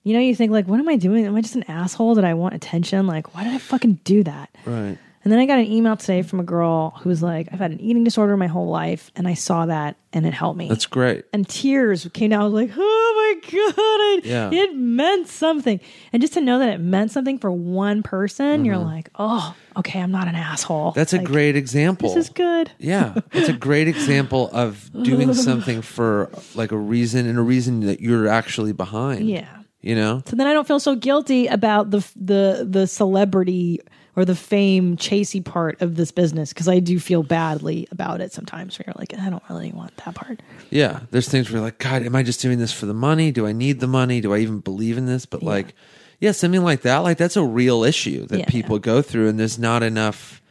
[0.04, 1.26] you know, you think like, what am I doing?
[1.26, 2.14] Am I just an asshole?
[2.14, 3.06] that I want attention?
[3.06, 4.50] Like, why did I fucking do that?
[4.64, 4.96] Right.
[5.28, 7.70] And then I got an email today from a girl who was like, I've had
[7.70, 10.70] an eating disorder my whole life, and I saw that, and it helped me.
[10.70, 11.26] That's great.
[11.34, 12.40] and tears came down.
[12.40, 14.50] I was like, oh my god, I, Yeah.
[14.50, 15.80] it meant something.
[16.14, 18.84] And just to know that it meant something for one person, you're Mm-hmm.
[18.86, 20.92] like, oh, okay, I'm not an asshole.
[20.92, 22.08] That's a great example.
[22.14, 22.70] This is good.
[22.78, 27.80] Yeah, it's a great example of doing something for like a reason and a reason
[27.80, 29.28] that you're actually behind.
[29.28, 29.46] Yeah.
[29.82, 30.22] You know?
[30.24, 33.80] So then I don't feel so guilty about the the the celebrity
[34.18, 38.32] or the fame chasey part of this business because I do feel badly about it
[38.32, 38.76] sometimes.
[38.78, 40.42] Where you're like, I don't really want that part.
[40.70, 41.00] Yeah.
[41.12, 43.30] There's things where you're like, God, am I just doing this for the money?
[43.30, 44.20] Do I need the money?
[44.20, 45.24] Do I even believe in this?
[45.24, 45.74] But like,
[46.18, 48.44] yeah, something like that, like that's a real issue that Yeah.
[48.46, 50.42] people go through and there's not enough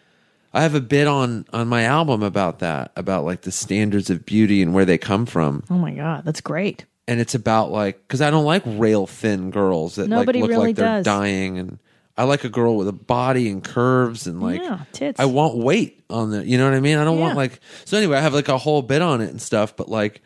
[0.54, 4.26] I have a bit on on my album about that, about like the standards of
[4.26, 5.62] beauty and where they come from.
[5.70, 6.86] Oh my god, that's great.
[7.08, 10.56] and it's about like because I don't like rail thin girls that Nobody like look
[10.58, 11.06] really like they're does.
[11.06, 11.80] dying, and
[12.18, 15.20] I like a girl with a body and curves and like Yeah, tits.
[15.20, 16.98] I want weight on the, you know what I mean?
[16.98, 18.18] I don't want like so anyway.
[18.18, 20.22] I have like a whole bit on it and stuff, but like,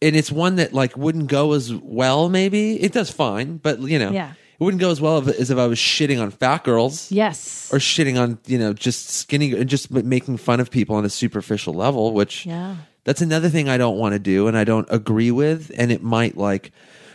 [0.00, 2.28] and it's one that like wouldn't go as well.
[2.28, 4.32] Maybe it does fine, but you know, Yeah.
[4.32, 7.68] it wouldn't go as well if, as if I was shitting on fat girls Yes.
[7.72, 11.10] or shitting on you know just skinny and just making fun of people on a
[11.10, 12.76] superficial level which Yeah.
[13.04, 16.02] that's another thing i don't want to do and i don't agree with and it
[16.02, 16.70] might like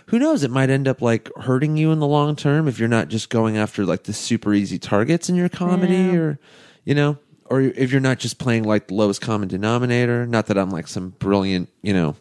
[0.08, 2.88] who knows it might end up like hurting you in the long term if you're
[2.88, 6.14] not just going after like the super easy targets in your comedy Yeah.
[6.16, 6.40] or
[6.86, 10.58] you know or if you're not just playing like the lowest common denominator not that
[10.58, 12.16] i'm like some brilliant you know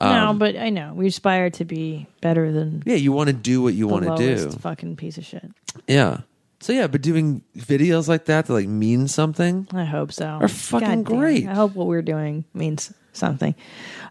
[0.00, 3.32] no, um, but I know we aspire to be better than yeah you want to
[3.32, 5.48] do what you want to do fucking piece of shit.
[5.86, 6.22] yeah
[6.60, 10.26] so yeah but doing videos like that that like mean something I hope so.
[10.26, 11.18] Are fucking God damn.
[11.20, 11.46] great.
[11.46, 13.54] I hope what we're doing means something.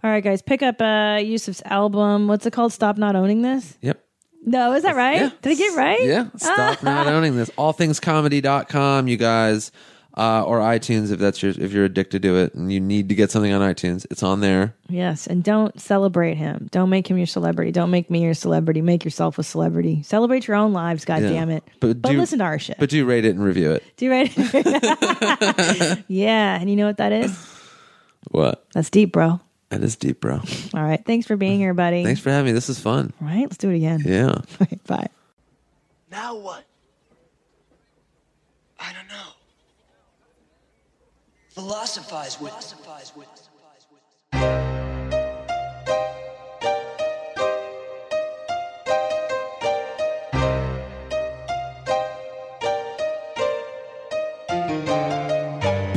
[0.04, 2.28] All right, guys, pick up uh Youssef's album.
[2.28, 2.74] What's it called?
[2.74, 3.78] Stop not owning this.
[3.82, 4.04] yep
[4.46, 5.18] No, is that right?
[5.22, 5.30] Yeah.
[5.42, 6.04] Did I get right?
[6.04, 6.28] Yeah.
[6.38, 7.50] Stop not owning this.
[7.58, 9.72] Allthingscomedy.com, you guys.
[10.16, 13.16] Uh, or iTunes if that's your if you're addicted to it and you need to
[13.16, 14.06] get something on iTunes.
[14.12, 14.76] It's on there.
[14.88, 16.68] Yes, and don't celebrate him.
[16.70, 17.72] Don't make him your celebrity.
[17.72, 18.84] Don't make me your celebrity.
[18.84, 20.04] Make yourself a celebrity.
[20.04, 21.04] Celebrate your own lives.
[21.04, 21.30] God Yeah.
[21.30, 21.64] damn it!
[21.80, 22.78] But But, do- listen to our shit.
[22.78, 23.84] But do rate it and review it.
[23.98, 24.30] Do you it.
[26.08, 27.32] yeah, and you know what that is?
[28.32, 28.66] What?
[28.74, 29.40] That's deep, bro.
[29.70, 30.40] That is deep, bro.
[30.74, 32.04] All right, thanks for being here, buddy.
[32.04, 32.52] Thanks for having me.
[32.52, 33.12] This is fun.
[33.22, 34.04] All right, let's do it again.
[34.06, 34.42] Yeah.
[34.88, 35.08] Bye.
[36.12, 36.64] Now what?
[38.80, 39.32] I don't know.
[41.50, 42.52] Philosophize with.
[42.52, 44.80] Philosophize with.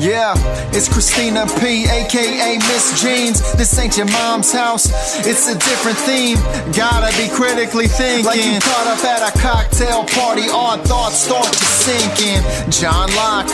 [0.07, 0.35] Yeah,
[0.71, 3.43] it's Christina P, aka Miss Jeans.
[3.55, 4.87] This ain't your mom's house,
[5.27, 6.39] it's a different theme.
[6.71, 8.25] Gotta be critically thinking.
[8.25, 12.71] Like you caught up at a cocktail party, odd thoughts start to sink in.
[12.71, 13.51] John Locke,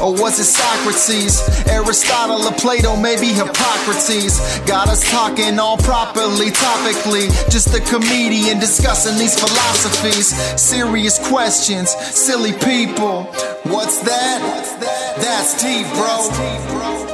[0.00, 1.40] or was it Socrates?
[1.68, 4.60] Aristotle or Plato, maybe Hippocrates.
[4.60, 7.28] Got us talking all properly, topically.
[7.50, 10.28] Just a comedian discussing these philosophies.
[10.60, 13.24] Serious questions, silly people.
[13.64, 15.16] What's that?
[15.18, 17.10] That's deep, bro.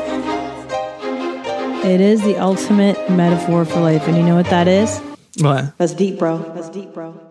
[1.85, 4.99] It is the ultimate metaphor for life, and you know what that is?
[5.39, 5.77] What?
[5.79, 6.39] That's deep, bro.
[6.55, 7.26] That's deep, bro.